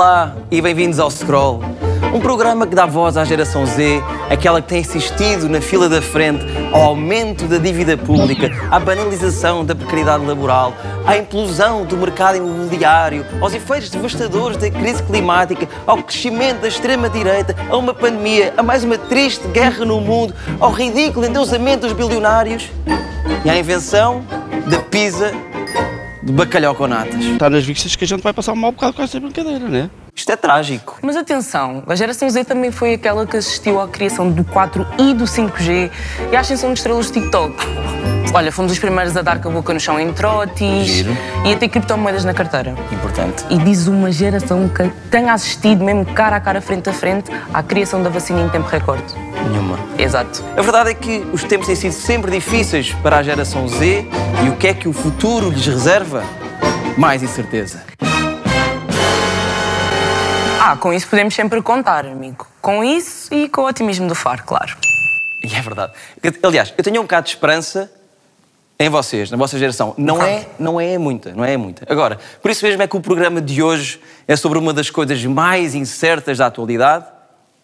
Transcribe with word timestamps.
Olá 0.00 0.34
e 0.50 0.62
bem-vindos 0.62 0.98
ao 0.98 1.10
Scroll, 1.10 1.60
um 2.14 2.20
programa 2.20 2.66
que 2.66 2.74
dá 2.74 2.86
voz 2.86 3.18
à 3.18 3.24
geração 3.26 3.66
Z, 3.66 4.02
aquela 4.30 4.62
que 4.62 4.68
tem 4.68 4.80
assistido 4.80 5.46
na 5.46 5.60
fila 5.60 5.90
da 5.90 6.00
frente 6.00 6.42
ao 6.72 6.80
aumento 6.84 7.44
da 7.46 7.58
dívida 7.58 7.98
pública, 7.98 8.50
à 8.70 8.80
banalização 8.80 9.62
da 9.62 9.74
precariedade 9.74 10.24
laboral, 10.24 10.72
à 11.04 11.18
implosão 11.18 11.84
do 11.84 11.98
mercado 11.98 12.38
imobiliário, 12.38 13.26
aos 13.42 13.52
efeitos 13.52 13.90
devastadores 13.90 14.56
da 14.56 14.70
crise 14.70 15.02
climática, 15.02 15.68
ao 15.86 16.02
crescimento 16.02 16.62
da 16.62 16.68
extrema-direita, 16.68 17.54
a 17.68 17.76
uma 17.76 17.92
pandemia, 17.92 18.54
a 18.56 18.62
mais 18.62 18.82
uma 18.82 18.96
triste 18.96 19.46
guerra 19.48 19.84
no 19.84 20.00
mundo, 20.00 20.34
ao 20.58 20.72
ridículo 20.72 21.26
endeusamento 21.26 21.86
dos 21.86 21.92
bilionários 21.92 22.70
e 23.44 23.50
à 23.50 23.58
invenção 23.58 24.24
da 24.66 24.78
pizza 24.78 25.30
de 26.22 26.32
bacalhau 26.32 26.74
com 26.74 26.86
natas. 26.86 27.24
Está 27.24 27.48
nas 27.50 27.64
vistas 27.64 27.96
que 27.96 28.04
a 28.04 28.06
gente 28.06 28.22
vai 28.22 28.32
passar 28.32 28.52
um 28.52 28.56
mau 28.56 28.72
bocado 28.72 28.94
com 28.94 29.02
esta 29.02 29.18
brincadeira, 29.18 29.68
não 29.68 29.76
é? 29.76 29.90
Isto 30.30 30.34
é 30.34 30.36
trágico. 30.36 30.96
Mas 31.02 31.16
atenção, 31.16 31.82
a 31.88 31.94
geração 31.96 32.30
Z 32.30 32.44
também 32.44 32.70
foi 32.70 32.94
aquela 32.94 33.26
que 33.26 33.36
assistiu 33.36 33.80
à 33.80 33.88
criação 33.88 34.30
do 34.30 34.44
4 34.44 34.86
e 34.96 35.12
do 35.12 35.24
5G 35.24 35.90
e 36.30 36.36
à 36.36 36.38
ascensão 36.38 36.72
de 36.72 36.78
estrelas 36.78 37.10
do 37.10 37.14
TikTok. 37.14 37.56
Olha, 38.32 38.52
fomos 38.52 38.70
os 38.70 38.78
primeiros 38.78 39.16
a 39.16 39.22
dar 39.22 39.40
com 39.40 39.48
a 39.48 39.52
boca 39.52 39.74
no 39.74 39.80
chão 39.80 39.98
em 39.98 40.12
trotes 40.12 40.86
Giro. 40.86 41.16
e 41.44 41.52
a 41.52 41.56
ter 41.56 41.68
criptomoedas 41.68 42.24
na 42.24 42.32
carteira. 42.32 42.76
Importante. 42.92 43.44
E 43.50 43.58
diz 43.58 43.88
uma 43.88 44.12
geração 44.12 44.68
que 44.68 44.88
tenha 45.10 45.32
assistido, 45.32 45.82
mesmo 45.82 46.04
cara 46.04 46.36
a 46.36 46.40
cara, 46.40 46.60
frente 46.60 46.88
a 46.88 46.92
frente, 46.92 47.28
à 47.52 47.60
criação 47.60 48.00
da 48.00 48.08
vacina 48.08 48.40
em 48.40 48.48
tempo 48.50 48.68
recorde. 48.68 49.12
Nenhuma. 49.50 49.80
Exato. 49.98 50.44
A 50.56 50.62
verdade 50.62 50.90
é 50.90 50.94
que 50.94 51.26
os 51.32 51.42
tempos 51.42 51.66
têm 51.66 51.74
sido 51.74 51.92
sempre 51.92 52.30
difíceis 52.30 52.92
para 53.02 53.18
a 53.18 53.22
geração 53.24 53.66
Z 53.66 54.06
e 54.46 54.48
o 54.48 54.54
que 54.54 54.68
é 54.68 54.74
que 54.74 54.86
o 54.86 54.92
futuro 54.92 55.50
lhes 55.50 55.66
reserva? 55.66 56.22
Mais 56.96 57.20
incerteza. 57.20 57.89
Ah, 60.62 60.76
com 60.76 60.92
isso 60.92 61.08
podemos 61.08 61.34
sempre 61.34 61.62
contar, 61.62 62.04
amigo. 62.04 62.46
Com 62.60 62.84
isso 62.84 63.32
e 63.32 63.48
com 63.48 63.62
o 63.62 63.66
otimismo 63.66 64.06
do 64.06 64.14
Faro, 64.14 64.42
claro. 64.44 64.76
E 65.42 65.54
é 65.56 65.62
verdade. 65.62 65.94
Aliás, 66.42 66.74
eu 66.76 66.84
tenho 66.84 67.00
um 67.00 67.04
bocado 67.04 67.24
de 67.24 67.30
esperança 67.30 67.90
em 68.78 68.90
vocês, 68.90 69.30
na 69.30 69.38
vossa 69.38 69.58
geração. 69.58 69.94
Não 69.96 70.22
é, 70.22 70.46
não 70.58 70.78
é 70.78 70.98
muita, 70.98 71.32
não 71.32 71.42
é 71.42 71.56
muita. 71.56 71.90
Agora, 71.90 72.18
por 72.42 72.50
isso 72.50 72.62
mesmo 72.62 72.82
é 72.82 72.86
que 72.86 72.94
o 72.94 73.00
programa 73.00 73.40
de 73.40 73.62
hoje 73.62 74.02
é 74.28 74.36
sobre 74.36 74.58
uma 74.58 74.74
das 74.74 74.90
coisas 74.90 75.24
mais 75.24 75.74
incertas 75.74 76.36
da 76.36 76.46
atualidade, 76.48 77.06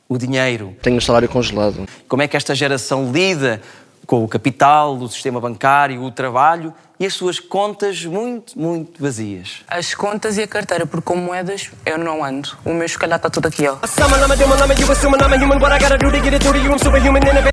o 0.09 0.17
dinheiro. 0.17 0.75
Tenho 0.81 0.97
o 0.97 1.03
salário 1.03 1.29
congelado. 1.29 1.87
Como 2.09 2.23
é 2.23 2.29
que 2.29 2.35
esta 2.35 2.55
geração 2.55 3.13
lida 3.13 3.61
com 4.07 4.25
o 4.25 4.29
capital, 4.29 4.97
o 4.97 5.09
sistema 5.09 5.41
bancário, 5.41 6.03
o 6.03 6.11
trabalho 6.11 6.73
e 6.99 7.05
as 7.05 7.13
suas 7.13 7.39
contas 7.39 8.05
muito, 8.05 8.59
muito 8.59 9.03
vazias. 9.03 9.63
As 9.69 9.95
contas 9.95 10.39
e 10.39 10.43
a 10.43 10.47
carteira, 10.47 10.87
porque 10.87 11.05
com 11.05 11.17
moedas 11.17 11.71
eu 11.85 11.99
não 11.99 12.25
ando. 12.25 12.51
O 12.65 12.73
meu, 12.73 12.89
se 12.89 12.99
calhar, 12.99 13.17
está 13.17 13.29
tudo 13.29 13.49
aqui, 13.49 13.67
ó. 13.67 13.77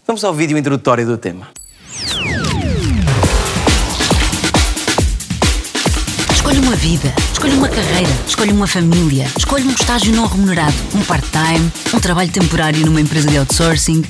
Vamos 0.06 0.24
ao 0.24 0.34
vídeo 0.34 0.58
introdutório 0.58 1.06
do 1.06 1.18
tema. 1.18 1.48
Escolha 6.32 6.60
uma 6.62 6.76
vida, 6.76 7.14
escolha 7.32 7.54
uma 7.56 7.70
carreira, 7.70 8.12
escolha 8.28 8.54
uma 8.54 8.68
família, 8.68 9.28
escolha 9.38 9.66
um 9.66 9.72
estágio 9.72 10.14
não 10.14 10.26
remunerado, 10.28 10.76
um 10.94 11.04
part-time, 11.04 11.72
um 11.94 12.00
trabalho 12.00 12.32
temporário 12.32 12.86
numa 12.86 13.02
empresa 13.02 13.30
de 13.30 13.38
outsourcing. 13.38 14.04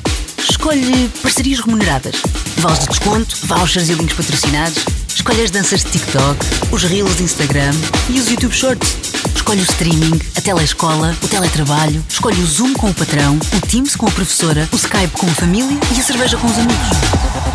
Escolhe 0.50 1.10
parcerias 1.22 1.60
remuneradas, 1.60 2.22
vales 2.58 2.80
de 2.80 2.88
desconto, 2.88 3.38
vouchers 3.44 3.90
e 3.90 3.94
links 3.94 4.16
patrocinados. 4.16 4.84
Escolhe 5.14 5.42
as 5.42 5.52
danças 5.52 5.84
de 5.84 5.92
TikTok, 5.92 6.46
os 6.72 6.84
reels 6.84 7.16
de 7.18 7.24
Instagram 7.24 7.72
e 8.10 8.20
os 8.20 8.30
YouTube 8.30 8.54
Shorts. 8.54 8.96
Escolhe 9.36 9.62
o 9.62 9.64
streaming, 9.64 10.20
a 10.36 10.42
telescola, 10.42 11.16
o 11.22 11.28
teletrabalho. 11.28 12.04
Escolhe 12.10 12.42
o 12.42 12.46
Zoom 12.46 12.74
com 12.74 12.90
o 12.90 12.94
patrão, 12.94 13.38
o 13.38 13.68
Teams 13.68 13.96
com 13.96 14.08
a 14.08 14.12
professora, 14.12 14.68
o 14.72 14.76
Skype 14.76 15.14
com 15.18 15.28
a 15.28 15.34
família 15.34 15.78
e 15.96 16.00
a 16.00 16.04
cerveja 16.04 16.38
com 16.38 16.48
os 16.48 16.58
amigos. 16.58 17.53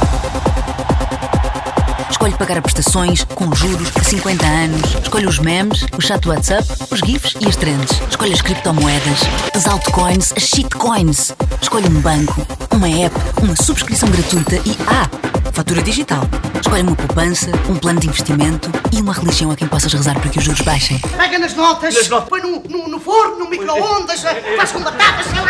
Escolhe 2.10 2.34
pagar 2.36 2.60
prestações 2.62 3.24
com 3.24 3.54
juros 3.54 3.88
a 3.98 4.02
50 4.02 4.46
anos. 4.46 4.94
Escolhe 5.02 5.26
os 5.26 5.38
memes, 5.38 5.84
o 5.96 6.00
chat 6.00 6.20
do 6.20 6.30
WhatsApp, 6.30 6.66
os 6.90 7.00
GIFs 7.00 7.34
e 7.40 7.48
as 7.48 7.56
trends. 7.56 7.90
Escolhe 8.08 8.32
as 8.32 8.40
criptomoedas, 8.40 9.20
as 9.54 9.66
altcoins, 9.66 10.32
as 10.36 10.42
shitcoins. 10.42 11.34
Escolhe 11.60 11.86
um 11.86 12.00
banco, 12.00 12.46
uma 12.74 12.88
app, 12.88 13.14
uma 13.42 13.54
subscrição 13.56 14.08
gratuita 14.10 14.56
e, 14.56 14.76
ah, 14.86 15.08
fatura 15.52 15.82
digital. 15.82 16.22
Escolhe 16.60 16.82
uma 16.82 16.96
poupança, 16.96 17.50
um 17.68 17.76
plano 17.76 18.00
de 18.00 18.08
investimento 18.08 18.70
e 18.92 19.00
uma 19.00 19.12
religião 19.12 19.50
a 19.50 19.56
quem 19.56 19.68
possas 19.68 19.92
rezar 19.92 20.18
para 20.18 20.30
que 20.30 20.38
os 20.38 20.44
juros 20.44 20.60
baixem. 20.62 20.98
Pega 21.16 21.38
nas 21.38 21.54
notas, 21.54 21.94
põe 22.28 22.40
no, 22.40 22.62
no, 22.68 22.88
no 22.88 23.00
forno, 23.00 23.40
no 23.40 23.50
micro-ondas, 23.50 24.22
faz 24.56 24.72
com 24.72 24.80
batatas, 24.80 25.26
sei 25.26 25.40
lá. 25.40 25.48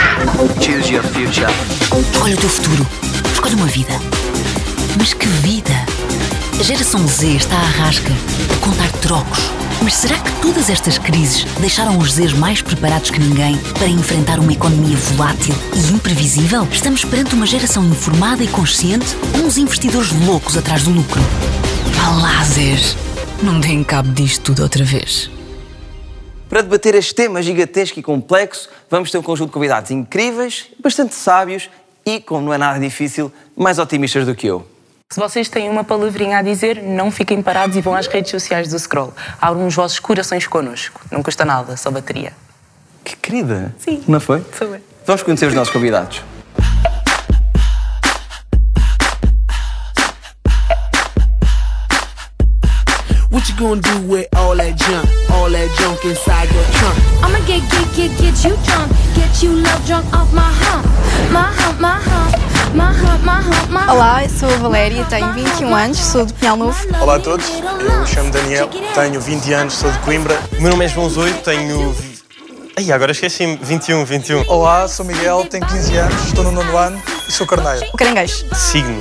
Choose 0.60 0.92
your 0.92 1.04
future. 1.04 1.46
Escolhe 2.12 2.34
o 2.34 2.38
teu 2.38 2.48
futuro. 2.48 2.86
Escolhe 3.32 3.54
uma 3.54 3.66
vida. 3.66 3.92
Mas 4.98 5.14
que 5.14 5.26
vida? 5.26 5.97
A 6.58 6.62
geração 6.62 7.06
Z 7.06 7.36
está 7.36 7.56
à 7.56 7.64
rasca 7.64 8.10
a 8.10 8.64
contar 8.64 8.90
trocos. 9.00 9.38
Mas 9.80 9.94
será 9.94 10.18
que 10.18 10.32
todas 10.42 10.68
estas 10.68 10.98
crises 10.98 11.44
deixaram 11.60 11.96
os 11.98 12.14
Zs 12.14 12.32
mais 12.32 12.60
preparados 12.60 13.10
que 13.12 13.20
ninguém 13.20 13.56
para 13.78 13.86
enfrentar 13.86 14.40
uma 14.40 14.52
economia 14.52 14.96
volátil 14.96 15.54
e 15.72 15.94
imprevisível? 15.94 16.66
Estamos 16.72 17.04
perante 17.04 17.36
uma 17.36 17.46
geração 17.46 17.84
informada 17.84 18.42
e 18.42 18.48
consciente 18.48 19.06
ou 19.34 19.46
uns 19.46 19.56
investidores 19.56 20.10
loucos 20.26 20.56
atrás 20.56 20.82
do 20.82 20.90
lucro? 20.90 21.22
Zs. 22.44 22.96
Não 23.40 23.60
deem 23.60 23.84
cabo 23.84 24.10
disto 24.10 24.46
tudo 24.46 24.64
outra 24.64 24.82
vez. 24.82 25.30
Para 26.48 26.62
debater 26.62 26.96
este 26.96 27.14
tema 27.14 27.40
gigantesco 27.40 28.00
e 28.00 28.02
complexo, 28.02 28.68
vamos 28.90 29.12
ter 29.12 29.18
um 29.18 29.22
conjunto 29.22 29.50
de 29.50 29.54
convidados 29.54 29.92
incríveis, 29.92 30.66
bastante 30.82 31.14
sábios 31.14 31.70
e, 32.04 32.20
como 32.20 32.46
não 32.46 32.52
é 32.52 32.58
nada 32.58 32.80
difícil, 32.80 33.30
mais 33.56 33.78
otimistas 33.78 34.26
do 34.26 34.34
que 34.34 34.48
eu. 34.48 34.66
Se 35.10 35.18
vocês 35.18 35.48
têm 35.48 35.70
uma 35.70 35.82
palavrinha 35.82 36.36
a 36.36 36.42
dizer, 36.42 36.82
não 36.82 37.10
fiquem 37.10 37.40
parados 37.40 37.74
e 37.78 37.80
vão 37.80 37.94
às 37.94 38.06
redes 38.06 38.30
sociais 38.30 38.68
do 38.68 38.78
Scroll. 38.78 39.14
Abram 39.40 39.66
os 39.66 39.74
vossos 39.74 39.98
corações 39.98 40.46
connosco. 40.46 41.00
Não 41.10 41.22
custa 41.22 41.46
nada, 41.46 41.78
só 41.78 41.90
bateria. 41.90 42.34
Que 43.02 43.16
querida! 43.16 43.74
Sim. 43.78 44.04
Não 44.06 44.20
foi? 44.20 44.44
Sou 44.58 44.74
eu. 44.74 44.82
Vamos 45.06 45.22
conhecer 45.22 45.46
os 45.46 45.54
nossos 45.54 45.72
convidados. 45.72 46.22
What 53.30 53.48
you 53.48 53.56
gonna 53.56 53.80
do 53.80 54.12
with 54.12 54.26
all 54.36 54.54
that 54.58 54.76
junk? 54.76 55.08
All 55.30 55.50
that 55.50 55.70
junk 55.80 56.04
inside 56.06 56.52
your 56.52 56.64
trunk? 56.76 56.98
I'ma 57.24 57.38
get, 57.46 57.62
get, 57.70 57.96
get, 57.96 58.10
get 58.20 58.44
you 58.44 58.54
drunk. 58.66 58.92
Get 59.14 59.42
you 59.42 59.52
love 59.54 59.86
drunk 59.86 60.04
off 60.12 60.30
my 60.34 60.52
hump. 60.52 60.84
My 61.32 61.50
hump, 61.50 61.80
my 61.80 61.98
hump. 61.98 62.57
Olá, 63.90 64.24
eu 64.24 64.28
sou 64.28 64.48
a 64.48 64.56
Valéria, 64.58 65.02
tenho 65.06 65.32
21 65.32 65.74
anos, 65.74 65.98
sou 65.98 66.26
do 66.26 66.34
Pinhal 66.34 66.56
Novo. 66.56 66.78
Olá 67.00 67.16
a 67.16 67.18
todos, 67.18 67.46
eu 67.48 68.06
chamo 68.06 68.30
Daniel, 68.30 68.68
tenho 68.94 69.18
20 69.18 69.52
anos, 69.54 69.74
sou 69.74 69.90
de 69.90 69.98
Coimbra. 70.00 70.38
O 70.58 70.60
meu 70.60 70.72
nome 70.72 70.84
é 70.84 70.88
João 70.88 71.08
Zoio, 71.08 71.34
tenho. 71.38 71.94
Ai, 72.76 72.92
agora 72.92 73.12
esqueci-me. 73.12 73.58
21, 73.62 74.04
21. 74.04 74.44
Olá, 74.48 74.86
sou 74.86 75.04
Miguel, 75.04 75.46
tenho 75.46 75.66
15 75.66 75.96
anos, 75.96 76.26
estou 76.26 76.44
no 76.44 76.52
nono 76.52 76.76
ano 76.76 77.02
e 77.26 77.32
sou 77.32 77.46
carneiro. 77.46 77.86
O 77.92 77.96
caranguejo. 77.96 78.44
Signo. 78.54 78.98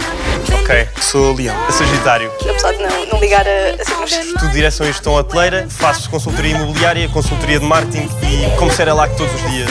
Ok. 0.62 0.88
Sou 1.02 1.36
leão. 1.36 1.56
A 1.68 1.72
Sagitário. 1.72 2.32
Apesar 2.42 2.72
de 2.72 2.80
não, 2.82 3.06
não 3.08 3.20
ligar 3.20 3.46
a, 3.46 3.82
a 3.82 3.86
signos. 3.86 4.12
Estudo 4.12 4.50
Direção 4.50 4.86
e 4.88 4.94
Gestão 4.94 5.14
Hoteleira, 5.14 5.68
faço 5.70 6.10
consultoria 6.10 6.56
imobiliária, 6.56 7.10
consultoria 7.10 7.60
de 7.60 7.66
marketing 7.66 8.10
e 8.24 8.58
como 8.58 8.72
ser 8.72 8.92
lá 8.94 9.08
que 9.10 9.18
todos 9.18 9.34
os 9.36 9.52
dias. 9.52 9.70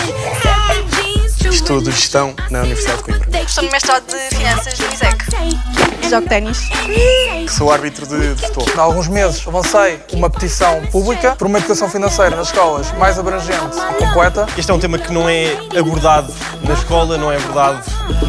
Estudo 1.50 1.90
gestão 1.90 2.34
na 2.50 2.60
Universidade 2.60 2.98
de 2.98 3.04
Coimbra. 3.04 3.42
Estou 3.42 3.64
no 3.64 3.70
mestrado 3.70 4.04
de 4.06 4.36
Finanças 4.36 4.78
no 4.78 4.86
ISEC. 4.92 6.08
Jogo 6.08 6.28
ténis. 6.28 6.58
Sou 7.50 7.72
árbitro 7.72 8.06
de, 8.06 8.34
de 8.34 8.42
futebol. 8.42 8.66
Há 8.76 8.80
alguns 8.82 9.08
meses 9.08 9.46
avancei 9.46 10.00
uma 10.12 10.30
petição 10.30 10.84
pública 10.86 11.34
por 11.36 11.46
uma 11.46 11.58
educação 11.58 11.88
financeira 11.88 12.36
nas 12.36 12.48
escolas 12.48 12.92
mais 12.92 13.18
abrangente 13.18 13.76
e 13.90 13.94
completa. 13.94 14.46
Este 14.56 14.70
é 14.70 14.74
um 14.74 14.78
tema 14.78 14.98
que 14.98 15.12
não 15.12 15.28
é 15.28 15.56
abordado 15.76 16.32
na 16.62 16.74
escola, 16.74 17.18
não 17.18 17.32
é 17.32 17.36
abordado 17.36 17.82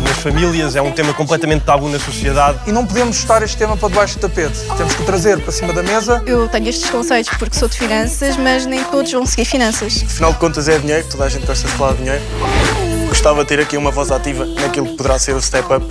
nas 0.04 0.18
famílias, 0.18 0.76
é 0.76 0.82
um 0.82 0.92
tema 0.92 1.14
completamente 1.14 1.64
tabu 1.64 1.88
na 1.90 2.00
sociedade. 2.00 2.60
E 2.66 2.72
não 2.72 2.86
podemos 2.86 3.18
estar 3.18 3.42
este 3.44 3.58
tema 3.58 3.78
para 3.78 3.90
debaixo 3.90 4.18
do 4.18 4.22
tapete. 4.22 4.60
Temos 4.78 4.96
que 4.96 5.02
o 5.02 5.06
trazer 5.06 5.40
para 5.40 5.52
cima 5.52 5.74
da 5.74 5.84
mesa. 5.84 6.24
Eu 6.26 6.48
tenho 6.48 6.68
estes 6.68 6.90
conceitos 6.90 7.36
porque 7.38 7.58
sou 7.58 7.68
de 7.68 7.78
finanças, 7.78 8.38
mas 8.38 8.66
nem 8.66 8.84
todos 8.86 9.12
vão 9.12 9.26
seguir 9.26 9.46
finanças. 9.46 10.04
Afinal 10.04 10.34
de 10.34 10.40
contas 10.40 10.68
é 10.68 10.78
dinheiro, 10.80 11.08
toda 11.10 11.26
a 11.26 11.30
gente 11.30 11.46
gosta 11.46 11.68
de 11.68 11.74
falar 11.74 11.92
de 11.94 11.98
dinheiro. 12.00 12.24
Gostava 13.08 13.44
de 13.44 13.48
ter 13.48 13.60
aqui 13.60 13.78
uma 13.78 13.92
voz 13.92 14.12
ativa 14.12 14.46
naquilo 14.46 14.88
que 14.88 14.98
poderá 14.98 15.18
ser 15.18 15.34
o 15.34 15.42
step-up 15.42 15.86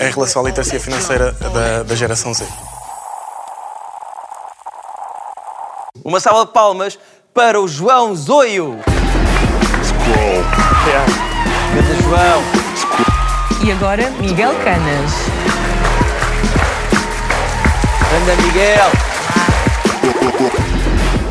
eh, 0.00 0.08
em 0.08 0.10
relação 0.12 0.42
à 0.42 0.44
literacia 0.44 0.78
financeira 0.78 1.32
da, 1.32 1.82
da 1.82 1.94
geração 1.94 2.32
Z. 2.32 2.46
Uma 6.04 6.20
salva 6.20 6.46
de 6.46 6.52
palmas 6.52 6.98
para 7.32 7.60
o 7.60 7.68
João 7.68 8.14
Zoio. 8.14 8.78
Grande 11.72 12.02
João. 12.02 12.42
E 13.64 13.72
agora, 13.72 14.10
Miguel 14.20 14.52
Canas. 14.64 15.12
Grande 18.10 18.42
Miguel. 18.42 18.90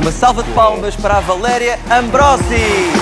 Uma 0.01 0.11
salva 0.11 0.41
de 0.41 0.51
palmas 0.51 0.95
para 0.95 1.17
a 1.17 1.19
Valéria 1.19 1.77
Ambrosi. 1.91 3.00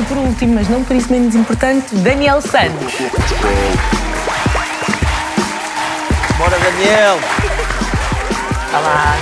E 0.00 0.02
por 0.04 0.16
último, 0.16 0.54
mas 0.54 0.66
não 0.68 0.82
por 0.82 0.96
isso 0.96 1.12
menos 1.12 1.34
importante, 1.34 1.94
Daniel 1.96 2.40
Santos. 2.40 2.94
Bora, 6.38 6.58
Daniel. 6.58 7.18
Olá. 8.72 9.14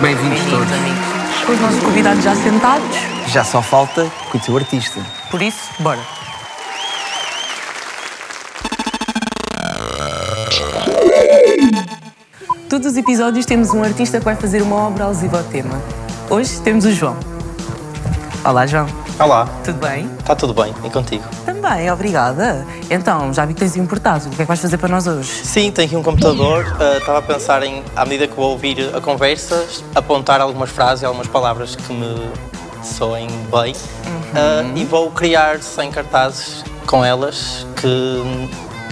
Bem-vindos 0.00 0.40
todos. 0.50 0.72
amigos. 0.72 1.44
Com 1.46 1.52
os 1.52 1.60
nossos 1.60 1.82
convidados 1.84 2.24
já 2.24 2.34
sentados, 2.34 2.96
Já 3.28 3.44
só 3.44 3.62
falta 3.62 4.10
conhecer 4.32 4.50
o 4.50 4.56
artista. 4.56 5.00
por 5.30 5.40
isso, 5.40 5.70
bora. 5.78 6.00
Todos 12.68 12.88
os 12.88 12.96
episódios 12.96 13.46
temos 13.46 13.70
um 13.70 13.82
artista 13.82 14.18
que 14.18 14.24
vai 14.24 14.34
fazer 14.34 14.62
uma 14.62 14.76
obra 14.76 15.04
alusiva 15.04 15.38
ao 15.38 15.44
tema. 15.44 15.80
Hoje 16.28 16.60
temos 16.60 16.84
o 16.84 16.90
João. 16.90 17.16
Olá, 18.44 18.66
João. 18.66 19.05
Olá, 19.18 19.48
Tudo 19.64 19.78
bem? 19.78 20.10
está 20.18 20.34
tudo 20.36 20.52
bem? 20.52 20.74
E 20.84 20.90
contigo? 20.90 21.24
Também, 21.46 21.90
obrigada. 21.90 22.66
Então, 22.90 23.32
já 23.32 23.46
vi 23.46 23.54
que 23.54 23.60
tens 23.60 23.74
importado. 23.76 24.26
O 24.26 24.28
que 24.28 24.34
é 24.34 24.38
que 24.38 24.44
vais 24.44 24.60
fazer 24.60 24.76
para 24.76 24.88
nós 24.88 25.06
hoje? 25.06 25.28
Sim, 25.30 25.70
tenho 25.72 25.86
aqui 25.88 25.96
um 25.96 26.02
computador. 26.02 26.66
ah, 26.78 26.98
Estava 26.98 27.18
a 27.20 27.22
pensar 27.22 27.62
em, 27.62 27.82
à 27.94 28.04
medida 28.04 28.28
que 28.28 28.36
vou 28.36 28.50
ouvir 28.50 28.94
a 28.94 29.00
conversa, 29.00 29.66
apontar 29.94 30.40
algumas 30.42 30.68
frases 30.68 31.02
algumas 31.02 31.26
palavras 31.28 31.74
que 31.74 31.92
me 31.94 32.30
soem 32.82 33.28
bem. 33.50 33.74
Ah, 34.34 34.62
e 34.76 34.84
vou 34.84 35.10
criar 35.10 35.60
100 35.62 35.92
cartazes 35.92 36.62
com 36.86 37.02
elas 37.02 37.66
que, 37.76 38.22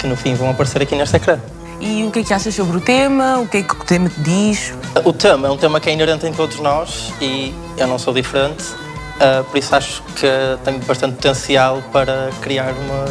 que 0.00 0.06
no 0.06 0.16
fim 0.16 0.34
vão 0.34 0.48
aparecer 0.50 0.80
aqui 0.80 0.94
neste 0.96 1.16
ecrã. 1.16 1.38
E 1.80 2.02
o 2.04 2.10
que 2.10 2.20
é 2.20 2.24
que 2.24 2.32
achas 2.32 2.54
sobre 2.54 2.78
o 2.78 2.80
tema? 2.80 3.40
O 3.40 3.46
que 3.46 3.58
é 3.58 3.62
que 3.62 3.74
o 3.74 3.84
tema 3.84 4.08
te 4.08 4.20
diz? 4.22 4.72
O 5.04 5.12
tema 5.12 5.48
é 5.48 5.50
um 5.50 5.56
tema 5.58 5.78
que 5.80 5.90
é 5.90 5.92
inerente 5.92 6.26
em 6.26 6.32
todos 6.32 6.58
nós 6.60 7.12
e 7.20 7.54
eu 7.76 7.86
não 7.86 7.98
sou 7.98 8.14
diferente, 8.14 8.64
ah, 9.20 9.44
por 9.49 9.58
isso 9.58 9.75
acho 9.75 10.02
que 10.16 10.26
tenho 10.64 10.78
bastante 10.81 11.14
potencial 11.16 11.82
para 11.93 12.31
criar 12.40 12.72
uma, 12.72 13.05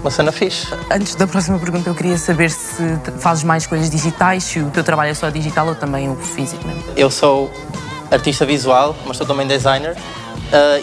uma 0.00 0.10
cena 0.10 0.30
fixe. 0.30 0.68
Antes 0.90 1.14
da 1.14 1.26
próxima 1.26 1.58
pergunta, 1.58 1.88
eu 1.88 1.94
queria 1.94 2.18
saber 2.18 2.50
se 2.50 2.98
fazes 3.18 3.44
mais 3.44 3.66
coisas 3.66 3.90
digitais, 3.90 4.44
se 4.44 4.60
o 4.60 4.70
teu 4.70 4.84
trabalho 4.84 5.10
é 5.10 5.14
só 5.14 5.28
digital 5.30 5.68
ou 5.68 5.74
também 5.74 6.08
o 6.08 6.16
físico 6.16 6.66
mesmo. 6.66 6.84
Eu 6.96 7.10
sou 7.10 7.50
artista 8.10 8.46
visual, 8.46 8.94
mas 9.06 9.16
sou 9.16 9.26
também 9.26 9.46
designer. 9.46 9.96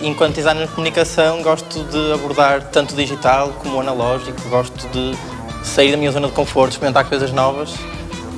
E 0.01 0.07
enquanto 0.07 0.35
designer 0.35 0.67
de 0.67 0.73
comunicação, 0.73 1.41
gosto 1.41 1.83
de 1.85 2.13
abordar 2.13 2.61
tanto 2.65 2.93
o 2.93 2.95
digital 2.95 3.49
como 3.63 3.77
o 3.77 3.79
analógico. 3.79 4.39
Gosto 4.49 4.87
de 4.89 5.17
sair 5.63 5.91
da 5.91 5.97
minha 5.97 6.11
zona 6.11 6.27
de 6.27 6.33
conforto, 6.33 6.73
experimentar 6.73 7.05
coisas 7.05 7.31
novas. 7.31 7.73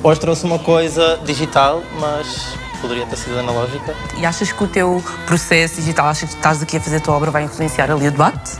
Hoje 0.02 0.20
trouxe 0.20 0.44
uma 0.44 0.58
coisa 0.58 1.18
digital, 1.24 1.82
mas 2.00 2.54
poderia 2.78 3.06
ter 3.06 3.16
sido 3.16 3.38
analógica. 3.38 3.94
E 4.16 4.26
achas 4.26 4.52
que 4.52 4.64
o 4.64 4.68
teu 4.68 5.02
processo 5.26 5.76
digital, 5.76 6.06
achas 6.06 6.30
que 6.30 6.36
estás 6.36 6.62
aqui 6.62 6.76
a 6.76 6.80
fazer 6.80 6.96
a 6.96 7.00
tua 7.00 7.14
obra, 7.14 7.30
vai 7.30 7.44
influenciar 7.44 7.90
ali 7.90 8.08
o 8.08 8.10
debate? 8.10 8.58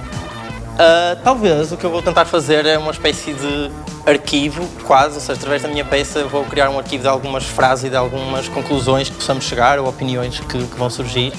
Ah, 0.78 1.16
talvez 1.24 1.72
o 1.72 1.76
que 1.76 1.84
eu 1.84 1.90
vou 1.90 2.00
tentar 2.00 2.24
fazer 2.24 2.64
é 2.64 2.78
uma 2.78 2.92
espécie 2.92 3.34
de 3.34 3.70
arquivo, 4.06 4.64
quase, 4.84 5.16
ou 5.16 5.20
seja, 5.20 5.32
através 5.32 5.62
da 5.62 5.68
minha 5.68 5.84
peça 5.84 6.24
vou 6.24 6.44
criar 6.44 6.70
um 6.70 6.78
arquivo 6.78 7.02
de 7.02 7.08
algumas 7.08 7.44
frases 7.44 7.86
e 7.86 7.90
de 7.90 7.96
algumas 7.96 8.48
conclusões 8.48 9.08
que 9.08 9.16
possamos 9.16 9.44
chegar 9.44 9.80
ou 9.80 9.88
opiniões 9.88 10.38
que, 10.38 10.64
que 10.64 10.78
vão 10.78 10.88
surgir. 10.88 11.32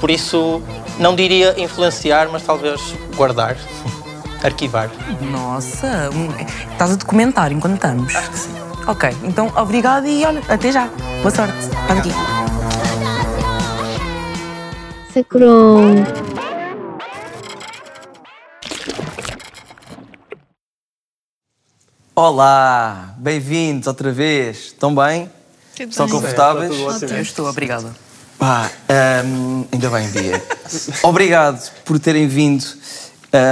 Por 0.00 0.10
isso, 0.10 0.60
não 0.98 1.14
diria 1.14 1.54
influenciar, 1.62 2.28
mas 2.30 2.42
talvez 2.42 2.80
guardar, 3.14 3.56
arquivar. 4.42 4.90
Nossa, 5.20 6.10
estás 6.72 6.90
a 6.90 6.96
documentar 6.96 7.52
enquanto 7.52 7.76
estamos. 7.76 8.14
Acho 8.14 8.30
que 8.30 8.38
sim. 8.38 8.71
Ok, 8.86 9.08
então 9.22 9.46
obrigado 9.56 10.06
e 10.06 10.24
olha, 10.24 10.42
até 10.48 10.72
já. 10.72 10.88
Boa 11.22 11.30
sorte. 11.30 11.56
Está 11.58 11.94
aqui. 11.94 12.10
Sacron. 15.14 16.04
Olá, 22.14 23.14
bem-vindos 23.18 23.86
outra 23.86 24.10
vez. 24.10 24.56
Estão 24.58 24.94
bem? 24.94 25.30
Estão 25.78 26.08
confortáveis? 26.08 26.72
Eu 27.02 27.22
estou, 27.22 27.48
obrigada. 27.48 27.94
Pá, 28.38 28.68
hum, 29.24 29.64
ainda 29.70 29.88
bem, 29.90 30.08
Bia. 30.08 30.42
Obrigado 31.04 31.70
por 31.84 32.00
terem 32.00 32.26
vindo 32.26 32.64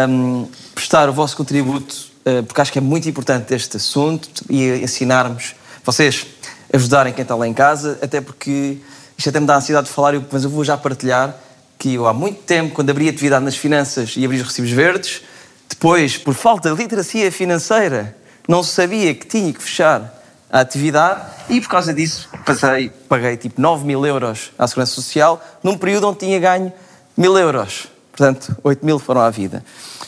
hum, 0.08 0.48
prestar 0.74 1.08
o 1.08 1.12
vosso 1.12 1.36
contributo, 1.36 2.09
porque 2.46 2.60
acho 2.60 2.72
que 2.72 2.78
é 2.78 2.82
muito 2.82 3.08
importante 3.08 3.54
este 3.54 3.76
assunto 3.76 4.28
e 4.48 4.82
ensinarmos, 4.82 5.54
vocês 5.84 6.26
ajudarem 6.72 7.12
quem 7.12 7.22
está 7.22 7.34
lá 7.34 7.46
em 7.46 7.54
casa, 7.54 7.98
até 8.02 8.20
porque 8.20 8.78
isto 9.16 9.28
até 9.28 9.40
me 9.40 9.46
dá 9.46 9.56
ansiedade 9.56 9.86
de 9.86 9.92
falar, 9.92 10.14
mas 10.30 10.44
eu 10.44 10.50
vou 10.50 10.64
já 10.64 10.76
partilhar 10.76 11.34
que 11.78 11.94
eu 11.94 12.06
há 12.06 12.12
muito 12.12 12.42
tempo, 12.42 12.74
quando 12.74 12.90
abri 12.90 13.08
atividade 13.08 13.44
nas 13.44 13.56
finanças 13.56 14.14
e 14.16 14.24
abri 14.24 14.36
os 14.38 14.46
recibos 14.46 14.70
verdes, 14.70 15.22
depois, 15.68 16.18
por 16.18 16.34
falta 16.34 16.70
de 16.70 16.76
literacia 16.76 17.32
financeira, 17.32 18.16
não 18.46 18.62
sabia 18.62 19.14
que 19.14 19.26
tinha 19.26 19.52
que 19.52 19.62
fechar 19.62 20.20
a 20.50 20.60
atividade 20.60 21.22
e 21.48 21.60
por 21.60 21.68
causa 21.68 21.94
disso 21.94 22.28
passei, 22.44 22.90
paguei 23.08 23.36
tipo 23.36 23.60
9 23.60 23.86
mil 23.86 24.04
euros 24.04 24.52
à 24.58 24.66
Segurança 24.66 24.92
Social 24.92 25.42
num 25.62 25.78
período 25.78 26.08
onde 26.08 26.18
tinha 26.18 26.38
ganho 26.38 26.72
mil 27.16 27.38
euros. 27.38 27.88
Portanto, 28.20 28.54
8 28.62 28.84
mil 28.84 28.98
foram 28.98 29.22
à 29.22 29.30
vida. 29.30 29.64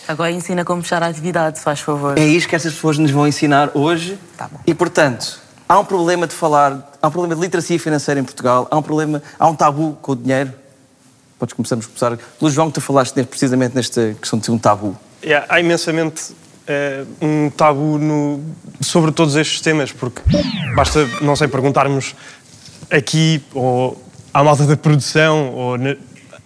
Agora 0.07 0.31
ensina 0.31 0.66
como 0.66 0.83
fechar 0.83 1.02
a 1.02 1.07
atividade, 1.07 1.57
se 1.57 1.64
faz 1.64 1.81
favor. 1.81 2.19
É 2.19 2.23
isto 2.26 2.47
que 2.47 2.54
estas 2.54 2.75
pessoas 2.75 2.99
nos 2.99 3.11
vão 3.11 3.26
ensinar 3.26 3.71
hoje. 3.73 4.19
Tá 4.37 4.49
bom. 4.52 4.59
E, 4.66 4.75
portanto, 4.75 5.40
há 5.66 5.78
um 5.78 5.85
problema 5.87 6.26
de 6.26 6.35
falar, 6.35 6.92
há 7.00 7.09
um 7.09 7.11
problema 7.11 7.35
de 7.35 7.40
literacia 7.40 7.78
financeira 7.81 8.21
em 8.21 8.25
Portugal, 8.25 8.69
há 8.71 8.76
um 8.76 8.83
problema, 8.83 9.23
há 9.38 9.49
um 9.49 9.54
tabu 9.54 9.97
com 10.02 10.12
o 10.12 10.16
dinheiro. 10.16 10.52
Podes 11.38 11.54
começarmos 11.54 11.87
a 11.87 11.88
começar 11.88 12.19
pelo 12.38 12.50
João, 12.50 12.69
que 12.69 12.75
tu 12.75 12.81
falaste 12.83 13.14
precisamente 13.25 13.75
nesta 13.75 14.14
questão 14.21 14.38
de 14.38 14.45
ser 14.45 14.52
um 14.52 14.59
tabu. 14.59 14.95
Yeah, 15.25 15.47
há 15.49 15.59
imensamente 15.59 16.35
eh, 16.66 17.04
um 17.23 17.49
tabu 17.49 17.97
no- 17.97 18.45
sobre 18.83 19.11
todos 19.11 19.37
estes 19.37 19.62
temas, 19.62 19.90
porque 19.90 20.21
basta, 20.76 21.09
não 21.23 21.35
sei, 21.35 21.49
perguntarmos 21.49 22.14
aqui 22.90 23.42
ou 23.54 23.97
à 24.35 24.45
malta 24.45 24.64
da 24.66 24.76
produção 24.76 25.54
ou 25.54 25.78
na- 25.78 25.97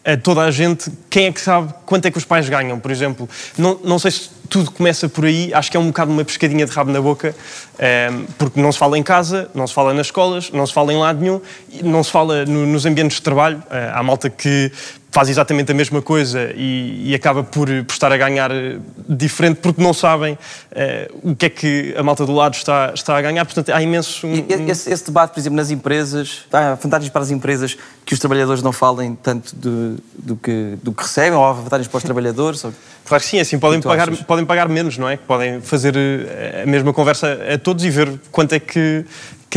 a 0.07 0.17
toda 0.17 0.43
a 0.43 0.51
gente 0.51 0.91
quem 1.11 1.27
é 1.27 1.33
que 1.33 1.41
sabe 1.41 1.75
quanto 1.85 2.07
é 2.07 2.11
que 2.11 2.19
os 2.19 2.25
pais 2.25 2.49
ganham, 2.49 2.79
por 2.79 2.91
exemplo. 2.91 3.29
Não, 3.59 3.79
não 3.83 3.99
sei 3.99 4.11
se 4.13 4.31
tudo 4.49 4.71
começa 4.71 5.09
por 5.09 5.25
aí, 5.25 5.53
acho 5.53 5.69
que 5.71 5.77
é 5.77 5.81
um 5.81 5.89
bocado 5.89 6.13
uma 6.13 6.25
pescadinha 6.25 6.65
de 6.65 6.71
rabo 6.71 6.93
na 6.93 7.01
boca, 7.01 7.35
eh, 7.79 8.11
porque 8.39 8.61
não 8.61 8.71
se 8.71 8.79
fala 8.79 8.97
em 8.97 9.03
casa, 9.03 9.51
não 9.53 9.67
se 9.67 9.75
fala 9.75 9.93
nas 9.93 10.07
escolas, 10.07 10.51
não 10.53 10.65
se 10.65 10.73
fala 10.73 10.93
em 10.93 10.97
lado 10.97 11.21
nenhum, 11.21 11.41
não 11.83 12.05
se 12.05 12.13
fala 12.13 12.45
no- 12.47 12.65
nos 12.67 12.87
ambientes 12.87 13.17
de 13.17 13.23
trabalho. 13.23 13.61
Eh, 13.69 13.91
há 13.93 14.03
malta 14.05 14.31
que 14.31 14.71
faz 15.11 15.31
exatamente 15.31 15.73
a 15.73 15.75
mesma 15.75 16.03
coisa 16.03 16.53
e, 16.55 17.11
e 17.11 17.15
acaba 17.15 17.43
por, 17.43 17.69
por 17.85 17.93
estar 17.93 18.13
a 18.13 18.17
ganhar 18.19 18.51
eh, 18.51 18.77
diferente 19.09 19.61
porque 19.63 19.83
não 19.83 19.95
sabem 19.95 20.37
eh, 20.73 21.11
o 21.23 21.35
que 21.35 21.47
é 21.47 21.49
que 21.49 21.95
a 21.97 22.03
malta 22.03 22.27
do 22.27 22.35
lado 22.35 22.55
está, 22.55 22.93
está 22.95 23.17
a 23.17 23.23
ganhar. 23.23 23.45
Portanto, 23.47 23.71
há 23.71 23.83
imenso. 23.83 24.27
um- 24.27 24.35
E 24.35 24.71
Esse, 24.71 24.91
esse 24.93 25.07
debate, 25.07 25.33
por 25.33 25.41
exemplo, 25.41 25.57
nas 25.57 25.71
empresas, 25.71 26.45
há 26.53 26.75
vantagens 26.75 27.09
para 27.11 27.23
as 27.23 27.31
empresas 27.31 27.79
que 28.05 28.13
os 28.13 28.21
trabalhadores 28.21 28.63
não 28.63 28.73
falem 28.73 29.15
tanto 29.15 29.57
do, 29.57 29.97
do, 30.19 30.37
que, 30.37 30.77
do 30.83 30.93
que 30.93 31.03
recebem, 31.03 31.33
ou 31.33 31.45
há 31.47 31.53
vantagens 31.53 31.89
para 31.89 31.97
os 31.99 32.05
trabalhadores? 32.05 32.63
Ou... 32.65 32.73
Claro 33.07 33.23
que 33.23 33.29
sim, 33.31 33.39
assim 33.41 33.59
podem 33.59 33.81
pagar, 33.81 34.09
achas? 34.11 34.23
podem 34.23 34.45
pagar 34.45 34.69
menos, 34.69 34.99
não 34.99 35.09
é? 35.09 35.17
Podem 35.17 35.61
fazer 35.63 35.95
eh, 35.97 36.63
a 36.65 36.67
mesma 36.67 36.93
conversa 36.93 37.39
a 37.55 37.57
todos 37.57 37.85
e 37.85 37.91
ver 37.91 38.13
quanto 38.31 38.53
é 38.53 38.61
que 38.61 39.05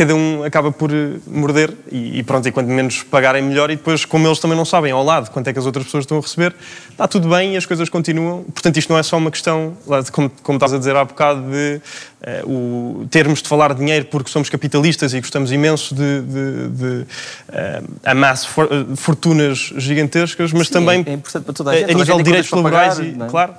cada 0.00 0.14
um 0.14 0.42
acaba 0.44 0.72
por 0.72 0.90
eh, 0.90 1.18
morder 1.26 1.74
e, 1.92 2.20
e 2.20 2.22
pronto, 2.22 2.48
e 2.48 2.50
quanto 2.50 2.68
menos 2.68 3.02
pagarem 3.02 3.42
melhor 3.42 3.70
e 3.70 3.76
depois, 3.76 4.06
como 4.06 4.26
eles 4.26 4.38
também 4.38 4.56
não 4.56 4.64
sabem 4.64 4.90
ao 4.92 5.04
lado 5.04 5.30
quanto 5.30 5.46
é 5.48 5.52
que 5.52 5.58
as 5.58 5.66
outras 5.66 5.84
pessoas 5.84 6.04
estão 6.04 6.16
a 6.16 6.22
receber, 6.22 6.54
está 6.90 7.06
tudo 7.06 7.28
bem 7.28 7.52
e 7.52 7.56
as 7.58 7.66
coisas 7.66 7.86
continuam. 7.90 8.42
Portanto, 8.44 8.78
isto 8.78 8.90
não 8.90 8.98
é 8.98 9.02
só 9.02 9.18
uma 9.18 9.30
questão, 9.30 9.76
como, 10.10 10.30
como 10.42 10.56
estás 10.56 10.72
a 10.72 10.78
dizer 10.78 10.96
há 10.96 11.04
bocado, 11.04 11.42
de 11.50 11.82
eh, 12.22 12.42
o, 12.46 13.06
termos 13.10 13.42
de 13.42 13.48
falar 13.48 13.74
de 13.74 13.80
dinheiro 13.80 14.06
porque 14.06 14.30
somos 14.30 14.48
capitalistas 14.48 15.12
e 15.12 15.20
gostamos 15.20 15.52
imenso 15.52 15.94
de, 15.94 16.22
de, 16.22 16.68
de 16.70 17.06
amassar 18.02 18.50
for- 18.50 18.68
eh, 18.72 18.96
fortunas 18.96 19.74
gigantescas, 19.76 20.50
mas 20.50 20.68
Sim, 20.68 20.72
também 20.72 21.04
é 21.06 21.12
importante 21.12 21.44
para 21.44 21.52
toda 21.52 21.70
a 21.72 21.76
gente. 21.76 21.90
a 21.90 21.94
a 21.94 21.94
nível 21.98 22.16
de 22.16 22.22
direitos 22.22 22.50
laborais 22.50 22.94
pagar, 22.94 23.06
e, 23.06 23.22
é? 23.22 23.26
claro. 23.28 23.54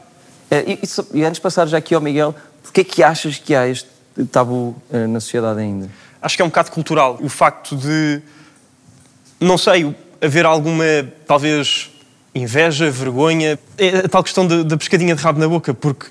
Eh, 0.50 0.64
E, 0.68 0.74
e 0.74 1.20
e 1.20 1.24
antes 1.24 1.36
de 1.36 1.42
passar 1.42 1.68
já 1.68 1.78
aqui 1.78 1.94
ao 1.94 2.02
Miguel, 2.02 2.34
porquê 2.64 2.82
é 2.82 2.84
que 2.84 3.04
achas 3.04 3.38
que 3.38 3.54
há 3.54 3.68
este 3.68 3.88
tabu 4.32 4.76
na 5.10 5.20
sociedade 5.20 5.60
ainda? 5.60 5.88
Acho 6.22 6.36
que 6.36 6.42
é 6.42 6.46
um 6.46 6.50
bocado 6.50 6.72
cultural 6.72 7.18
o 7.22 7.28
facto 7.30 7.76
de, 7.76 8.22
não 9.40 9.58
sei, 9.58 9.96
haver 10.22 10.46
alguma, 10.46 10.84
talvez, 11.26 11.90
inveja, 12.36 12.90
vergonha. 12.92 13.58
É 13.78 13.98
a 14.06 14.10
tal 14.10 14.24
questão 14.24 14.46
da 14.48 14.78
pescadinha 14.78 15.16
de 15.16 15.22
rabo 15.24 15.40
na 15.40 15.48
boca, 15.48 15.74
porque 15.74 16.08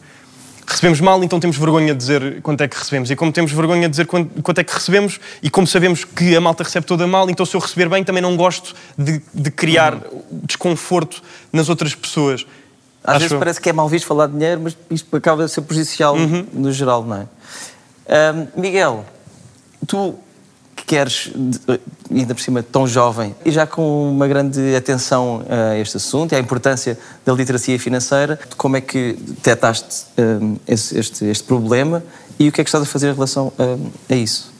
recebemos 0.67 1.01
mal, 1.01 1.23
então 1.25 1.39
temos 1.41 1.57
vergonha 1.57 1.93
de 1.95 1.99
dizer 1.99 2.43
quanto 2.43 2.61
é 2.63 2.69
que 2.69 2.77
recebemos. 2.77 3.11
E 3.11 3.17
como 3.17 3.33
temos 3.33 3.51
vergonha 3.53 3.83
de 3.83 3.91
dizer 3.91 4.07
quanto, 4.07 4.43
quanto 4.43 4.59
é 4.61 4.65
que 4.65 4.73
recebemos, 4.73 5.19
e 5.43 5.49
como 5.51 5.67
sabemos 5.67 6.05
que 6.05 6.35
a 6.37 6.41
malta 6.41 6.63
recebe 6.65 6.87
toda 6.87 7.07
mal, 7.07 7.29
então 7.31 7.45
se 7.47 7.55
eu 7.57 7.61
receber 7.61 7.89
bem, 7.89 8.03
também 8.05 8.23
não 8.23 8.37
gosto 8.37 8.75
de, 8.99 9.21
de 9.33 9.51
criar 9.51 10.01
desconforto 10.45 11.23
nas 11.53 11.69
outras 11.69 11.95
pessoas. 11.95 12.45
Às 13.03 13.11
Acho 13.13 13.19
vezes 13.21 13.33
eu. 13.33 13.39
parece 13.39 13.61
que 13.61 13.69
é 13.71 13.73
mal 13.73 13.89
visto 13.89 14.07
falar 14.07 14.27
de 14.27 14.35
dinheiro, 14.35 14.61
mas 14.63 14.77
isto 14.91 15.17
acaba 15.17 15.45
a 15.45 15.49
ser 15.49 15.63
prejudicial 15.63 16.15
Uhum. 16.17 16.47
no 16.53 16.71
geral, 16.73 17.03
não 17.05 17.17
é? 17.17 17.27
Ahm, 18.09 18.47
Miguel, 18.57 19.05
tu 19.87 20.15
queres, 20.87 21.31
de- 21.35 21.81
ainda 22.11 22.35
por 22.35 22.41
cima 22.41 22.63
tão 22.63 22.87
jovem, 22.87 23.35
e 23.45 23.51
já 23.51 23.67
com 23.67 24.11
uma 24.11 24.27
grande 24.27 24.75
atenção 24.75 25.45
a 25.49 25.77
este 25.79 25.97
assunto 25.99 26.33
e 26.33 26.37
à 26.37 26.39
importância 26.41 26.99
da 27.25 27.33
literacia 27.33 27.79
financeira, 27.79 28.39
como 28.57 28.77
é 28.77 28.81
que 28.81 29.13
detectaste 29.13 30.07
hum, 30.19 30.57
esse- 30.67 30.99
este, 30.99 31.25
este 31.27 31.45
problema 31.45 32.03
e 32.39 32.49
o 32.49 32.53
que 32.53 32.61
é 32.61 32.65
que 32.65 32.69
estás 32.69 32.83
a 32.83 32.87
fazer 32.87 33.11
em 33.11 33.15
relação 33.15 33.53
hum, 33.59 33.91
a 34.09 34.15
isso? 34.15 34.51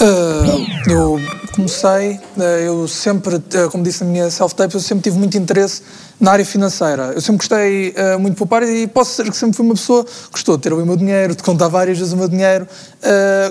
Uh, 0.00 0.90
eu 0.90 1.20
comecei, 1.54 2.18
uh, 2.38 2.42
eu 2.42 2.88
sempre, 2.88 3.34
uh, 3.36 3.70
como 3.70 3.84
disse 3.84 4.02
na 4.02 4.08
minha 4.10 4.30
self-tape, 4.30 4.72
eu 4.72 4.80
sempre 4.80 5.04
tive 5.04 5.18
muito 5.18 5.36
interesse 5.36 5.82
na 6.18 6.32
área 6.32 6.44
financeira. 6.44 7.12
Eu 7.14 7.20
sempre 7.20 7.46
gostei 7.46 7.94
muito 8.18 8.32
de 8.32 8.38
poupar 8.38 8.62
e 8.62 8.86
posso 8.86 9.10
dizer 9.10 9.30
que 9.30 9.36
sempre 9.36 9.56
fui 9.56 9.66
uma 9.66 9.74
pessoa 9.74 10.02
que 10.04 10.10
gostou 10.32 10.56
de 10.56 10.62
ter 10.62 10.72
o 10.72 10.86
meu 10.86 10.96
dinheiro, 10.96 11.34
de 11.34 11.42
contar 11.42 11.68
várias 11.68 11.98
vezes 11.98 12.12
o 12.12 12.16
meu 12.16 12.28
dinheiro. 12.28 12.68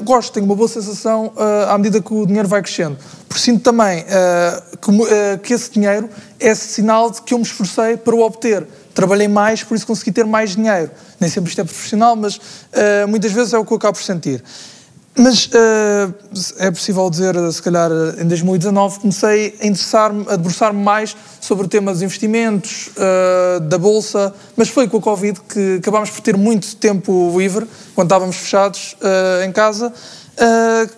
Gosto, 0.04 0.34
tenho 0.34 0.46
uma 0.46 0.56
boa 0.56 0.68
sensação 0.68 1.34
à 1.68 1.76
medida 1.80 2.00
que 2.00 2.14
o 2.14 2.28
dinheiro 2.28 2.48
vai 2.48 2.62
crescendo. 2.62 2.96
Por 3.28 3.40
sinto 3.40 3.64
também 3.64 4.06
que, 4.80 5.38
que 5.42 5.54
esse 5.56 5.72
dinheiro 5.72 6.08
é 6.40 6.54
sinal 6.54 7.10
de 7.10 7.24
que 7.24 7.34
eu 7.34 7.40
me 7.40 7.44
esforcei 7.44 7.98
para 7.98 8.14
o 8.14 8.22
obter. 8.22 8.68
Trabalhei 8.94 9.28
mais, 9.28 9.64
por 9.64 9.74
isso 9.74 9.88
consegui 9.88 10.12
ter 10.12 10.26
mais 10.26 10.56
dinheiro. 10.56 10.92
Nem 11.20 11.28
sempre 11.28 11.50
isto 11.50 11.62
é 11.62 11.64
profissional, 11.64 12.16
mas 12.16 12.36
uh, 12.36 13.08
muitas 13.08 13.32
vezes 13.32 13.54
é 13.54 13.58
o 13.58 13.66
que 13.66 13.72
eu 13.72 13.78
acabo 13.78 13.98
por 13.98 14.04
sentir. 14.04 14.44
Mas 15.18 15.50
eh, 15.54 16.10
é 16.60 16.72
possível 16.72 17.10
dizer, 17.10 17.36
se 17.52 17.62
calhar, 17.62 17.92
em 18.20 18.26
2019 18.26 19.00
comecei 19.00 19.58
a 19.62 19.66
interessar-me, 19.66 20.26
a 20.30 20.36
debruçar-me 20.36 20.82
mais 20.82 21.16
sobre 21.42 21.66
o 21.66 21.68
tema 21.68 21.92
dos 21.92 22.02
investimentos, 22.02 22.90
eh, 22.96 23.60
da 23.62 23.78
bolsa, 23.78 24.34
mas 24.56 24.70
foi 24.70 24.88
com 24.88 24.98
a 24.98 25.02
Covid 25.02 25.42
que 25.42 25.78
acabámos 25.80 26.10
por 26.10 26.22
ter 26.22 26.38
muito 26.38 26.76
tempo 26.78 27.34
livre, 27.38 27.68
quando 27.96 28.08
estávamos 28.08 28.38
fechados 28.38 28.96
eh, 29.02 29.46
em 29.46 29.52
casa. 29.52 29.92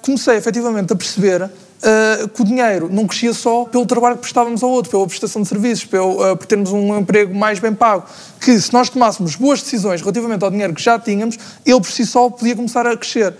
Comecei 0.03 0.35
efetivamente 0.35 0.93
a 0.93 0.95
perceber 0.95 1.49
eh, 1.83 2.29
que 2.31 2.41
o 2.43 2.45
dinheiro 2.45 2.89
não 2.91 3.07
crescia 3.07 3.33
só 3.33 3.65
pelo 3.65 3.87
trabalho 3.87 4.15
que 4.15 4.21
prestávamos 4.21 4.61
ao 4.61 4.69
outro, 4.69 4.91
pela 4.91 5.07
prestação 5.07 5.41
de 5.41 5.47
serviços, 5.47 5.83
pelo, 5.85 6.23
eh, 6.23 6.35
por 6.35 6.45
termos 6.45 6.71
um 6.71 6.95
emprego 6.99 7.33
mais 7.33 7.57
bem 7.57 7.73
pago. 7.73 8.05
Que 8.39 8.59
se 8.59 8.71
nós 8.71 8.87
tomássemos 8.87 9.35
boas 9.35 9.63
decisões 9.63 9.99
relativamente 9.99 10.43
ao 10.43 10.51
dinheiro 10.51 10.75
que 10.75 10.81
já 10.81 10.99
tínhamos, 10.99 11.39
ele 11.65 11.81
por 11.81 11.89
si 11.89 12.05
só 12.05 12.29
podia 12.29 12.55
começar 12.55 12.85
a 12.85 12.95
crescer. 12.95 13.33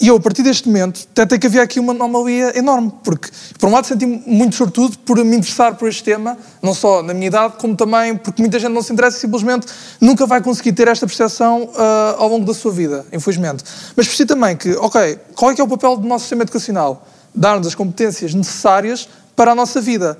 E 0.00 0.06
eu, 0.06 0.16
a 0.16 0.20
partir 0.20 0.44
deste 0.44 0.68
momento, 0.68 1.00
detectei 1.08 1.38
que 1.40 1.46
havia 1.48 1.62
aqui 1.62 1.80
uma 1.80 1.92
anomalia 1.92 2.56
enorme, 2.56 2.92
porque, 3.02 3.28
por 3.58 3.68
um 3.68 3.72
lado, 3.72 3.84
senti-me 3.84 4.22
muito 4.26 4.54
sortudo 4.54 4.96
por 4.98 5.16
me 5.24 5.36
interessar 5.36 5.74
por 5.74 5.88
este 5.88 6.04
tema, 6.04 6.38
não 6.62 6.72
só 6.72 7.02
na 7.02 7.12
minha 7.12 7.26
idade, 7.26 7.54
como 7.58 7.74
também 7.74 8.16
porque 8.16 8.40
muita 8.40 8.60
gente 8.60 8.70
não 8.70 8.80
se 8.80 8.92
interessa 8.92 9.16
e 9.16 9.20
simplesmente 9.20 9.66
nunca 10.00 10.24
vai 10.24 10.40
conseguir 10.40 10.72
ter 10.72 10.86
esta 10.86 11.04
percepção 11.04 11.70
ah, 11.76 12.14
ao 12.16 12.28
longo 12.28 12.46
da 12.46 12.54
sua 12.54 12.70
vida, 12.70 13.04
infelizmente. 13.12 13.64
Mas 13.96 14.06
percebi 14.06 14.28
também 14.28 14.56
que, 14.56 14.70
ok, 14.76 15.18
qual 15.34 15.50
é 15.50 15.54
que 15.56 15.60
é 15.60 15.64
o 15.64 15.68
papel 15.68 15.96
do 15.96 16.06
nosso 16.06 16.24
sistema 16.24 16.42
educacional? 16.42 17.04
Dar-nos 17.34 17.66
as 17.66 17.74
competências 17.74 18.32
necessárias 18.32 19.08
para 19.34 19.50
a 19.50 19.54
nossa 19.54 19.80
vida. 19.80 20.16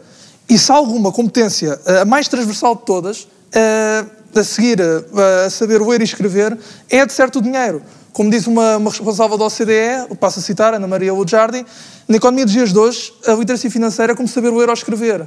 E 0.48 0.58
se 0.58 0.72
há 0.72 0.74
alguma 0.74 1.12
competência, 1.12 1.78
ah, 1.86 2.00
a 2.00 2.04
mais 2.04 2.26
transversal 2.26 2.74
de 2.74 2.82
todas, 2.82 3.28
ah, 3.54 4.04
a 4.34 4.42
seguir 4.42 4.78
a 4.82 5.48
saber 5.48 5.80
ler 5.80 6.00
e 6.00 6.04
escrever, 6.04 6.58
é 6.90 7.06
de 7.06 7.12
certo 7.12 7.38
o 7.38 7.42
dinheiro. 7.42 7.80
Como 8.18 8.30
diz 8.30 8.48
uma, 8.48 8.78
uma 8.78 8.90
responsável 8.90 9.38
da 9.38 9.44
OCDE, 9.44 10.16
passo 10.18 10.40
a 10.40 10.42
citar, 10.42 10.74
Ana 10.74 10.88
Maria 10.88 11.14
Woodjardi, 11.14 11.64
na 12.08 12.16
economia 12.16 12.44
dos 12.44 12.52
dias 12.52 12.72
de 12.72 12.76
hoje, 12.80 13.12
a 13.24 13.32
literacia 13.34 13.70
financeira 13.70 14.12
é 14.12 14.16
como 14.16 14.26
saber 14.26 14.50
ler 14.50 14.68
ou 14.68 14.74
escrever. 14.74 15.24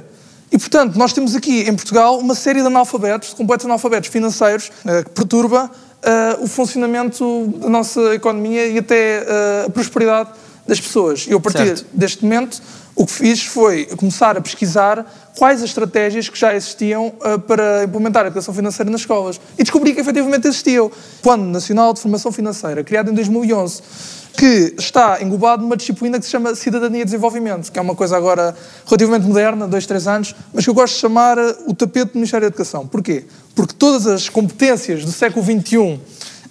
E, 0.52 0.58
portanto, 0.58 0.94
nós 0.96 1.14
temos 1.14 1.34
aqui 1.34 1.62
em 1.62 1.74
Portugal 1.74 2.18
uma 2.18 2.34
série 2.34 2.60
de 2.60 2.66
analfabetos, 2.66 3.30
de 3.30 3.36
completos 3.36 3.64
analfabetos 3.64 4.10
financeiros, 4.10 4.70
eh, 4.84 5.04
que 5.04 5.08
perturba 5.08 5.70
eh, 6.02 6.36
o 6.42 6.46
funcionamento 6.46 7.46
da 7.56 7.70
nossa 7.70 8.14
economia 8.14 8.66
e 8.66 8.76
até 8.76 9.24
eh, 9.26 9.64
a 9.68 9.70
prosperidade 9.70 10.28
das 10.66 10.80
pessoas. 10.80 11.26
E 11.26 11.30
eu, 11.32 11.38
a 11.38 11.40
partir 11.40 11.66
Certo. 11.66 11.86
deste 11.92 12.22
momento, 12.22 12.62
o 12.94 13.06
que 13.06 13.12
fiz 13.12 13.42
foi 13.44 13.86
começar 13.96 14.36
a 14.36 14.40
pesquisar 14.40 15.04
quais 15.36 15.62
as 15.62 15.70
estratégias 15.70 16.28
que 16.28 16.38
já 16.38 16.54
existiam 16.54 17.06
uh, 17.06 17.38
para 17.38 17.84
implementar 17.84 18.24
a 18.24 18.26
educação 18.26 18.52
financeira 18.52 18.90
nas 18.90 19.00
escolas. 19.00 19.40
E 19.58 19.62
descobri 19.62 19.94
que 19.94 20.00
efetivamente 20.00 20.46
existiam. 20.46 20.90
Plano 21.22 21.44
Nacional 21.44 21.94
de 21.94 22.00
Formação 22.00 22.30
Financeira, 22.30 22.84
criado 22.84 23.10
em 23.10 23.14
2011, 23.14 23.82
que 24.36 24.74
está 24.78 25.22
englobado 25.22 25.62
numa 25.62 25.76
disciplina 25.76 26.18
que 26.18 26.26
se 26.26 26.30
chama 26.30 26.54
Cidadania 26.54 27.02
e 27.02 27.04
Desenvolvimento, 27.04 27.72
que 27.72 27.78
é 27.78 27.82
uma 27.82 27.94
coisa 27.94 28.16
agora 28.16 28.54
relativamente 28.86 29.26
moderna, 29.26 29.66
dois, 29.66 29.86
três 29.86 30.06
anos, 30.06 30.34
mas 30.52 30.64
que 30.64 30.70
eu 30.70 30.74
gosto 30.74 30.94
de 30.94 31.00
chamar 31.00 31.38
uh, 31.38 31.56
o 31.66 31.74
tapete 31.74 32.12
do 32.12 32.16
Ministério 32.16 32.42
da 32.42 32.48
Educação. 32.48 32.86
Porquê? 32.86 33.24
Porque 33.54 33.74
todas 33.74 34.06
as 34.06 34.28
competências 34.28 35.04
do 35.04 35.12
século 35.12 35.44
XXI 35.44 35.98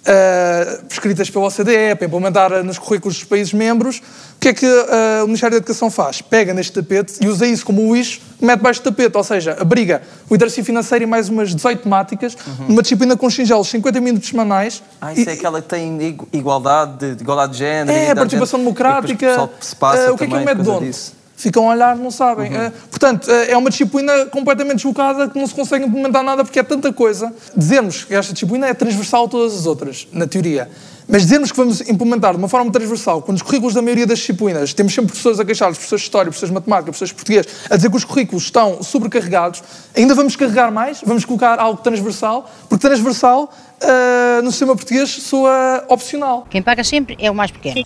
uh, 0.02 0.84
prescritas 0.86 1.30
pela 1.30 1.46
OCDE 1.46 1.94
para 1.96 2.06
implementar 2.06 2.52
uh, 2.52 2.62
nos 2.64 2.78
currículos 2.78 3.16
dos 3.16 3.24
países 3.24 3.52
membros, 3.52 3.98
o 3.98 4.40
que 4.40 4.48
é 4.48 4.52
que 4.52 4.66
uh, 4.66 5.22
o 5.22 5.26
Ministério 5.26 5.52
da 5.52 5.56
Educação 5.58 5.90
faz? 5.90 6.20
Pega 6.20 6.52
neste 6.52 6.72
tapete 6.72 7.14
e 7.20 7.28
usa 7.28 7.46
isso 7.46 7.64
como 7.64 7.94
lixo, 7.94 8.20
mete 8.40 8.60
baixo 8.60 8.80
do 8.82 8.90
tapete, 8.90 9.16
ou 9.16 9.24
seja, 9.24 9.56
abriga 9.60 10.02
o 10.28 10.34
literacia 10.34 10.64
financeira 10.64 11.04
e 11.04 11.06
mais 11.06 11.28
umas 11.28 11.54
18 11.54 11.82
temáticas, 11.82 12.36
numa 12.68 12.82
disciplina 12.82 13.16
com 13.16 13.30
singelos 13.30 13.68
50 13.68 14.00
minutos 14.00 14.28
semanais. 14.28 14.82
Ah, 15.00 15.12
isso 15.12 15.28
é 15.28 15.32
aquela 15.34 15.62
que 15.62 15.68
tem 15.68 16.00
igu- 16.02 16.28
igualdade 16.32 16.96
de, 16.98 17.14
de 17.16 17.22
igualdade 17.22 17.52
de 17.52 17.58
género. 17.58 17.96
É, 17.98 18.14
participação 18.14 18.58
género. 18.60 18.74
democrática. 18.76 19.24
E 19.24 19.28
o 19.28 19.30
pessoal 19.30 19.50
se 19.60 19.76
passa 19.76 19.98
Eh, 20.02 20.10
o 20.10 20.16
que 20.18 20.24
é 20.24 20.26
que 20.26 20.34
é 20.34 20.38
o 20.52 20.54
de 20.62 20.70
onde? 20.70 20.86
disso. 20.86 21.21
Ficam 21.36 21.68
a 21.68 21.74
olhar, 21.74 21.96
não 21.96 22.10
sabem. 22.10 22.54
Eh, 22.54 22.72
portanto, 22.90 23.30
eh, 23.30 23.52
é 23.52 23.56
uma 23.56 23.70
disciplina 23.70 24.26
completamente 24.26 24.76
deslocada 24.76 25.28
que 25.28 25.38
não 25.38 25.46
se 25.46 25.54
consegue 25.54 25.84
implementar 25.84 26.22
nada 26.22 26.44
porque 26.44 26.58
é 26.58 26.62
tanta 26.62 26.92
coisa. 26.92 27.32
Dizermos 27.56 28.04
que 28.04 28.14
esta 28.14 28.32
disciplina 28.32 28.66
é 28.66 28.74
transversal 28.74 29.24
a 29.24 29.28
todas 29.28 29.56
as 29.56 29.66
outras, 29.66 30.06
na 30.12 30.26
teoria. 30.26 30.68
Mas 31.08 31.22
dizermos 31.22 31.50
que 31.50 31.56
vamos 31.56 31.80
implementar 31.82 32.32
de 32.32 32.38
uma 32.38 32.48
forma 32.48 32.70
transversal, 32.70 33.22
quando 33.22 33.36
os 33.36 33.42
currículos 33.42 33.74
da 33.74 33.82
maioria 33.82 34.06
das 34.06 34.18
disciplinas, 34.18 34.72
temos 34.72 34.94
sempre 34.94 35.08
professores 35.08 35.40
a 35.40 35.44
queixar, 35.44 35.68
professores 35.68 36.00
de 36.00 36.06
História, 36.06 36.26
professores 36.26 36.50
de 36.50 36.54
Matemática, 36.54 36.84
professores 36.84 37.10
de 37.10 37.14
Português, 37.16 37.46
a 37.68 37.76
dizer 37.76 37.90
que 37.90 37.96
os 37.96 38.04
currículos 38.04 38.44
estão 38.44 38.82
sobrecarregados, 38.82 39.62
ainda 39.96 40.14
vamos 40.14 40.36
carregar 40.36 40.70
mais, 40.70 41.00
vamos 41.04 41.24
colocar 41.24 41.58
algo 41.58 41.82
transversal, 41.82 42.50
porque 42.68 42.86
transversal, 42.86 43.52
eh, 43.80 44.40
no 44.42 44.50
sistema 44.50 44.76
português, 44.76 45.10
soa 45.10 45.84
opcional. 45.88 46.46
Quem 46.48 46.62
paga 46.62 46.84
sempre 46.84 47.16
é 47.18 47.30
o 47.30 47.34
mais 47.34 47.50
pequeno. 47.50 47.82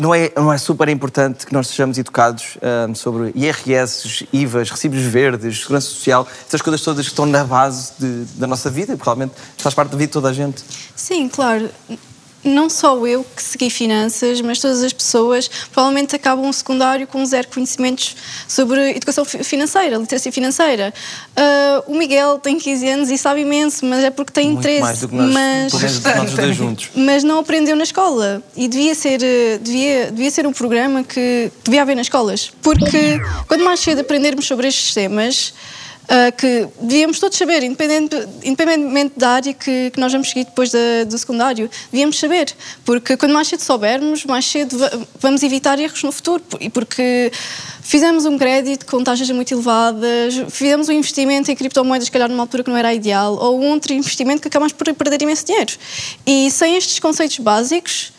Não 0.00 0.14
é, 0.14 0.32
não 0.34 0.50
é 0.52 0.56
super 0.56 0.88
importante 0.88 1.44
que 1.44 1.52
nós 1.52 1.68
sejamos 1.68 1.98
educados 1.98 2.56
ahm, 2.62 2.94
sobre 2.94 3.32
IRS, 3.34 4.26
IVAs, 4.32 4.70
recibos 4.70 5.00
verdes, 5.02 5.60
segurança 5.60 5.88
social, 5.88 6.26
essas 6.48 6.62
coisas 6.62 6.80
todas 6.80 7.04
que 7.04 7.12
estão 7.12 7.26
na 7.26 7.44
base 7.44 7.92
de- 7.98 8.24
da 8.38 8.46
nossa 8.46 8.70
vida, 8.70 8.96
porque 8.96 9.04
realmente 9.04 9.32
faz 9.58 9.74
parte 9.74 9.90
da 9.90 9.98
vida 9.98 10.08
de 10.08 10.12
toda 10.12 10.30
a 10.30 10.32
gente. 10.32 10.64
Sim, 10.96 11.28
claro. 11.28 11.68
Não 12.42 12.70
só 12.70 13.06
eu 13.06 13.24
que 13.36 13.42
segui 13.42 13.68
finanças, 13.68 14.40
mas 14.40 14.58
todas 14.58 14.82
as 14.82 14.92
pessoas 14.92 15.48
provavelmente 15.72 16.16
acabam 16.16 16.46
um 16.46 16.52
secundário 16.52 17.06
com 17.06 17.24
zero 17.26 17.48
conhecimentos 17.48 18.16
sobre 18.48 18.90
educação 18.92 19.24
fi- 19.24 19.44
financeira, 19.44 19.96
literacia 19.96 20.32
financeira. 20.32 20.94
Ah, 21.36 21.82
o 21.86 21.94
Miguel 21.94 22.38
tem 22.38 22.58
15 22.58 22.88
anos 22.88 23.10
e 23.10 23.18
sabe 23.18 23.42
imenso, 23.42 23.84
mas 23.84 24.02
é 24.04 24.10
porque 24.10 24.32
tem 24.32 24.46
Muito 24.52 24.60
interesse. 24.60 24.80
mais 24.82 25.00
do 25.00 25.08
que 25.08 25.14
nós, 25.14 25.32
mas... 25.32 25.72
nós 25.72 26.34
dois 26.34 26.56
juntos. 26.56 26.88
mas 26.94 27.22
não 27.22 27.38
aprendeu 27.40 27.76
na 27.76 27.84
escola 27.84 28.42
e 28.56 28.68
devia 28.68 28.94
ser 28.94 29.22
eh, 29.22 29.58
devia, 29.60 30.10
devia 30.10 30.30
ser 30.30 30.46
um 30.46 30.52
programa 30.52 31.04
que 31.04 31.50
devia 31.64 31.82
haver 31.82 31.94
nas 31.96 32.06
escolas 32.06 32.50
porque 32.62 33.20
quanto 33.46 33.64
mais 33.64 33.80
cedo 33.80 34.00
aprendermos 34.00 34.46
sobre 34.46 34.66
estes 34.68 34.94
temas 34.94 35.52
ah, 36.08 36.32
que 36.32 36.66
devíamos 36.80 37.18
todos 37.20 37.36
saber, 37.38 37.62
independente, 37.62 38.16
independentemente 38.42 39.14
da 39.16 39.30
área 39.30 39.54
que, 39.54 39.90
que 39.90 40.00
nós 40.00 40.10
vamos 40.12 40.28
seguir 40.28 40.44
depois 40.44 40.70
da- 40.70 41.04
do 41.06 41.16
secundário, 41.18 41.70
devíamos 41.92 42.18
saber, 42.18 42.52
porque 42.84 43.16
quanto 43.16 43.32
mais 43.32 43.46
cedo 43.48 43.60
soubermos, 43.62 44.24
mais 44.24 44.44
cedo 44.44 44.76
va- 44.78 44.90
vamos 45.20 45.42
evitar 45.42 45.78
erros 45.78 46.02
no 46.02 46.10
futuro, 46.10 46.42
e 46.60 46.68
porque 46.68 47.30
fizemos 47.82 48.24
um 48.26 48.36
crédito 48.38 48.86
com 48.86 49.02
taxas 49.04 49.30
muito 49.30 49.52
elevadas, 49.54 50.34
fizemos 50.50 50.88
um 50.88 50.92
investimento 50.92 51.50
em 51.50 51.56
criptomoedas, 51.56 52.06
se 52.06 52.10
calhar 52.12 52.28
numa 52.28 52.42
altura 52.42 52.64
que 52.64 52.70
não 52.70 52.76
era 52.76 52.92
ideal, 52.92 53.34
ou 53.34 53.60
um 53.60 53.70
outro 53.70 53.92
investimento 53.92 54.42
que 54.42 54.48
acabamos 54.48 54.72
por 54.72 54.92
perder 54.94 55.22
imenso 55.22 55.44
dinheiro. 55.46 55.72
E 56.26 56.50
sem 56.50 56.76
estes 56.76 56.98
conceitos 56.98 57.38
básicos, 57.38 58.12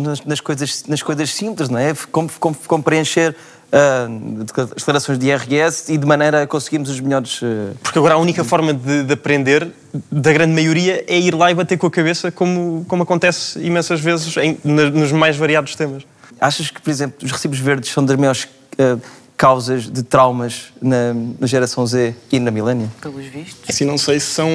nas, 0.00 0.24
nas 0.24 0.40
coisas, 0.40 0.84
nas 0.88 1.02
coisas 1.02 1.30
simples, 1.30 1.68
não 1.68 1.78
é? 1.78 1.94
Como, 2.10 2.28
como, 2.40 2.56
como 2.66 2.82
preencher 2.82 3.36
as 3.70 4.68
declarações 4.76 5.18
de 5.18 5.26
IRS 5.28 5.92
e 5.92 5.98
de 5.98 6.06
maneira 6.06 6.42
a 6.42 6.46
conseguirmos 6.46 6.88
os 6.90 7.00
melhores. 7.00 7.40
ah, 7.42 7.72
Porque 7.82 7.98
agora 7.98 8.14
a 8.14 8.18
única 8.18 8.42
forma 8.44 8.72
de, 8.72 9.02
de 9.04 9.12
aprender, 9.12 9.68
da 10.10 10.32
grande 10.32 10.52
maioria, 10.54 11.04
é 11.06 11.18
ir 11.18 11.34
lá 11.34 11.50
e 11.50 11.54
bater 11.54 11.76
com 11.76 11.86
a 11.86 11.90
cabeça, 11.90 12.30
como, 12.32 12.84
como 12.88 13.02
acontece 13.02 13.58
imensas 13.60 14.00
vezes 14.00 14.34
em- 14.38 14.58
nos 14.64 15.12
mais 15.12 15.36
variados 15.36 15.74
temas. 15.74 16.02
Achas 16.40 16.70
que, 16.70 16.80
por 16.80 16.90
exemplo, 16.90 17.18
os 17.24 17.30
recibos 17.32 17.58
verdes 17.58 17.90
são 17.90 18.04
das 18.04 18.16
maiores 18.16 18.48
ah, 18.78 18.96
causas 19.36 19.88
de 19.88 20.02
traumas 20.02 20.72
na, 20.82 21.14
na 21.38 21.46
geração 21.46 21.86
Z 21.86 22.14
e 22.32 22.40
na 22.40 22.50
milénia? 22.50 22.88
Pelos 23.00 23.24
vistos. 23.26 23.64
Assim, 23.68 23.84
não 23.84 23.96
sei 23.98 24.18
se 24.18 24.26
são 24.26 24.48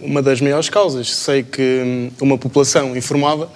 uma 0.00 0.22
das 0.22 0.40
maiores 0.40 0.68
causas. 0.70 1.14
Sei 1.14 1.42
que 1.42 1.82
hum, 1.84 2.10
uma 2.20 2.38
população 2.38 2.96
informada 2.96 3.48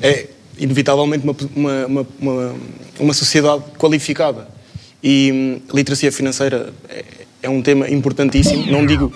é, 0.00 0.28
inevitavelmente, 0.58 1.26
uma, 1.54 1.86
uma, 1.86 2.06
uma, 2.18 2.54
uma, 2.98 3.14
sociedade 3.14 3.62
qualificada. 3.78 4.48
E 5.02 5.30
hum, 5.32 5.60
literacia 5.74 6.10
financeira 6.10 6.72
é, 6.88 7.04
é 7.42 7.48
um 7.48 7.62
tema 7.62 7.88
importantíssimo. 7.90 8.66
Não 8.70 8.84
digo 8.84 9.12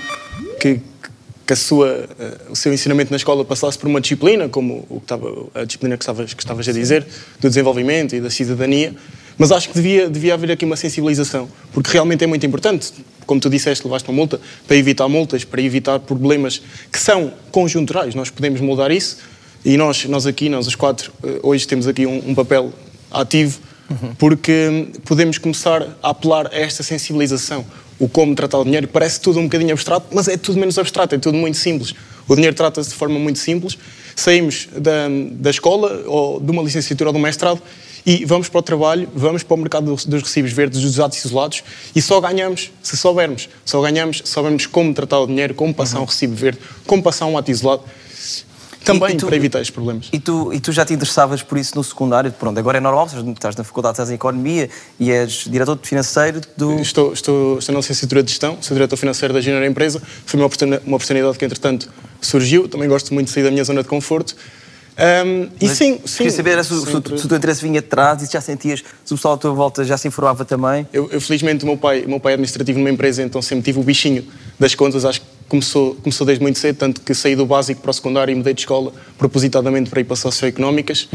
que, 0.61 0.81
que 1.47 1.53
a 1.53 1.57
sua, 1.57 2.09
eh, 2.19 2.39
o 2.51 2.57
seu 2.57 2.73
ensinamento 2.73 3.11
na 3.11 3.17
escola 3.17 3.45
passasse 3.45 3.79
por 3.79 3.89
uma 3.89 4.01
disciplina, 4.01 4.49
como 4.49 4.87
o 4.89 4.99
que 4.99 5.05
estava, 5.05 5.47
a 5.55 5.65
disciplina 5.65 5.97
que 5.97 6.05
estavas, 6.05 6.35
que 6.35 6.43
estavas 6.43 6.69
a 6.69 6.73
dizer, 6.73 7.07
do 7.41 7.49
desenvolvimento 7.49 8.15
e 8.15 8.21
da 8.21 8.31
cidadania, 8.31 8.95
mas 9.37 9.51
acho 9.51 9.69
que 9.69 9.75
devia, 9.75 10.09
devia 10.09 10.35
haver 10.35 10.51
aqui 10.53 10.65
uma 10.67 10.77
sensibilização, 10.77 11.49
porque 11.73 11.91
realmente 11.91 12.23
é 12.23 12.27
muito 12.27 12.45
importante, 12.45 12.93
como 13.25 13.41
tu 13.41 13.49
disseste, 13.49 13.85
levaste 13.85 14.09
uma 14.09 14.15
multa, 14.15 14.39
para 14.69 14.77
evitar 14.77 15.09
multas, 15.09 15.45
para 15.45 15.63
evitar 15.63 15.99
problemas 15.99 16.61
que 16.93 16.99
são 16.99 17.33
conjunturais, 17.51 18.15
nós 18.15 18.29
podemos 18.29 18.61
mudar 18.61 18.91
isso, 18.91 19.17
e 19.65 19.77
nós, 19.77 20.05
nós 20.07 20.27
aqui, 20.27 20.49
nós 20.49 20.67
os 20.67 20.75
quatro, 20.75 21.13
eh, 21.23 21.41
hoje 21.43 21.67
temos 21.67 21.87
aqui 21.87 22.07
um, 22.07 22.31
um 22.31 22.35
papel 22.35 22.73
ativo, 23.11 23.61
porque 24.19 24.89
podemos 25.05 25.37
começar 25.39 25.83
a 26.03 26.11
apelar 26.11 26.47
a 26.47 26.57
esta 26.57 26.83
sensibilização. 26.83 27.65
O 27.99 28.09
como 28.09 28.35
tratar 28.35 28.59
o 28.59 28.65
dinheiro 28.65 28.89
parece 28.89 29.21
tudo 29.21 29.41
um 29.41 29.45
bocadinho 29.45 29.73
abstrato, 29.73 30.07
mas 30.13 30.29
é 30.29 30.37
tudo 30.37 30.59
menos 30.59 30.79
abstrato, 30.79 31.15
é 31.15 31.19
tudo 31.19 31.37
muito 31.37 31.57
simples. 31.57 31.95
O 32.27 32.35
dinheiro 32.35 32.57
trata-se 32.57 32.91
de 32.91 32.95
forma 32.95 33.19
muito 33.19 33.39
simples. 33.39 33.77
Saímos 34.15 34.69
da, 34.77 35.09
da 35.33 35.51
escola, 35.51 36.05
ou 36.07 36.41
de 36.41 36.51
uma 36.51 36.63
licenciatura 36.63 37.11
ou 37.11 37.13
de 37.13 37.19
um 37.19 37.23
mestrado, 37.23 37.61
e 38.07 38.25
vamos 38.25 38.49
para 38.49 38.59
o 38.59 38.63
trabalho, 38.63 39.09
vamos 39.15 39.43
para 39.43 39.55
o 39.55 39.59
mercado 39.59 39.95
dos, 39.95 40.23
recibos 40.23 40.53
verdes, 40.53 40.81
dos 40.81 40.99
atos 40.99 41.23
isolados, 41.23 41.63
e 41.95 42.01
só 42.01 42.21
ganhamos 42.21 42.71
se 42.83 42.97
soubermos. 42.97 43.49
Só 43.65 43.81
ganhamos 43.83 44.23
se 44.25 44.29
soubermos 44.29 44.67
como 44.67 44.95
tratar 44.95 45.19
o 45.19 45.27
dinheiro, 45.27 45.55
como 45.55 45.75
passar 45.75 46.01
um 46.01 46.05
recibo 46.05 46.35
verde, 46.35 46.59
como 46.87 47.03
passar 47.03 47.27
um 47.27 47.37
ato 47.37 47.51
isolado. 47.51 47.83
Também 48.85 49.11
E- 49.11 49.15
e 49.15 49.17
tu- 49.17 49.27
para 49.27 49.37
evitar 49.37 49.61
estes 49.61 49.75
problemas. 49.75 50.09
E 50.13 50.19
tu, 50.19 50.53
e 50.53 50.59
tu 50.61 50.73
já 50.73 50.85
te 50.85 50.95
interessavas 50.95 51.43
por 51.43 51.59
isso 51.59 51.77
no 51.77 51.85
secundário? 51.85 52.33
Pronto, 52.33 52.59
agora 52.59 52.79
é 52.79 52.81
normal, 52.81 53.07
estás- 53.07 53.55
na 53.57 53.63
faculdade, 53.65 53.95
estás 53.95 54.11
em 54.11 54.15
Economia 54.15 54.71
e 54.99 55.11
és 55.11 55.45
diretor 55.47 55.79
financeiro 55.83 56.41
do... 56.57 56.81
Estou, 56.81 57.13
estou, 57.13 57.59
estou 57.59 57.73
na 57.75 57.81
licenciatura 57.81 58.23
de 58.23 58.31
Gestão, 58.31 58.57
sou 58.61 58.75
diretor 58.75 58.97
financeiro 58.97 59.35
da 59.35 59.41
Junior 59.41 59.63
Empresa. 59.65 60.01
Foi 60.25 60.41
uma 60.41 60.47
oportuni- 60.47 60.81
uma 60.87 60.97
oportunidade 60.97 61.37
que, 61.39 61.45
entretanto, 61.45 61.91
surgiu. 62.21 62.69
Também 62.69 62.89
gosto 62.89 63.13
muito 63.13 63.27
de 63.27 63.33
sair 63.35 63.43
da 63.45 63.51
minha 63.51 63.65
zona 63.65 63.83
de 63.83 63.89
conforto. 63.89 64.35
Ahm, 64.97 65.49
e 65.61 65.67
Mas 65.67 65.79
sim, 65.79 65.99
sim. 66.05 66.17
Queria 66.19 66.33
saber 66.33 66.65
sempre- 66.65 67.19
se 67.19 67.25
o 67.25 67.29
teu 67.29 67.39
interesse 67.39 67.63
vinha 67.63 67.81
de 67.81 67.87
trás 67.87 68.23
e 68.23 68.27
se 68.27 68.33
já 68.33 68.41
sentias, 68.41 68.81
se 69.05 69.13
o 69.15 69.17
pessoal 69.17 69.35
à 69.35 69.39
tua 69.39 69.53
volta 69.53 69.83
já 69.85 69.97
se 69.97 70.07
informava 70.09 70.45
também. 70.45 70.87
Eu, 70.93 71.09
eu, 71.11 71.21
felizmente, 71.21 71.65
o 71.65 71.67
meu 71.67 71.77
pai, 71.77 72.03
o 72.05 72.09
meu 72.09 72.21
pai 72.21 72.33
é 72.33 72.35
administrativo 72.35 72.79
numa 72.79 72.91
empresa, 72.91 73.23
então 73.23 73.41
sempre 73.41 73.65
tive 73.65 73.79
o 73.79 73.83
bichinho 73.83 74.25
das 74.59 74.75
contas. 74.75 75.05
Acho 75.07 75.21
que 75.23 75.27
começou, 75.51 75.97
começou 75.97 76.25
desde 76.25 76.41
muito 76.41 76.59
cedo, 76.59 76.77
tanto 76.77 77.01
que 77.01 77.13
saí 77.13 77.35
do 77.35 77.45
básico 77.45 77.83
para 77.83 77.91
o 77.91 77.93
secundário 77.93 78.33
e 78.33 78.35
mudei 78.37 78.55
de 78.55 78.61
escola 78.61 78.93
propositadamente 79.19 79.91
para 79.91 80.01
ir 80.01 80.05
para 80.05 80.17
socioeconómicas. 80.17 81.09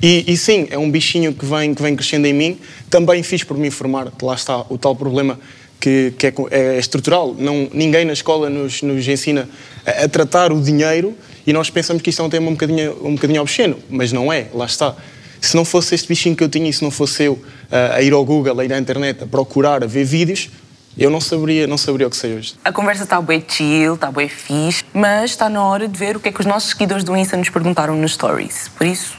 E, 0.00 0.24
e 0.26 0.36
sim, 0.36 0.68
é 0.70 0.78
um 0.78 0.90
bichinho 0.90 1.34
que 1.34 1.44
vem, 1.44 1.74
que 1.74 1.82
vem 1.82 1.96
crescendo 1.96 2.26
em 2.26 2.32
mim. 2.32 2.58
Também 2.88 3.22
fiz 3.22 3.42
por 3.42 3.58
me 3.58 3.66
informar, 3.66 4.10
lá 4.22 4.34
está 4.34 4.64
o 4.70 4.78
tal 4.78 4.94
problema 4.94 5.38
que, 5.80 6.14
que 6.16 6.28
é, 6.28 6.34
é 6.50 6.78
estrutural. 6.78 7.34
Não, 7.36 7.68
ninguém 7.72 8.04
na 8.04 8.12
escola 8.12 8.48
nos, 8.48 8.82
nos 8.82 9.06
ensina 9.06 9.48
a, 9.84 10.04
a 10.04 10.08
tratar 10.08 10.52
o 10.52 10.60
dinheiro 10.60 11.12
e 11.44 11.52
nós 11.52 11.68
pensamos 11.68 12.02
que 12.02 12.10
isto 12.10 12.22
é 12.22 12.24
um 12.24 12.30
tema 12.30 12.48
um 12.48 12.52
bocadinho, 12.52 12.96
um 13.04 13.16
bocadinho 13.16 13.42
obsceno, 13.42 13.76
mas 13.90 14.12
não 14.12 14.32
é, 14.32 14.46
lá 14.54 14.64
está. 14.64 14.94
Se 15.40 15.56
não 15.56 15.64
fosse 15.64 15.92
este 15.96 16.06
bichinho 16.06 16.36
que 16.36 16.44
eu 16.44 16.48
tinha 16.48 16.70
e 16.70 16.72
se 16.72 16.84
não 16.84 16.90
fosse 16.92 17.24
eu 17.24 17.36
ah, 17.68 17.96
a 17.96 18.02
ir 18.02 18.12
ao 18.12 18.24
Google, 18.24 18.60
a 18.60 18.64
ir 18.64 18.72
à 18.72 18.78
internet, 18.78 19.24
a 19.24 19.26
procurar, 19.26 19.82
a 19.82 19.88
ver 19.88 20.04
vídeos, 20.04 20.48
eu 20.96 21.10
não 21.10 21.20
saberia, 21.20 21.66
não 21.66 21.78
saberia 21.78 22.06
o 22.06 22.10
que 22.10 22.16
sei 22.16 22.36
hoje. 22.36 22.54
A 22.64 22.72
conversa 22.72 23.04
está 23.04 23.20
bem 23.20 23.44
chill, 23.46 23.94
está 23.94 24.10
bem 24.10 24.28
fixe, 24.28 24.84
mas 24.92 25.30
está 25.30 25.48
na 25.48 25.62
hora 25.64 25.88
de 25.88 25.98
ver 25.98 26.16
o 26.16 26.20
que 26.20 26.28
é 26.28 26.32
que 26.32 26.40
os 26.40 26.46
nossos 26.46 26.70
seguidores 26.70 27.04
do 27.04 27.16
Insta 27.16 27.36
nos 27.36 27.48
perguntaram 27.48 27.96
nos 27.96 28.12
stories. 28.12 28.68
Por 28.68 28.86
isso, 28.86 29.14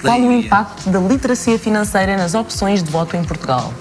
qual 0.00 0.18
o 0.18 0.32
impacto 0.32 0.88
da 0.88 0.98
literacia 0.98 1.58
financeira 1.58 2.16
nas 2.16 2.34
opções 2.34 2.82
de 2.82 2.90
voto 2.90 3.16
em 3.16 3.24
Portugal? 3.24 3.72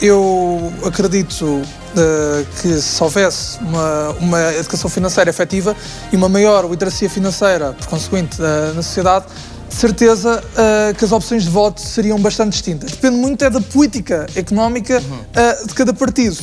Eu 0.00 0.72
acredito 0.84 1.62
eh, 1.96 2.44
que 2.60 2.80
se 2.80 3.02
houvesse 3.02 3.58
uma, 3.60 4.10
uma 4.20 4.52
educação 4.54 4.90
financeira 4.90 5.30
efetiva 5.30 5.76
e 6.12 6.16
uma 6.16 6.28
maior 6.28 6.68
literacia 6.68 7.08
financeira, 7.08 7.72
por 7.72 7.86
consequente, 7.86 8.40
eh, 8.40 8.72
na 8.74 8.82
sociedade, 8.82 9.26
de 9.74 9.80
certeza 9.80 10.42
eh, 10.56 10.94
que 10.96 11.04
as 11.04 11.10
opções 11.10 11.42
de 11.42 11.50
voto 11.50 11.80
seriam 11.80 12.16
bastante 12.20 12.52
distintas. 12.52 12.92
Depende 12.92 13.16
muito 13.16 13.44
é 13.44 13.50
da 13.50 13.60
política 13.60 14.24
económica 14.36 15.02
eh, 15.34 15.66
de 15.66 15.74
cada 15.74 15.92
partido. 15.92 16.38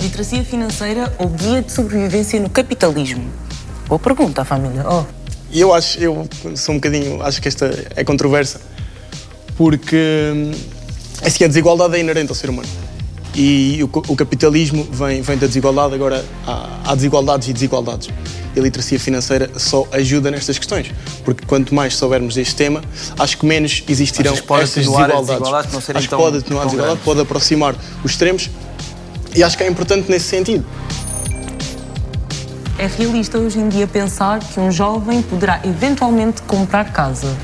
Literacia 0.00 0.44
financeira 0.44 1.14
ou 1.18 1.28
guia 1.28 1.62
de 1.62 1.70
sobrevivência 1.70 2.40
no 2.40 2.50
capitalismo? 2.50 3.24
Boa 3.86 3.98
pergunta, 4.00 4.44
família. 4.44 4.84
Oh. 4.88 5.04
E 5.52 5.60
eu 5.60 5.72
acho, 5.72 6.00
eu 6.00 6.28
sou 6.56 6.74
um 6.74 6.78
bocadinho, 6.78 7.22
acho 7.22 7.40
que 7.40 7.46
esta 7.46 7.70
é 7.94 8.02
controversa, 8.02 8.60
porque 9.56 10.32
hum, 10.34 10.50
assim, 11.24 11.44
a 11.44 11.46
desigualdade 11.46 11.94
é 11.94 12.00
inerente 12.00 12.28
ao 12.28 12.34
ser 12.34 12.50
humano. 12.50 12.68
E 13.36 13.80
o, 13.84 13.86
o 14.12 14.16
capitalismo 14.16 14.82
vem, 14.90 15.22
vem 15.22 15.38
da 15.38 15.46
desigualdade, 15.46 15.94
agora 15.94 16.24
há, 16.44 16.80
há 16.86 16.94
desigualdades 16.96 17.48
e 17.48 17.52
desigualdades. 17.52 18.08
E 18.54 18.60
a 18.60 18.62
literacia 18.62 19.00
financeira 19.00 19.50
só 19.56 19.86
ajuda 19.92 20.30
nestas 20.30 20.58
questões, 20.58 20.92
porque 21.24 21.44
quanto 21.44 21.74
mais 21.74 21.96
soubermos 21.96 22.34
deste 22.34 22.54
tema, 22.54 22.82
acho 23.18 23.36
que 23.38 23.44
menos 23.46 23.82
existirão 23.88 24.32
estas 24.32 24.74
desigualdades. 24.74 25.26
desigualdades, 25.26 25.72
não 25.72 25.78
acho 25.78 26.08
que 26.08 26.16
pode 26.16 26.38
atenuar 26.38 26.62
a 26.62 26.66
desigualdade, 26.66 27.00
pode 27.04 27.20
aproximar 27.20 27.74
os 28.04 28.12
extremos, 28.12 28.50
e 29.34 29.42
acho 29.42 29.56
que 29.56 29.64
é 29.64 29.68
importante 29.68 30.08
nesse 30.10 30.26
sentido. 30.26 30.64
É 32.78 32.86
realista 32.86 33.38
hoje 33.38 33.58
em 33.58 33.68
dia 33.68 33.86
pensar 33.86 34.40
que 34.40 34.58
um 34.58 34.70
jovem 34.70 35.22
poderá 35.22 35.60
eventualmente 35.64 36.42
comprar 36.42 36.92
casa? 36.92 37.36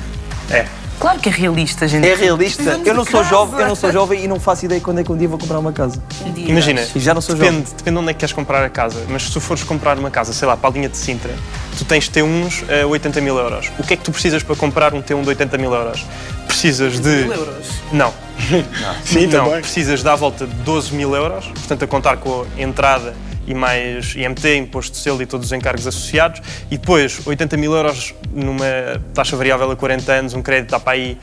É. 0.51 0.67
Claro 1.01 1.19
que 1.19 1.31
é 1.31 1.33
realista, 1.33 1.89
gente. 1.89 2.07
É 2.07 2.15
realista. 2.15 2.79
Eu 2.85 2.93
não 2.93 3.05
de 3.05 3.11
sou 3.11 3.25
jovem, 3.25 3.61
eu 3.61 3.67
não 3.67 3.75
sou 3.75 3.91
jovem 3.91 4.23
e 4.23 4.29
não 4.29 4.39
faço 4.39 4.67
ideia 4.67 4.83
quando 4.83 5.01
é 5.01 5.03
que 5.05 5.11
um 5.11 5.17
dia 5.17 5.27
vou 5.27 5.39
comprar 5.39 5.59
uma 5.59 5.73
casa. 5.73 6.01
Imagina, 6.37 6.87
E 6.95 7.01
já 7.01 7.15
não 7.15 7.23
sou 7.23 7.35
depende, 7.35 7.57
jovem. 7.61 7.75
depende 7.79 7.97
de 7.97 8.03
onde 8.03 8.11
é 8.11 8.13
que 8.13 8.21
queres 8.21 8.35
comprar 8.35 8.63
a 8.63 8.69
casa, 8.69 8.99
mas 9.09 9.23
se 9.23 9.33
tu 9.33 9.41
fores 9.41 9.65
comprar 9.65 9.99
uma 9.99 10.11
casa, 10.11 10.35
sei 10.35 10.47
lá, 10.47 10.59
para 10.59 10.69
a 10.69 10.73
linha 10.75 10.91
de 10.91 10.99
Sintra, 10.99 11.33
tu 11.79 11.87
tens 11.87 12.11
T1s 12.11 12.65
a 12.83 12.87
80 12.87 13.19
mil 13.23 13.39
euros. 13.39 13.73
O 13.79 13.83
que 13.83 13.95
é 13.95 13.97
que 13.97 14.05
tu 14.05 14.13
precisas 14.13 14.43
para 14.43 14.55
comprar 14.57 14.93
um 14.93 15.01
T1 15.01 15.23
de 15.23 15.29
80 15.31 15.57
mil 15.57 15.73
euros? 15.73 16.05
Precisas 16.47 17.01
de. 17.01 17.09
Mil 17.09 17.33
euros? 17.33 17.67
Não. 17.93 18.13
Sim, 19.03 19.27
não, 19.27 19.45
também. 19.47 19.61
precisas 19.63 20.03
de 20.03 20.09
à 20.09 20.15
volta 20.15 20.47
de 20.47 20.55
12 20.57 20.95
mil 20.95 21.15
euros, 21.15 21.47
portanto, 21.47 21.83
a 21.83 21.87
contar 21.87 22.19
com 22.19 22.45
a 22.59 22.61
entrada 22.61 23.15
e 23.51 23.55
mais 23.55 24.15
IMT, 24.15 24.57
imposto 24.57 24.93
de 24.93 24.99
selo 25.03 25.21
e 25.21 25.27
todos 25.27 25.47
os 25.47 25.53
encargos 25.53 25.87
associados, 25.87 26.41
e 26.71 26.79
depois 26.79 27.21
80 27.27 27.57
mil 27.57 27.75
euros 27.75 28.15
numa 28.33 28.65
taxa 29.13 29.37
variável 29.37 29.71
a 29.71 29.77
40 29.77 30.13
anos, 30.13 30.35
um 30.35 30.43
crédito 30.43 30.71
dá 30.71 30.79
para 30.79 30.93
aí 30.93 31.19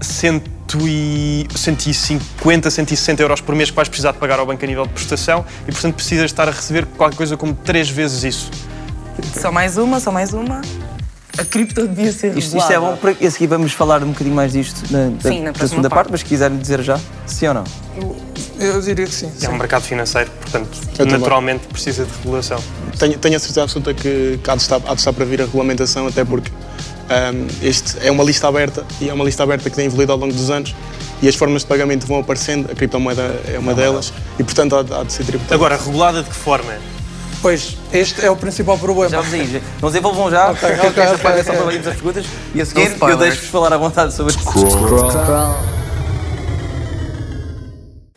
100 0.00 0.42
e 0.86 1.48
150, 1.52 2.70
160 2.70 3.22
euros 3.22 3.40
por 3.40 3.56
mês 3.56 3.70
que 3.70 3.76
vais 3.76 3.88
precisar 3.88 4.12
de 4.12 4.18
pagar 4.18 4.38
ao 4.38 4.46
banco 4.46 4.64
a 4.64 4.68
nível 4.68 4.86
de 4.86 4.92
prestação 4.92 5.44
e, 5.66 5.72
portanto, 5.72 5.96
precisas 5.96 6.26
estar 6.26 6.46
a 6.46 6.52
receber 6.52 6.86
qualquer 6.96 7.16
coisa 7.16 7.36
como 7.36 7.52
três 7.52 7.90
vezes 7.90 8.22
isso. 8.22 8.50
Só 9.34 9.50
mais 9.50 9.76
uma, 9.76 9.98
só 9.98 10.12
mais 10.12 10.32
uma. 10.32 10.62
A 11.36 11.44
cripto 11.44 11.88
devia 11.88 12.12
ser 12.12 12.36
Isto, 12.38 12.56
isto 12.56 12.72
é 12.72 12.78
bom, 12.78 12.96
porque 12.96 13.26
a 13.26 13.30
seguir 13.30 13.48
vamos 13.48 13.72
falar 13.72 14.02
um 14.04 14.08
bocadinho 14.10 14.36
mais 14.36 14.52
disto 14.52 14.80
na, 14.92 15.10
Sim, 15.20 15.40
na 15.40 15.46
na 15.46 15.52
próxima 15.52 15.68
segunda 15.68 15.88
parte. 15.90 15.90
parte, 15.90 16.10
mas 16.12 16.20
se 16.20 16.26
quiserem 16.26 16.56
dizer 16.56 16.82
já, 16.82 17.00
sim 17.26 17.48
ou 17.48 17.54
não? 17.54 17.64
Eu 17.96 18.29
diria 18.82 19.06
que 19.06 19.14
sim. 19.14 19.30
É 19.42 19.48
um 19.48 19.56
mercado 19.56 19.82
financeiro, 19.82 20.30
portanto, 20.40 20.68
também. 20.96 21.12
naturalmente 21.18 21.66
precisa 21.68 22.04
de 22.04 22.10
regulação. 22.22 22.58
Tenho, 22.98 23.18
tenho 23.18 23.36
a 23.36 23.38
certeza 23.38 23.62
absoluta 23.62 23.94
que, 23.94 24.38
que 24.42 24.50
há, 24.50 24.54
de 24.56 24.62
estar, 24.62 24.80
há 24.86 24.94
de 24.94 25.00
estar 25.00 25.12
para 25.12 25.24
vir 25.24 25.40
a 25.42 25.44
regulamentação, 25.44 26.06
até 26.06 26.24
porque 26.24 26.50
ahm, 27.08 27.46
este 27.62 27.96
é 28.06 28.10
uma 28.10 28.22
lista 28.24 28.46
aberta 28.48 28.84
e 29.00 29.08
é 29.08 29.12
uma 29.14 29.24
lista 29.24 29.42
aberta 29.42 29.68
que 29.70 29.76
tem 29.76 29.86
evoluído 29.86 30.12
ao 30.12 30.18
longo 30.18 30.32
dos 30.32 30.50
anos 30.50 30.74
e 31.22 31.28
as 31.28 31.34
formas 31.34 31.62
de 31.62 31.68
pagamento 31.68 32.06
vão 32.06 32.20
aparecendo, 32.20 32.70
a 32.70 32.74
criptomoeda 32.74 33.40
é 33.52 33.58
uma 33.58 33.74
delas 33.74 34.12
e, 34.38 34.44
portanto, 34.44 34.76
há, 34.76 34.82
de- 34.82 34.94
há 34.94 35.02
de 35.04 35.12
ser 35.12 35.24
tributada. 35.24 35.54
Agora, 35.54 35.76
regulada 35.76 36.22
de 36.22 36.28
que 36.30 36.36
forma? 36.36 36.72
Pois, 37.42 37.74
este 37.90 38.22
é 38.24 38.30
o 38.30 38.36
principal 38.36 38.76
problema. 38.78 39.08
Já 39.08 39.18
vamos 39.22 39.32
aí, 39.32 39.50
já- 39.50 39.60
não 39.80 39.88
desenvolvam 39.90 40.30
já, 40.30 40.50
Ok, 40.50 40.60
porque 40.68 40.86
ok, 40.88 41.02
esta 41.02 41.14
ok, 41.14 41.22
parte 41.22 41.40
é 41.40 41.44
só 41.44 41.52
ok. 41.52 41.62
para 41.80 41.90
às 41.90 41.96
perguntas 41.96 42.26
e 42.54 42.60
a 42.60 42.66
seguir 42.66 42.96
eu 43.00 43.16
deixo-vos 43.16 43.48
falar 43.48 43.72
à 43.72 43.78
vontade 43.78 44.14
sobre 44.14 44.34
isto. 44.34 44.44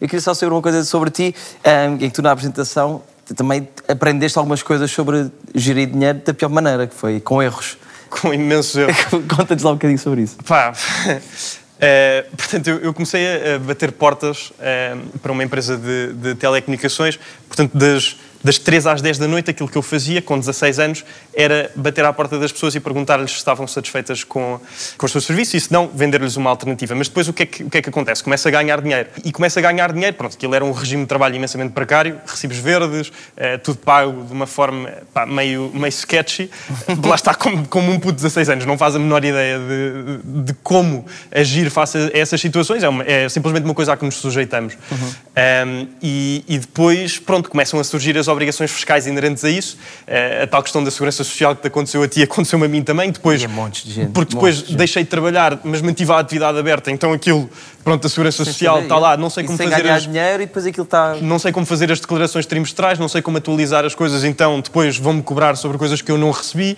Eu 0.03 0.09
queria 0.09 0.19
só 0.19 0.33
saber 0.33 0.51
uma 0.51 0.61
coisa 0.61 0.83
sobre 0.83 1.09
ti, 1.09 1.33
ahm, 1.63 1.93
em 1.93 2.09
que 2.09 2.09
tu 2.09 2.21
na 2.21 2.33
apresentação 2.33 3.01
também 3.37 3.69
aprendeste 3.87 4.37
algumas 4.37 4.61
coisas 4.61 4.91
sobre 4.91 5.31
gerir 5.55 5.87
dinheiro 5.87 6.19
da 6.25 6.33
pior 6.33 6.49
maneira, 6.49 6.85
que 6.85 6.93
foi 6.93 7.21
com 7.21 7.41
erros. 7.41 7.77
Com 8.09 8.33
imensos 8.33 8.75
erros. 8.75 8.97
Conta-nos 9.33 9.63
lá 9.63 9.71
um 9.71 9.75
bocadinho 9.75 9.97
sobre 9.97 10.23
isso. 10.23 10.35
Pá, 10.45 10.73
eh, 11.79 12.25
portanto, 12.35 12.67
eu, 12.67 12.79
eu 12.79 12.93
comecei 12.93 13.55
a, 13.55 13.59
bater 13.59 13.93
portas 13.93 14.51
eh, 14.59 14.97
para 15.21 15.31
uma 15.31 15.41
empresa 15.41 15.77
de, 15.77 16.11
de 16.11 16.35
telecomunicações. 16.35 17.17
Portanto, 17.47 17.71
das, 17.73 18.17
das 18.43 18.57
3 18.57 18.87
às 18.87 19.01
10 19.01 19.17
da 19.17 19.27
noite, 19.27 19.49
aquilo 19.51 19.69
que 19.69 19.77
eu 19.77 19.81
fazia 19.81 20.21
com 20.21 20.37
16 20.37 20.79
anos 20.79 21.05
era 21.33 21.71
bater 21.75 22.03
à 22.05 22.11
porta 22.11 22.37
das 22.37 22.51
pessoas 22.51 22.75
e 22.75 22.79
perguntar-lhes 22.79 23.31
se 23.31 23.37
estavam 23.37 23.65
satisfeitas 23.67 24.23
com, 24.23 24.59
com 24.97 25.05
os 25.05 25.11
seus 25.11 25.25
serviços 25.25 25.53
e, 25.53 25.59
se 25.61 25.71
não, 25.71 25.87
vender-lhes 25.87 26.35
uma 26.35 26.49
alternativa. 26.49 26.93
Mas 26.95 27.07
depois 27.07 27.27
o 27.27 27.33
que, 27.33 27.43
é 27.43 27.45
que, 27.45 27.63
o 27.63 27.69
que 27.69 27.77
é 27.77 27.81
que 27.81 27.89
acontece? 27.89 28.23
Começa 28.23 28.49
a 28.49 28.51
ganhar 28.51 28.81
dinheiro. 28.81 29.07
E 29.23 29.31
começa 29.31 29.59
a 29.59 29.63
ganhar 29.63 29.91
dinheiro, 29.93 30.15
pronto, 30.15 30.35
aquilo 30.35 30.53
era 30.55 30.63
um 30.65 30.71
regime 30.71 31.03
de 31.03 31.07
trabalho 31.07 31.35
imensamente 31.35 31.71
precário, 31.73 32.19
recibos 32.27 32.57
verdes, 32.57 33.11
eh, 33.37 33.57
tudo 33.57 33.77
pago 33.79 34.23
de 34.25 34.33
uma 34.33 34.45
forma 34.47 34.89
pá, 35.13 35.25
meio, 35.25 35.71
meio 35.73 35.87
sketchy. 35.89 36.49
Lá 37.05 37.15
está, 37.15 37.33
como, 37.33 37.65
como 37.67 37.91
um 37.91 37.99
puto 37.99 38.13
de 38.13 38.23
16 38.23 38.49
anos, 38.49 38.65
não 38.65 38.77
faz 38.77 38.95
a 38.95 38.99
menor 38.99 39.23
ideia 39.23 39.57
de, 39.59 40.43
de 40.43 40.53
como 40.63 41.05
agir 41.31 41.69
face 41.69 41.97
a 41.97 42.11
essas 42.17 42.39
situações, 42.41 42.83
é, 42.83 42.89
uma- 42.89 43.03
é 43.03 43.27
simplesmente 43.29 43.63
uma 43.65 43.73
coisa 43.73 43.93
a 43.93 43.97
que 43.97 44.05
nos 44.05 44.15
sujeitamos. 44.15 44.73
Um, 44.91 45.87
e, 46.01 46.43
e 46.47 46.57
depois, 46.59 47.17
pronto, 47.19 47.49
começam 47.49 47.79
a 47.79 47.83
surgir 47.83 48.17
as 48.17 48.27
obrigações 48.33 48.69
fiscais 48.71 49.07
inerentes 49.07 49.43
a 49.45 49.49
isso. 49.49 49.77
Eh, 50.05 50.41
a 50.43 50.47
tal 50.47 50.61
questão 50.61 50.83
da 50.83 50.91
segurança 50.91 51.23
social 51.23 51.55
que 51.55 51.61
te 51.61 51.67
aconteceu 51.67 52.03
a 52.03 52.07
ti, 52.07 52.21
aconteceu-me 52.21 52.65
a 52.65 52.69
mim 52.69 52.83
também. 52.83 53.11
Depois, 53.11 53.41
E 53.41 53.47
montes 53.47 53.83
de 53.85 53.93
gente, 53.93 54.11
porque 54.11 54.33
depois 54.35 54.55
de 54.57 54.65
gente. 54.67 54.75
deixei 54.77 55.03
de 55.03 55.09
trabalhar, 55.09 55.59
mas 55.63 55.81
mantive 55.81 56.11
a 56.11 56.19
atividade 56.19 56.57
aberta, 56.57 56.91
então 56.91 57.13
aquilo, 57.13 57.49
pronto, 57.83 58.05
a 58.05 58.09
segurança 58.09 58.43
social 58.43 58.81
está 58.81 58.97
lá, 58.97 59.15
não 59.15 59.29
sei 59.29 59.43
como 59.45 59.57
sem 59.57 59.69
fazer 59.69 59.89
as... 59.89 60.03
dinheiro 60.03 60.43
e 60.43 60.45
depois 60.45 60.65
aquilo 60.65 60.83
está... 60.83 61.15
Não 61.21 61.39
sei 61.39 61.51
como 61.51 61.65
fazer 61.65 61.91
as 61.91 61.99
declarações 61.99 62.45
trimestrais, 62.45 62.99
não 62.99 63.07
sei 63.07 63.21
como 63.21 63.37
atualizar 63.37 63.85
as 63.85 63.95
coisas, 63.95 64.23
então 64.23 64.59
depois 64.59 64.97
vão-me 64.97 65.21
cobrar 65.21 65.55
sobre 65.55 65.77
coisas 65.77 66.01
que 66.01 66.11
eu 66.11 66.17
não 66.17 66.31
recebi. 66.31 66.77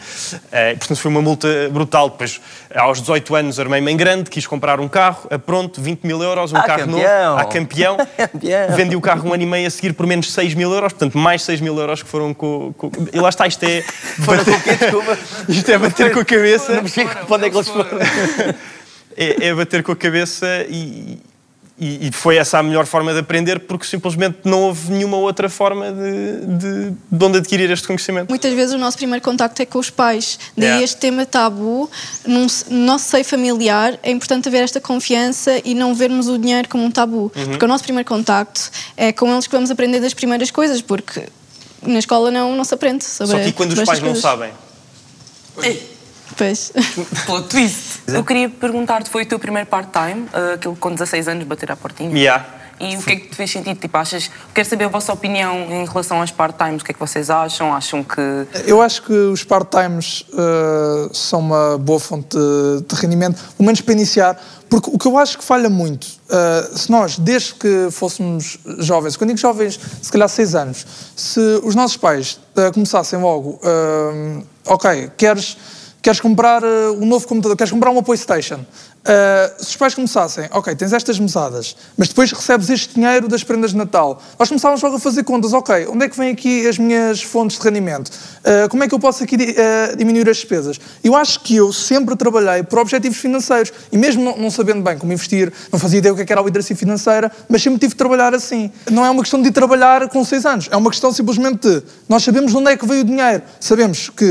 Eh, 0.51 0.75
portanto, 0.75 0.97
foi 0.99 1.09
uma 1.11 1.21
multa 1.21 1.47
brutal. 1.71 2.09
Depois, 2.09 2.39
aos 2.75 2.99
18 2.99 3.35
anos, 3.35 3.59
armei-me 3.59 3.91
em 3.91 3.97
grande, 3.97 4.29
quis 4.29 4.45
comprar 4.45 4.79
um 4.79 4.87
carro, 4.87 5.27
a 5.31 5.39
pronto, 5.39 5.81
20 5.81 6.03
mil 6.03 6.21
euros, 6.21 6.51
um 6.51 6.57
Ah, 6.57 6.63
carro 6.63 6.79
campeão. 6.85 7.27
novo, 7.29 7.41
a 7.41 7.45
campeão. 7.45 7.97
Campeão. 8.35 8.75
Vendi 8.75 8.95
o 8.95 9.01
carro 9.01 9.29
um 9.29 9.33
ano 9.33 9.43
e 9.43 9.45
meio 9.45 9.67
a 9.67 9.69
seguir 9.69 9.93
por 9.93 10.05
menos 10.05 10.31
6 10.31 10.53
mil 10.55 10.71
euros, 10.73 10.91
portanto, 10.93 11.17
mais 11.17 11.41
6 11.45 11.61
mil 11.61 11.77
euros 11.77 12.03
que 12.03 12.09
foram 12.09 12.33
com. 12.33 12.73
com... 12.73 12.91
E 13.13 13.19
lá 13.19 13.29
está, 13.29 13.47
isto 13.47 13.63
é. 13.63 13.81
Foram 14.25 14.43
com 14.43 14.51
o 14.51 14.61
quê? 14.61 14.75
Desculpa. 14.75 15.17
Isto 15.47 15.71
é 15.71 15.77
bater 15.77 16.11
com 16.11 16.19
a 16.19 16.25
cabeça. 16.25 16.73
Não 16.73 16.81
percebi 16.81 17.09
para 17.09 17.35
onde 17.35 17.45
é 17.45 17.49
que 17.49 17.55
eles 17.55 17.67
foram. 17.67 17.89
É, 19.17 19.47
é 19.47 19.53
bater 19.53 19.81
com 19.81 19.93
a 19.93 19.95
cabeça 19.95 20.45
e, 20.67 21.17
e, 21.77 22.07
e 22.07 22.11
foi 22.11 22.37
essa 22.37 22.57
a 22.57 22.63
melhor 22.63 22.85
forma 22.85 23.11
de 23.13 23.19
aprender 23.19 23.59
porque 23.61 23.85
simplesmente 23.85 24.39
não 24.45 24.61
houve 24.61 24.91
nenhuma 24.91 25.17
outra 25.17 25.49
forma 25.49 25.91
de, 25.91 26.45
de, 26.57 26.93
de 27.11 27.25
onde 27.25 27.39
adquirir 27.39 27.69
este 27.69 27.85
conhecimento. 27.85 28.29
Muitas 28.29 28.53
vezes 28.53 28.73
o 28.73 28.77
nosso 28.77 28.95
primeiro 28.97 29.21
contacto 29.23 29.61
é 29.61 29.65
com 29.65 29.79
os 29.79 29.89
pais. 29.89 30.39
Daí 30.57 30.65
Yeah. 30.65 30.83
este 30.83 30.97
tema 30.97 31.25
tabu, 31.25 31.89
num, 32.25 32.47
no 32.69 32.85
nosso 32.85 33.09
seio 33.09 33.25
familiar, 33.25 33.99
é 34.01 34.09
importante 34.09 34.47
haver 34.47 34.63
esta 34.63 34.79
confiança 34.79 35.61
e 35.65 35.75
não 35.75 35.93
vermos 35.93 36.27
o 36.27 36.37
dinheiro 36.37 36.69
como 36.69 36.83
um 36.83 36.91
tabu. 36.91 37.31
Uhum. 37.35 37.45
Porque 37.49 37.65
o 37.65 37.67
nosso 37.67 37.83
primeiro 37.83 38.07
contacto 38.07 38.71
é 38.95 39.11
com 39.11 39.31
eles 39.31 39.45
que 39.45 39.53
vamos 39.53 39.69
aprender 39.69 39.99
das 39.99 40.13
primeiras 40.13 40.49
coisas, 40.51 40.81
porque 40.81 41.27
na 41.81 41.99
escola 41.99 42.31
não, 42.31 42.55
não 42.55 42.63
se 42.63 42.73
aprende 42.73 43.03
sobre 43.03 43.35
Só 43.35 43.43
que 43.43 43.49
e 43.49 43.51
quando 43.51 43.71
os 43.73 43.75
pais 43.83 43.89
estas 43.89 44.01
não 44.01 44.13
coisas. 44.13 44.21
sabem? 44.21 44.51
Pois. 46.37 46.71
Plot 47.25 47.47
twist. 47.47 48.01
Eu 48.07 48.23
queria 48.23 48.49
perguntar-te, 48.49 49.09
foi 49.09 49.23
o 49.23 49.25
teu 49.25 49.39
primeiro 49.39 49.67
part-time, 49.67 50.27
uh, 50.33 50.53
aquele 50.55 50.75
com 50.75 50.91
16 50.91 51.27
anos, 51.27 51.43
bater 51.45 51.71
à 51.71 51.75
portinha? 51.75 52.15
Yeah. 52.17 52.45
E 52.79 52.97
o 52.97 53.01
que 53.01 53.11
é 53.13 53.15
que 53.15 53.27
te 53.29 53.35
fez 53.35 53.51
sentido? 53.51 53.79
Tipo, 53.79 53.97
achas... 53.97 54.29
Quero 54.53 54.67
saber 54.67 54.85
a 54.85 54.87
vossa 54.89 55.13
opinião 55.13 55.55
em 55.71 55.85
relação 55.85 56.19
aos 56.19 56.31
part-times. 56.31 56.81
O 56.81 56.85
que 56.85 56.91
é 56.91 56.93
que 56.93 56.99
vocês 56.99 57.29
acham? 57.29 57.73
Acham 57.73 58.03
que... 58.03 58.21
Eu 58.65 58.81
acho 58.81 59.01
que 59.03 59.13
os 59.13 59.45
part-times 59.45 60.25
eh, 60.33 61.09
são 61.13 61.39
uma 61.39 61.77
boa 61.77 62.01
fonte 62.01 62.37
de, 62.37 62.85
de 62.85 62.95
rendimento, 63.01 63.41
pelo 63.55 63.65
menos 63.65 63.79
para 63.79 63.93
iniciar, 63.93 64.37
porque 64.69 64.89
o 64.91 64.97
que 64.97 65.07
eu 65.07 65.17
acho 65.17 65.37
que 65.37 65.43
falha 65.43 65.69
muito, 65.69 66.05
eh, 66.29 66.69
se 66.75 66.91
nós, 66.91 67.17
desde 67.17 67.53
que 67.53 67.87
fôssemos 67.91 68.57
jovens, 68.79 69.15
quando 69.15 69.29
digo 69.29 69.39
jovens, 69.39 69.79
se 70.01 70.11
calhar 70.11 70.27
6 70.27 70.55
anos, 70.55 70.85
se 71.15 71.39
os 71.63 71.75
nossos 71.75 71.95
pais 71.95 72.39
eh, 72.57 72.71
começassem 72.71 73.19
logo, 73.19 73.57
eh, 73.63 74.43
ok, 74.65 75.11
queres, 75.15 75.57
queres 76.05 76.19
comprar 76.19 76.63
eh, 76.63 76.91
um 76.91 77.05
novo 77.07 77.27
computador, 77.27 77.57
queres 77.57 77.71
comprar 77.71 77.89
uma 77.89 78.03
PlayStation, 78.03 78.63
eh, 79.07 79.53
se 79.59 79.69
os 79.69 79.75
pais 79.75 79.93
começassem, 79.93 80.47
ok, 80.51 80.75
tens 80.75 80.91
estas 80.91 81.19
mesadas, 81.19 81.75
mas 81.95 82.07
depois 82.07 82.31
recebes 82.31 82.69
este 82.71 82.95
dinheiro 82.95 83.27
das 83.27 83.43
prendas 83.43 83.71
de 83.71 83.77
Natal, 83.77 84.19
nós 84.39 84.47
começávamos 84.47 84.81
logo 84.81 84.95
a 84.95 84.99
fazer 84.99 85.23
contas, 85.23 85.53
ok, 85.53 85.87
onde 85.87 86.05
é 86.05 86.09
que 86.09 86.17
vêm 86.17 86.31
aqui 86.31 86.67
as 86.67 86.79
minhas 86.79 87.21
fontes 87.21 87.59
de 87.59 87.63
rendimento? 87.63 88.09
Eh, 88.43 88.67
como 88.67 88.83
é 88.83 88.87
que 88.87 88.95
eu 88.95 88.99
posso 88.99 89.23
aqui 89.23 89.35
eh, 89.35 89.95
diminuir 89.95 90.27
as 90.27 90.37
despesas? 90.37 90.79
Eu 91.03 91.15
acho 91.15 91.39
que 91.41 91.55
eu 91.55 91.71
sempre 91.71 92.15
trabalhei 92.15 92.63
por 92.63 92.79
objetivos 92.79 93.17
financeiros 93.19 93.71
e 93.91 93.97
mesmo 93.97 94.23
não, 94.23 94.37
não 94.37 94.49
sabendo 94.49 94.81
bem 94.81 94.97
como 94.97 95.13
investir, 95.13 95.53
não 95.71 95.77
fazia 95.77 95.99
ideia 95.99 96.11
o 96.11 96.15
que 96.15 96.23
é 96.23 96.25
era 96.27 96.41
a 96.41 96.43
literacia 96.43 96.75
financeira, 96.75 97.31
mas 97.47 97.61
sempre 97.61 97.79
tive 97.79 97.91
de 97.91 97.97
trabalhar 97.97 98.33
assim. 98.33 98.71
Não 98.91 99.05
é 99.05 99.09
uma 99.09 99.21
questão 99.21 99.41
de 99.41 99.51
trabalhar 99.51 100.09
com 100.09 100.25
6 100.25 100.45
anos, 100.45 100.67
é 100.71 100.75
uma 100.75 100.89
questão 100.89 101.11
simplesmente 101.13 101.69
de 101.69 101.83
nós 102.09 102.23
sabemos 102.23 102.51
de 102.51 102.57
onde 102.57 102.71
é 102.71 102.77
que 102.77 102.85
veio 102.85 103.01
o 103.01 103.03
dinheiro. 103.03 103.43
Sabemos 103.59 104.09
que 104.09 104.25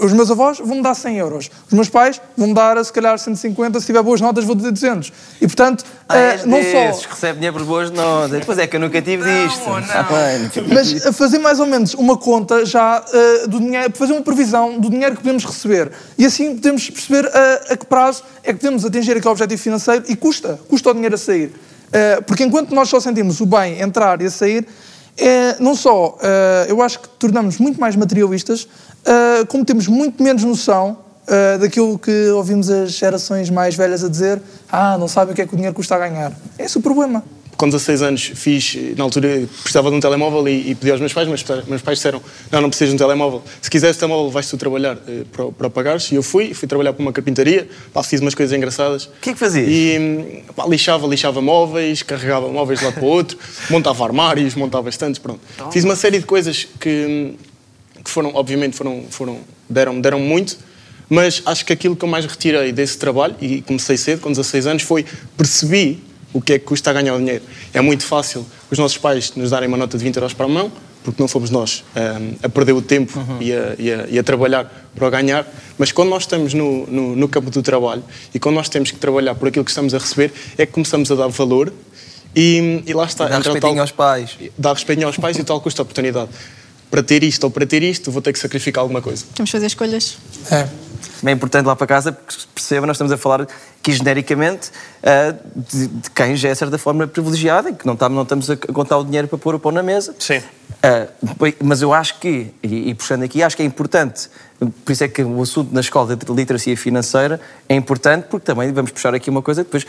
os 0.00 0.12
meus 0.12 0.30
avós 0.30 0.58
vão-me 0.58 0.82
dar 0.82 0.94
100 0.94 1.16
euros, 1.18 1.50
os 1.68 1.72
meus 1.72 1.88
pais 1.88 2.20
vão-me 2.36 2.54
dar 2.54 2.82
se 2.84 2.92
calhar 2.92 3.18
150, 3.18 3.83
se 3.84 3.88
tiver 3.88 4.02
boas 4.02 4.20
notas 4.20 4.44
vou 4.44 4.54
dar 4.54 4.70
200. 4.70 5.12
E 5.40 5.46
portanto, 5.46 5.84
Ah, 6.08 6.18
és 6.18 6.44
não 6.44 6.58
desses 6.58 6.96
só. 6.96 7.02
que 7.08 7.14
recebe 7.14 7.34
dinheiro 7.36 7.56
por 7.56 7.64
boas 7.64 7.90
notas. 7.90 8.42
Pois 8.44 8.58
é 8.58 8.66
que 8.66 8.76
eu 8.76 8.80
nunca 8.80 9.00
tive 9.00 9.22
disto. 9.24 9.62
Ah, 9.68 10.02
bem. 10.02 10.64
Mas 10.74 11.06
a 11.06 11.12
fazer 11.12 11.38
mais 11.38 11.60
ou 11.60 11.66
menos 11.66 11.94
uma 11.94 12.16
conta 12.16 12.64
já 12.66 13.02
eh, 13.12 13.46
do 13.46 13.58
dinheiro, 13.60 13.92
fazer 13.96 14.12
uma 14.12 14.22
previsão 14.22 14.78
do 14.78 14.90
dinheiro 14.90 15.14
que 15.16 15.22
podemos 15.22 15.44
receber. 15.44 15.90
E 16.18 16.24
assim 16.26 16.54
podemos 16.56 16.90
perceber 16.90 17.30
eh, 17.32 17.72
a 17.72 17.76
que 17.76 17.86
prazo 17.86 18.22
é 18.42 18.52
que 18.52 18.58
podemos 18.60 18.84
atingir 18.84 19.12
aquele 19.12 19.28
objetivo 19.32 19.62
financeiro 19.62 20.04
e 20.08 20.16
custa, 20.16 20.58
custa 20.68 20.90
o 20.90 20.94
dinheiro 20.94 21.14
a 21.14 21.18
sair. 21.18 21.52
Eh, 21.92 22.20
porque 22.26 22.42
enquanto 22.44 22.74
nós 22.74 22.88
só 22.88 22.98
sentimos 23.00 23.40
o 23.40 23.46
bem 23.46 23.80
entrar 23.80 24.20
e 24.20 24.26
a 24.26 24.30
sair, 24.30 24.66
eh, 25.16 25.56
não 25.60 25.74
só 25.74 26.18
eh, 26.22 26.66
eu 26.68 26.82
acho 26.82 26.98
que 27.00 27.08
tornamos 27.18 27.58
muito 27.58 27.80
mais 27.80 27.94
materialistas, 27.96 28.66
eh, 29.06 29.44
como 29.46 29.64
temos 29.64 29.86
muito 29.86 30.22
menos 30.22 30.42
noção 30.44 30.98
eh, 31.26 31.58
daquilo 31.58 31.98
que 31.98 32.28
ouvimos 32.28 32.68
as 32.68 32.92
gerações 32.92 33.48
mais 33.48 33.74
velhas 33.74 34.04
a 34.04 34.08
dizer: 34.08 34.40
ah, 34.70 34.98
não 34.98 35.08
sabem 35.08 35.32
o 35.32 35.34
que 35.34 35.40
é 35.40 35.46
que 35.46 35.54
o 35.54 35.56
dinheiro 35.56 35.74
custa 35.74 35.94
a 35.94 35.98
ganhar. 35.98 36.32
Esse 36.58 36.76
é 36.76 36.80
o 36.80 36.82
problema. 36.82 37.24
Com 37.56 37.66
16 37.66 38.02
anos 38.02 38.32
fiz, 38.34 38.76
na 38.96 39.04
altura 39.04 39.46
precisava 39.62 39.88
de 39.88 39.96
um 39.96 40.00
telemóvel 40.00 40.46
e, 40.48 40.72
e 40.72 40.74
pedi 40.74 40.90
aos 40.90 41.00
meus 41.00 41.12
pais, 41.12 41.28
mas 41.28 41.44
meus 41.66 41.82
pais 41.82 41.98
disseram, 41.98 42.20
não, 42.50 42.62
não 42.62 42.68
precisas 42.68 42.90
de 42.90 42.96
um 42.96 42.98
telemóvel. 42.98 43.42
Se 43.62 43.70
quiseres 43.70 43.96
telemóvel 43.96 44.30
vais 44.30 44.50
tu 44.50 44.58
trabalhar 44.58 44.98
eh, 45.06 45.22
para, 45.32 45.46
para 45.46 45.70
pagares. 45.70 46.10
E 46.10 46.16
eu 46.16 46.22
fui, 46.22 46.52
fui 46.52 46.68
trabalhar 46.68 46.92
para 46.92 47.00
uma 47.00 47.12
carpintaria, 47.12 47.68
pá, 47.92 48.02
fiz 48.02 48.20
umas 48.20 48.34
coisas 48.34 48.54
engraçadas. 48.54 49.06
O 49.06 49.12
que 49.20 49.30
é 49.30 49.32
que 49.32 49.38
fazias? 49.38 49.68
E 49.68 50.42
pá, 50.54 50.66
lixava, 50.66 51.06
lixava 51.06 51.40
móveis, 51.40 52.02
carregava 52.02 52.48
móveis 52.48 52.80
de 52.80 52.84
um 52.84 52.88
lado 52.88 52.96
para 52.96 53.04
o 53.04 53.08
outro, 53.08 53.38
montava 53.70 54.04
armários, 54.04 54.54
montava 54.56 54.90
estantes, 54.90 55.18
pronto. 55.18 55.40
Fiz 55.70 55.84
uma 55.84 55.96
série 55.96 56.18
de 56.18 56.26
coisas 56.26 56.66
que, 56.78 57.34
que 58.04 58.10
foram, 58.10 58.32
obviamente, 58.34 58.76
foram, 58.76 59.04
foram, 59.08 59.38
deram, 59.70 60.00
deram 60.00 60.18
muito, 60.18 60.58
mas 61.08 61.42
acho 61.46 61.64
que 61.64 61.72
aquilo 61.72 61.94
que 61.96 62.04
eu 62.04 62.08
mais 62.08 62.24
retirei 62.26 62.72
desse 62.72 62.96
trabalho, 62.98 63.34
e 63.40 63.62
comecei 63.62 63.96
cedo, 63.96 64.20
com 64.20 64.30
16 64.30 64.66
anos, 64.66 64.82
foi 64.82 65.04
percebi 65.36 66.02
o 66.32 66.40
que 66.40 66.54
é 66.54 66.58
que 66.58 66.64
custa 66.64 66.90
a 66.90 66.92
ganhar 66.92 67.14
o 67.14 67.18
dinheiro. 67.18 67.42
É 67.72 67.80
muito 67.80 68.04
fácil 68.04 68.44
os 68.70 68.78
nossos 68.78 68.98
pais 68.98 69.32
nos 69.36 69.50
darem 69.50 69.68
uma 69.68 69.76
nota 69.76 69.96
de 69.96 70.02
20 70.02 70.16
euros 70.16 70.32
para 70.32 70.46
a 70.46 70.48
mão, 70.48 70.72
porque 71.04 71.22
não 71.22 71.28
fomos 71.28 71.50
nós 71.50 71.84
hum, 71.94 72.34
a 72.42 72.48
perder 72.48 72.72
o 72.72 72.80
tempo 72.82 73.12
e, 73.40 73.52
a, 73.52 73.74
e 73.78 73.92
a- 73.92 74.06
e 74.10 74.18
a 74.18 74.22
trabalhar 74.22 74.88
para 74.96 75.06
o 75.06 75.10
ganhar, 75.10 75.46
mas 75.78 75.92
quando 75.92 76.08
nós 76.08 76.22
estamos 76.22 76.54
no, 76.54 76.86
no- 76.86 77.14
no 77.14 77.28
campo 77.28 77.50
do 77.50 77.62
trabalho 77.62 78.02
e 78.32 78.38
quando 78.40 78.54
nós 78.56 78.68
temos 78.70 78.90
que 78.90 78.96
trabalhar 78.96 79.34
por 79.34 79.46
aquilo 79.48 79.64
que 79.64 79.70
estamos 79.70 79.92
a 79.94 79.98
receber, 79.98 80.32
é 80.56 80.64
que 80.64 80.72
começamos 80.72 81.10
a 81.12 81.14
dar 81.14 81.28
valor 81.28 81.72
e, 82.34 82.82
e 82.86 82.92
lá 82.94 83.04
está. 83.04 83.28
Dá 83.28 83.36
entra 83.36 83.50
o 83.50 83.54
respeitinho 83.54 83.80
aos 83.82 83.90
pais. 83.92 84.30
Dá 84.58 84.72
respeitinho 84.72 85.06
aos 85.06 85.16
pais 85.18 85.38
e 85.38 85.44
tal 85.44 85.60
custa 85.60 85.82
a 85.82 85.84
oportunidade. 85.84 86.30
Para 86.90 87.02
ter 87.02 87.22
isto 87.22 87.44
ou 87.44 87.50
para 87.50 87.66
ter 87.66 87.82
isto, 87.82 88.10
vou 88.10 88.22
ter 88.22 88.32
que 88.32 88.38
sacrificar 88.38 88.82
alguma 88.82 89.02
coisa. 89.02 89.24
Temos 89.34 89.50
que 89.50 89.56
fazer 89.56 89.66
escolhas. 89.66 90.16
É. 90.50 90.66
É 91.24 91.30
importante 91.30 91.66
lá 91.66 91.74
para 91.76 91.86
casa 91.86 92.12
porque 92.12 92.34
perceba, 92.54 92.86
nós 92.86 92.96
estamos 92.96 93.12
a 93.12 93.16
falar 93.16 93.42
aqui 93.42 93.92
genericamente 93.92 94.70
ah, 95.02 95.34
de, 95.54 95.86
de 95.88 96.10
quem 96.10 96.36
já 96.36 96.48
é 96.48 96.52
de 96.52 96.58
certa 96.58 96.78
forma 96.78 97.06
privilegiado 97.06 97.68
e 97.68 97.74
que 97.74 97.86
não, 97.86 97.96
tá- 97.96 98.08
não 98.08 98.22
estamos 98.22 98.50
a 98.50 98.56
contar 98.56 98.98
o 98.98 99.04
dinheiro 99.04 99.28
para 99.28 99.38
pôr 99.38 99.54
o 99.54 99.58
pão 99.58 99.72
na 99.72 99.82
mesa. 99.82 100.14
Sim. 100.18 100.42
Bem, 101.40 101.54
mas 101.62 101.80
eu 101.82 101.92
acho 101.94 102.18
que, 102.20 102.52
e, 102.62 102.90
e 102.90 102.94
puxando 102.94 103.22
aqui, 103.22 103.42
acho 103.42 103.56
que 103.56 103.62
é 103.62 103.66
importante, 103.66 104.28
por 104.70 104.92
isso 104.92 105.04
é 105.04 105.08
que 105.08 105.22
o 105.22 105.42
assunto 105.42 105.72
na 105.72 105.80
escola 105.80 106.16
de 106.16 106.32
literacia 106.32 106.76
financeira 106.76 107.40
é 107.68 107.74
importante, 107.74 108.26
porque 108.30 108.44
também 108.46 108.72
vamos 108.72 108.90
puxar 108.90 109.14
aqui 109.14 109.28
uma 109.30 109.42
coisa 109.42 109.64
depois, 109.64 109.86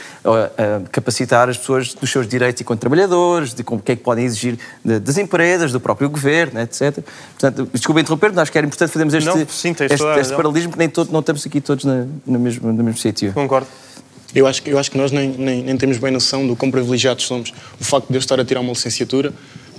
capacitar 0.91 1.49
as 1.49 1.57
pessoas 1.57 1.93
dos 1.93 2.09
seus 2.09 2.27
direitos 2.27 2.61
enquanto 2.61 2.79
trabalhadores, 2.79 3.53
de 3.53 3.63
como, 3.63 3.79
o 3.79 3.83
que 3.83 3.91
é 3.93 3.95
que 3.95 4.03
podem 4.03 4.25
exigir 4.25 4.57
de- 4.83 4.99
das 4.99 5.17
empresas, 5.17 5.71
do 5.71 5.79
próprio 5.79 6.09
governo, 6.09 6.59
etc. 6.61 6.99
Portanto, 7.39 7.69
desculpa 7.73 8.01
interromper, 8.01 8.29
mas 8.29 8.39
acho 8.39 8.51
que 8.51 8.57
era 8.57 8.67
importante 8.67 8.91
fazermos 8.91 9.13
este, 9.13 9.27
Não, 9.29 9.35
sim, 9.47 9.69
este, 9.71 9.83
este 10.19 10.35
paralelismo, 10.35 10.69
porque 10.71 10.79
nem, 10.79 10.89
todo, 10.89 11.11
não 11.11 11.19
estamos 11.19 11.45
aqui 11.45 11.61
todos 11.61 11.85
na, 11.85 12.05
no, 12.25 12.39
mesmo, 12.39 12.71
no 12.71 12.83
mesmo 12.83 12.99
sítio. 12.99 13.33
Concordo. 13.33 13.67
Eu 14.33 14.45
acho, 14.47 14.61
que- 14.61 14.69
eu 14.69 14.77
acho 14.77 14.91
que 14.91 14.97
nós 14.97 15.11
nem, 15.11 15.29
nem, 15.29 15.63
nem 15.63 15.77
temos 15.77 15.97
bem 15.97 16.11
noção 16.11 16.45
do 16.45 16.55
quão 16.57 16.69
privilegiados 16.69 17.25
somos. 17.25 17.53
O 17.79 17.83
facto 17.83 18.07
de 18.09 18.15
eu 18.15 18.19
estar 18.19 18.37
a 18.39 18.43
tirar 18.43 18.59
uma 18.59 18.71
licenciatura, 18.73 19.31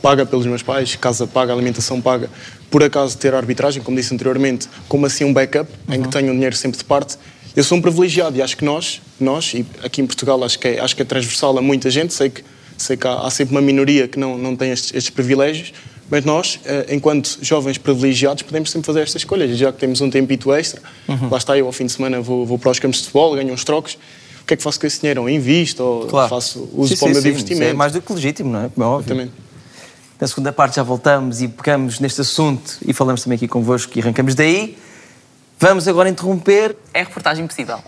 paga 0.02 0.24
pelos 0.26 0.46
meus 0.46 0.62
pais, 0.62 0.94
casa 0.96 1.26
paga, 1.26 1.52
alimentação 1.52 2.00
paga, 2.00 2.28
por 2.70 2.82
acaso 2.82 3.16
ter 3.18 3.34
arbitragem, 3.34 3.82
como 3.82 3.96
disse 3.96 4.12
anteriormente, 4.14 4.68
como 4.88 5.06
assim 5.06 5.24
um 5.24 5.32
backup, 5.32 5.70
em 5.88 6.02
que 6.02 6.08
tenho 6.08 6.30
um 6.30 6.34
dinheiro 6.34 6.54
sempre 6.56 6.78
de 6.78 6.84
parte, 6.84 7.16
eu 7.54 7.64
sou 7.64 7.78
um 7.78 7.80
privilegiado 7.82 8.36
e 8.36 8.42
acho 8.42 8.56
que 8.56 8.64
nós, 8.64 9.00
nós 9.18 9.54
e 9.54 9.64
aqui 9.82 10.02
em 10.02 10.06
Portugal 10.06 10.42
acho 10.44 10.58
que 10.58 10.68
é, 10.68 10.80
acho 10.80 10.94
que 10.94 11.02
é 11.02 11.04
transversal 11.04 11.56
a 11.58 11.62
muita 11.62 11.88
gente, 11.90 12.12
sei 12.12 12.28
que, 12.28 12.42
sei 12.76 12.96
que 12.96 13.06
há, 13.06 13.20
há 13.20 13.30
sempre 13.30 13.54
uma 13.54 13.62
minoria 13.62 14.06
que 14.06 14.18
não, 14.18 14.36
não 14.36 14.54
tem 14.54 14.70
estes, 14.72 14.92
estes 14.94 15.10
privilégios, 15.10 15.72
mas 16.10 16.24
nós, 16.24 16.60
eh, 16.66 16.86
enquanto 16.90 17.38
jovens 17.42 17.78
privilegiados, 17.78 18.42
podemos 18.44 18.70
sempre 18.70 18.86
fazer 18.86 19.00
estas 19.00 19.22
escolhas. 19.22 19.56
Já 19.58 19.72
que 19.72 19.78
temos 19.78 20.00
um 20.00 20.08
tempito 20.08 20.52
extra, 20.52 20.80
Uhum. 21.08 21.28
lá 21.30 21.36
está 21.38 21.58
eu, 21.58 21.66
ao 21.66 21.72
fim 21.72 21.86
de 21.86 21.92
semana 21.92 22.20
vou, 22.20 22.46
vou 22.46 22.58
para 22.60 22.70
os 22.70 22.78
campos 22.78 22.98
de 22.98 23.04
futebol, 23.06 23.34
ganho 23.34 23.52
uns 23.52 23.64
trocos, 23.64 23.94
o 24.40 24.44
que 24.46 24.54
é 24.54 24.56
que 24.56 24.62
faço 24.62 24.78
com 24.78 24.86
esse 24.86 25.00
dinheiro? 25.00 25.22
Ou 25.22 25.28
invisto, 25.28 25.82
ou 25.82 26.06
Claro. 26.06 26.28
faço 26.28 26.68
uso 26.74 26.94
Sim, 26.94 26.96
para 27.00 27.06
o 27.06 27.08
sim, 27.08 27.12
meu 27.14 27.22
sim, 27.22 27.28
divertimento. 27.30 27.62
isso 27.64 27.70
É 27.70 27.74
mais 27.74 27.92
do 27.92 28.00
que 28.00 28.12
legítimo, 28.12 28.52
não 28.52 28.64
é? 28.66 28.68
Como 28.68 28.86
é 28.86 28.88
óbvio. 28.88 29.06
Exatamente. 29.14 29.32
Na 30.18 30.26
segunda 30.26 30.50
parte 30.50 30.76
já 30.76 30.82
voltamos 30.82 31.42
e 31.42 31.48
pegamos 31.48 32.00
neste 32.00 32.22
assunto 32.22 32.78
e 32.86 32.92
falamos 32.94 33.22
também 33.22 33.36
aqui 33.36 33.46
convosco 33.46 33.92
e 33.96 34.00
arrancamos 34.00 34.34
daí. 34.34 34.78
Vamos 35.58 35.86
agora 35.86 36.08
interromper. 36.08 36.74
É 36.94 37.00
reportagem 37.00 37.44
impossível. 37.44 37.78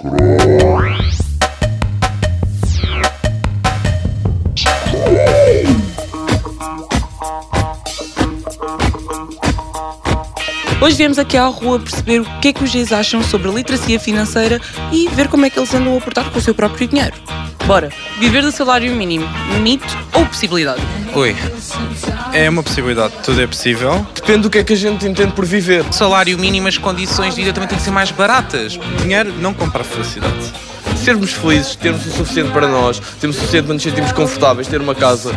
Hoje 10.80 10.96
viemos 10.96 11.18
aqui 11.18 11.36
à 11.36 11.46
rua 11.46 11.80
perceber 11.80 12.20
o 12.20 12.40
que 12.40 12.48
é 12.48 12.52
que 12.52 12.62
os 12.62 12.72
gays 12.72 12.92
acham 12.92 13.22
sobre 13.22 13.48
a 13.48 13.52
literacia 13.52 13.98
financeira 13.98 14.60
e 14.92 15.08
ver 15.08 15.28
como 15.28 15.46
é 15.46 15.50
que 15.50 15.58
eles 15.58 15.72
andam 15.74 15.96
a 15.96 16.00
portar 16.00 16.30
com 16.30 16.38
o 16.38 16.42
seu 16.42 16.54
próprio 16.54 16.86
dinheiro. 16.86 17.16
Bora, 17.68 17.90
viver 18.18 18.40
do 18.40 18.50
salário 18.50 18.90
mínimo, 18.96 19.28
mito 19.60 19.94
ou 20.14 20.24
possibilidade? 20.24 20.80
Ui, 21.14 21.36
é 22.32 22.48
uma 22.48 22.62
possibilidade, 22.62 23.12
tudo 23.22 23.42
é 23.42 23.46
possível. 23.46 24.06
Depende 24.14 24.38
do 24.38 24.48
que 24.48 24.56
é 24.56 24.64
que 24.64 24.72
a 24.72 24.76
gente 24.76 25.06
entende 25.06 25.32
por 25.34 25.44
viver. 25.44 25.84
Salário 25.92 26.38
mínimo, 26.38 26.66
as 26.66 26.78
condições 26.78 27.34
de 27.34 27.42
vida 27.42 27.52
também 27.52 27.68
têm 27.68 27.76
que 27.76 27.84
ser 27.84 27.90
mais 27.90 28.10
baratas. 28.10 28.80
Dinheiro 29.02 29.34
não 29.34 29.52
compra 29.52 29.84
felicidade. 29.84 30.50
Sermos 30.96 31.34
felizes, 31.34 31.76
termos 31.76 32.06
o 32.06 32.10
suficiente 32.10 32.50
para 32.52 32.66
nós, 32.68 33.00
termos 33.20 33.36
o 33.36 33.40
suficiente 33.40 33.64
para 33.66 33.74
nos 33.74 33.82
sentirmos 33.82 34.12
confortáveis, 34.12 34.66
ter 34.66 34.80
uma 34.80 34.94
casa. 34.94 35.30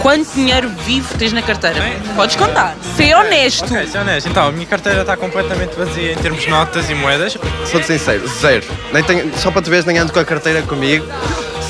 Quanto 0.00 0.32
dinheiro 0.34 0.70
vivo 0.86 1.14
tens 1.18 1.34
na 1.34 1.42
carteira? 1.42 1.78
Podes 2.16 2.36
contar. 2.36 2.74
Ser 2.96 3.14
honesto. 3.14 3.66
Ok, 3.66 3.86
ser 3.86 3.98
honesto. 3.98 4.30
Então, 4.30 4.48
a 4.48 4.52
minha 4.52 4.66
carteira 4.66 5.02
está 5.02 5.14
completamente 5.14 5.76
vazia 5.76 6.12
em 6.12 6.16
termos 6.16 6.40
de 6.40 6.48
notas 6.48 6.88
e 6.88 6.94
moedas. 6.94 7.36
Sou 7.70 7.82
sincero, 7.82 8.26
zero. 8.40 8.64
Nem 8.94 9.04
tenho, 9.04 9.30
só 9.36 9.50
para 9.50 9.60
te 9.60 9.68
veres, 9.68 9.84
nem 9.84 9.98
ando 9.98 10.10
com 10.10 10.20
a 10.20 10.24
carteira 10.24 10.62
comigo. 10.62 11.04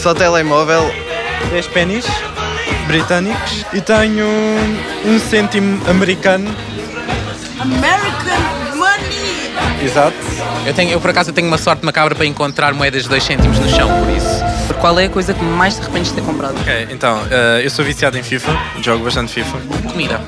Só 0.01 0.15
telemóvel. 0.15 0.91
10 1.51 1.67
pennies 1.69 2.07
britânicos 2.87 3.65
e 3.73 3.81
tenho 3.81 4.27
um 5.05 5.19
cêntimo 5.19 5.81
americano. 5.89 6.53
American 7.61 8.77
money! 8.77 9.85
Exato. 9.85 10.17
Eu, 10.67 10.75
tenho, 10.75 10.91
eu 10.91 11.01
por 11.01 11.11
acaso 11.11 11.33
tenho 11.33 11.47
uma 11.47 11.59
sorte 11.59 11.85
macabra 11.85 12.15
para 12.15 12.27
encontrar 12.27 12.75
moedas 12.75 13.05
de 13.05 13.09
2 13.09 13.23
cêntimos 13.23 13.59
no 13.59 13.69
chão, 13.69 13.89
por 14.01 14.11
isso. 14.11 14.75
Qual 14.81 14.99
é 14.99 15.05
a 15.05 15.09
coisa 15.09 15.35
que 15.35 15.45
mais 15.45 15.79
de 15.79 16.13
ter 16.13 16.23
comprado? 16.23 16.59
Ok, 16.61 16.89
então, 16.91 17.23
eh, 17.31 17.61
eu 17.63 17.71
sou 17.71 17.85
viciado 17.85 18.19
em 18.19 18.23
FIFA, 18.23 18.59
jogo 18.83 19.05
bastante 19.05 19.33
FIFA. 19.33 19.59
Comida. 19.91 20.21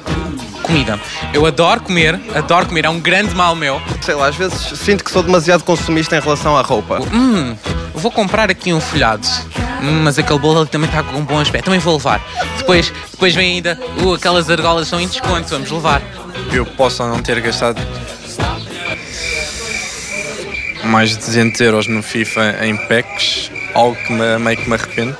Comida. 0.62 1.00
Eu 1.32 1.44
adoro 1.46 1.80
comer, 1.80 2.20
adoro 2.34 2.66
comer, 2.66 2.84
é 2.84 2.90
um 2.90 3.00
grande 3.00 3.34
mal 3.34 3.56
meu. 3.56 3.80
Sei 4.02 4.14
lá, 4.14 4.28
às 4.28 4.36
vezes 4.36 4.58
sinto 4.78 5.02
que 5.02 5.10
sou 5.10 5.22
demasiado 5.22 5.64
consumista 5.64 6.16
em 6.16 6.20
relação 6.20 6.56
à 6.56 6.62
roupa. 6.62 7.00
Hum, 7.12 7.56
vou 7.94 8.10
comprar 8.10 8.50
aqui 8.50 8.72
um 8.72 8.80
folhado. 8.80 9.26
Hum, 9.82 10.02
mas 10.04 10.18
aquele 10.18 10.38
bolo 10.38 10.60
ali 10.60 10.68
também 10.68 10.88
está 10.88 11.02
com 11.02 11.16
um 11.16 11.24
bom 11.24 11.38
aspecto, 11.38 11.64
também 11.64 11.80
vou 11.80 11.94
levar. 11.94 12.20
Depois, 12.58 12.92
depois 13.10 13.34
vem 13.34 13.56
ainda, 13.56 13.78
uh, 14.02 14.14
aquelas 14.14 14.48
argolas 14.48 14.88
são 14.88 15.00
em 15.00 15.08
desconto, 15.08 15.48
vamos 15.48 15.70
levar. 15.70 16.02
Eu 16.52 16.64
posso 16.64 17.02
ou 17.02 17.08
não 17.08 17.22
ter 17.22 17.40
gastado 17.40 17.80
mais 20.84 21.10
de 21.10 21.16
200 21.18 21.60
euros 21.60 21.86
no 21.86 22.02
FIFA 22.02 22.64
em 22.64 22.76
packs, 22.88 23.50
algo 23.74 23.96
que 23.96 24.12
me, 24.12 24.38
meio 24.38 24.56
que 24.56 24.68
me 24.68 24.74
arrependo. 24.74 25.16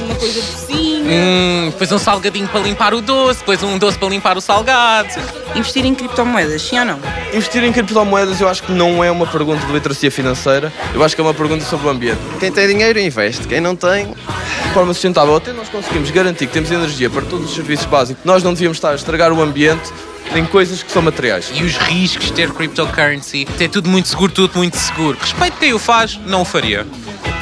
Uma 0.00 0.14
coisa 0.14 0.40
docinha. 0.40 0.95
Hum, 1.08 1.70
depois 1.70 1.92
um 1.92 1.98
salgadinho 1.98 2.48
para 2.48 2.60
limpar 2.60 2.92
o 2.92 3.00
doce, 3.00 3.38
depois 3.38 3.62
um 3.62 3.78
doce 3.78 3.96
para 3.96 4.08
limpar 4.08 4.36
o 4.36 4.40
salgado. 4.40 5.08
Investir 5.54 5.84
em 5.84 5.94
criptomoedas, 5.94 6.62
sim 6.62 6.78
ou 6.78 6.84
não? 6.84 6.98
Investir 7.32 7.62
em 7.62 7.72
criptomoedas 7.72 8.40
eu 8.40 8.48
acho 8.48 8.64
que 8.64 8.72
não 8.72 9.04
é 9.04 9.10
uma 9.10 9.26
pergunta 9.26 9.64
de 9.64 9.72
literacia 9.72 10.10
financeira, 10.10 10.72
eu 10.92 11.04
acho 11.04 11.14
que 11.14 11.20
é 11.20 11.24
uma 11.24 11.34
pergunta 11.34 11.64
sobre 11.64 11.86
o 11.86 11.90
ambiente. 11.90 12.18
Quem 12.40 12.50
tem 12.50 12.66
dinheiro 12.66 12.98
investe, 12.98 13.46
quem 13.46 13.60
não 13.60 13.76
tem. 13.76 14.06
De 14.06 14.72
forma 14.74 14.92
sustentável, 14.92 15.36
até 15.36 15.52
nós 15.52 15.68
conseguimos 15.68 16.10
garantir 16.10 16.46
que 16.46 16.52
temos 16.52 16.70
energia 16.70 17.08
para 17.08 17.22
todos 17.22 17.50
os 17.50 17.54
serviços 17.54 17.86
básicos, 17.86 18.24
nós 18.24 18.42
não 18.42 18.52
devíamos 18.52 18.76
estar 18.76 18.90
a 18.90 18.94
estragar 18.94 19.32
o 19.32 19.40
ambiente 19.40 19.92
em 20.34 20.44
coisas 20.44 20.82
que 20.82 20.90
são 20.90 21.02
materiais. 21.02 21.50
E 21.54 21.62
os 21.62 21.76
riscos 21.76 22.26
de 22.26 22.32
ter 22.32 22.50
cryptocurrency, 22.52 23.46
é 23.60 23.68
tudo 23.68 23.88
muito 23.88 24.08
seguro, 24.08 24.32
tudo 24.32 24.56
muito 24.56 24.76
seguro. 24.76 25.16
Respeito 25.20 25.56
quem 25.58 25.72
o 25.72 25.78
faz, 25.78 26.18
não 26.26 26.42
o 26.42 26.44
faria. 26.44 26.84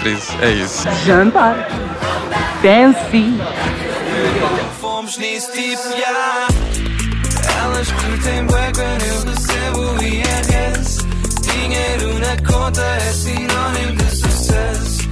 Por 0.00 0.10
isso, 0.10 0.32
é 0.42 0.50
isso. 0.50 0.86
Jantar. 1.06 1.66
Fancy. 2.62 3.38
Fomos 4.80 5.16
nisso 5.18 5.52
tipo, 5.52 5.88
yeah. 5.96 6.48
Elas 7.62 7.92
curtem 7.92 8.46
quando 8.46 9.02
eu 9.04 9.22
recebo 9.24 9.80
o 9.80 10.02
IRS. 10.02 10.98
Dinheiro 11.42 12.18
na 12.18 12.36
conta 12.50 12.82
é 12.82 13.12
sinónimo 13.12 13.96
de 13.96 14.16
sucesso. 14.16 15.08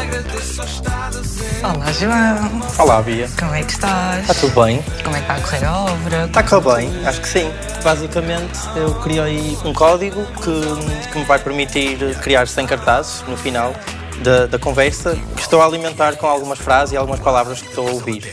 Agradeço 0.00 0.60
ao 0.60 0.66
Estado 0.66 1.24
sempre. 1.24 1.64
Olá, 1.64 1.92
João. 1.92 2.62
Olá, 2.78 3.02
Bia. 3.02 3.28
Como 3.38 3.54
é 3.54 3.62
que 3.62 3.72
estás? 3.72 4.20
Está 4.22 4.34
tudo 4.34 4.64
bem? 4.64 4.82
Como 5.04 5.16
é 5.16 5.20
que 5.20 5.24
está 5.30 5.34
a 5.34 5.40
correr 5.40 5.64
a 5.64 5.78
obra? 5.78 6.24
Está 6.24 6.40
a 6.40 6.42
correr 6.42 6.76
bem, 6.76 7.06
acho 7.06 7.20
que 7.20 7.28
sim. 7.28 7.50
Basicamente, 7.82 8.58
eu 8.76 8.94
criei 8.96 9.58
um 9.64 9.72
código 9.72 10.24
que, 10.42 11.10
que 11.10 11.18
me 11.18 11.24
vai 11.24 11.38
permitir 11.38 11.98
criar 12.20 12.46
100 12.46 12.66
cartazes 12.66 13.24
no 13.26 13.36
final 13.36 13.74
da, 14.22 14.46
da 14.46 14.58
conversa, 14.58 15.16
que 15.34 15.40
estou 15.42 15.60
a 15.60 15.66
alimentar 15.66 16.16
com 16.16 16.26
algumas 16.26 16.58
frases 16.58 16.92
e 16.92 16.96
algumas 16.96 17.20
palavras 17.20 17.60
que 17.60 17.68
estou 17.68 17.88
a 17.88 17.90
ouvir. 17.90 18.24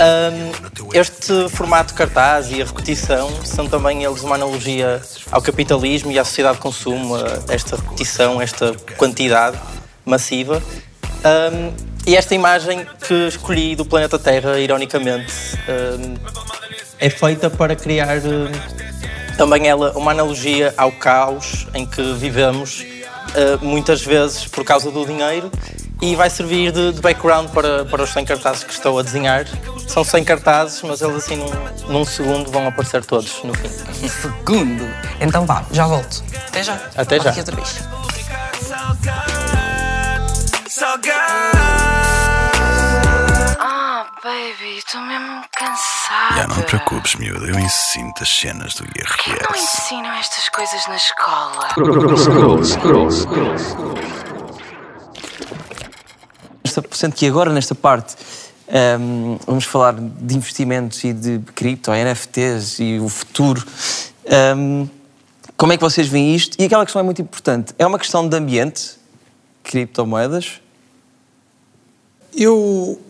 Um, 0.00 0.88
este 0.94 1.48
formato 1.48 1.92
cartaz 1.92 2.50
e 2.50 2.62
a 2.62 2.64
repetição 2.64 3.30
são 3.44 3.68
também 3.68 4.04
eles 4.04 4.22
uma 4.22 4.36
analogia 4.36 5.02
ao 5.30 5.42
capitalismo 5.42 6.10
e 6.12 6.18
à 6.18 6.24
sociedade 6.24 6.56
de 6.56 6.62
consumo, 6.62 7.16
esta 7.48 7.76
repetição, 7.76 8.40
esta 8.40 8.74
quantidade 8.96 9.58
massiva. 10.04 10.62
Um, 11.52 11.72
e 12.06 12.16
esta 12.16 12.34
imagem 12.34 12.86
que 13.06 13.28
escolhi 13.28 13.76
do 13.76 13.84
planeta 13.84 14.18
Terra, 14.18 14.58
ironicamente, 14.58 15.32
um, 15.68 16.14
é 16.98 17.10
feita 17.10 17.50
para 17.50 17.76
criar 17.76 18.18
também 19.36 19.68
ela 19.68 19.92
uma 19.96 20.10
analogia 20.10 20.74
ao 20.76 20.90
caos 20.90 21.66
em 21.74 21.86
que 21.86 22.14
vivemos, 22.14 22.84
uh, 23.38 23.64
muitas 23.64 24.02
vezes 24.02 24.46
por 24.46 24.64
causa 24.64 24.90
do 24.90 25.06
dinheiro, 25.06 25.50
e 26.00 26.14
vai 26.14 26.30
servir 26.30 26.70
de, 26.72 26.92
de 26.92 27.00
background 27.00 27.48
para, 27.50 27.84
para 27.84 28.02
os 28.02 28.10
100 28.10 28.24
cartazes 28.24 28.64
que 28.64 28.72
estou 28.72 28.98
a 28.98 29.02
desenhar. 29.02 29.46
São 29.86 30.04
100 30.04 30.24
cartazes, 30.24 30.82
mas 30.82 31.00
eles 31.00 31.16
assim 31.16 31.36
num, 31.36 31.92
num 31.92 32.04
segundo 32.04 32.50
vão 32.50 32.66
aparecer 32.68 33.04
todos 33.04 33.42
no 33.42 33.54
fim. 33.54 33.68
Segundo. 34.08 34.88
Então 35.20 35.44
vá, 35.44 35.64
já 35.72 35.86
volto. 35.86 36.22
Até 36.48 36.62
já. 36.62 36.78
Até 36.96 37.20
já. 37.20 37.30
Aqui 37.30 37.40
outra 37.40 37.56
vez. 37.56 37.78
Baby, 44.22 44.78
estou 44.78 45.00
mesmo 45.02 45.42
cansada. 45.52 46.34
Já 46.36 46.48
não 46.48 46.56
te 46.56 46.62
preocupes, 46.64 47.14
miúdo, 47.14 47.46
eu 47.46 47.58
ensino 47.58 48.12
as 48.20 48.28
cenas 48.28 48.74
do 48.74 48.84
Não 48.84 48.90
IRS. 48.96 49.62
ensinam 49.62 50.12
estas 50.14 50.48
coisas 50.48 50.86
na 50.88 50.96
escola. 50.96 51.68
Scroll, 51.70 52.16
scroll, 52.16 52.64
scroll, 52.64 53.10
scroll. 53.58 53.94
Nesta- 56.64 56.82
Sendo 56.92 57.14
que 57.14 57.26
agora, 57.26 57.52
nesta 57.52 57.74
parte, 57.74 58.16
ehm, 58.66 59.38
vamos 59.46 59.64
falar 59.64 59.94
de 59.94 60.34
investimentos 60.36 61.02
e 61.04 61.12
de 61.12 61.38
cripto, 61.54 61.92
NFTs 61.92 62.78
e 62.80 62.98
o 62.98 63.08
futuro. 63.08 63.64
Ehm, 64.24 64.86
como 65.56 65.72
é 65.72 65.76
que 65.76 65.82
vocês 65.82 66.08
veem 66.08 66.34
isto? 66.34 66.56
E 66.60 66.64
aquela 66.64 66.84
questão 66.84 67.00
é 67.00 67.02
muito 67.04 67.22
importante. 67.22 67.72
É 67.78 67.86
uma 67.86 67.98
questão 67.98 68.28
de 68.28 68.36
ambiente, 68.36 68.96
criptomoedas? 69.62 70.60
Eu, 72.34 73.00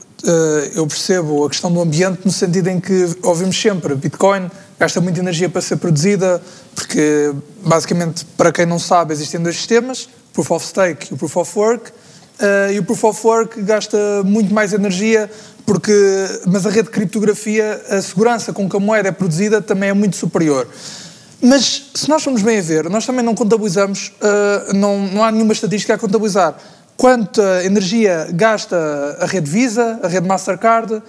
eu 0.75 0.87
percebo 0.87 1.45
a 1.45 1.49
questão 1.49 1.73
do 1.73 1.81
ambiente 1.81 2.21
no 2.25 2.33
sentido 2.33 2.69
em 2.69 2.81
que 2.81 3.17
ouvimos 3.23 3.61
sempre. 3.61 3.95
Bitcoin 3.95 4.51
gasta 4.79 5.01
muita 5.01 5.19
energia 5.19 5.49
para 5.49 5.61
ser 5.61 5.77
produzida, 5.77 6.41
porque 6.75 7.33
basicamente, 7.65 8.25
para 8.37 8.53
quem 8.53 8.65
não 8.65 8.79
sabe, 8.79 9.13
existem 9.13 9.41
dois 9.41 9.57
sistemas, 9.57 10.09
Proof 10.33 10.51
of 10.53 10.67
Stake 10.67 11.09
e 11.11 11.15
o 11.15 11.17
Proof 11.17 11.37
of 11.37 11.59
Work, 11.59 11.93
eh, 12.39 12.75
e 12.75 12.79
o 12.79 12.85
Proof 12.85 13.05
of 13.05 13.27
Work 13.27 13.63
gasta 13.63 14.23
muito 14.25 14.55
mais 14.55 14.73
energia, 14.73 15.29
porque, 15.67 15.93
mas 16.47 16.65
a 16.65 16.71
rede 16.71 16.85
de 16.85 16.91
criptografia, 16.91 17.83
a 17.91 18.01
segurança 18.01 18.53
com 18.53 18.69
que 18.69 18.77
a 18.77 18.81
moeda 18.81 19.09
é 19.09 19.13
produzida 19.13 19.61
também 19.61 19.91
é 19.91 19.93
muito 19.93 20.17
superior. 20.17 20.69
Mas 21.43 21.91
se 21.95 22.09
nós 22.09 22.23
formos 22.23 22.43
bem 22.43 22.59
a 22.59 22.63
ver, 22.63 22.89
nós 22.89 23.05
também 23.05 23.25
não 23.25 23.35
contabilizamos, 23.35 24.13
eh, 24.21 24.73
não, 24.75 24.99
não 25.09 25.25
há 25.25 25.33
nenhuma 25.33 25.53
estatística 25.53 25.95
a 25.95 25.99
contabilizar 25.99 26.57
quanta 26.99 27.65
energia 27.65 28.29
gasta 28.33 28.77
a 29.21 29.25
rede 29.25 29.49
Visa, 29.49 30.01
a 30.03 30.09
rede 30.09 30.27
Mastercard, 30.27 31.01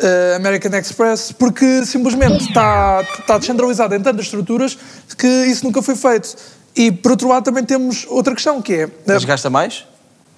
a 0.00 0.36
American 0.36 0.76
Express, 0.76 1.30
porque 1.30 1.84
simplesmente 1.84 2.48
está, 2.48 3.06
está 3.20 3.38
descentralizada 3.38 3.94
em 3.94 4.00
tantas 4.00 4.24
estruturas 4.24 4.76
que 5.16 5.28
isso 5.46 5.64
nunca 5.64 5.80
foi 5.82 5.94
feito. 5.94 6.34
E 6.74 6.90
por 6.90 7.12
outro 7.12 7.28
lado 7.28 7.44
também 7.44 7.62
temos 7.62 8.06
outra 8.08 8.34
questão 8.34 8.60
que 8.60 8.72
é... 8.72 8.88
Mas 9.06 9.24
gasta 9.24 9.48
mais 9.48 9.84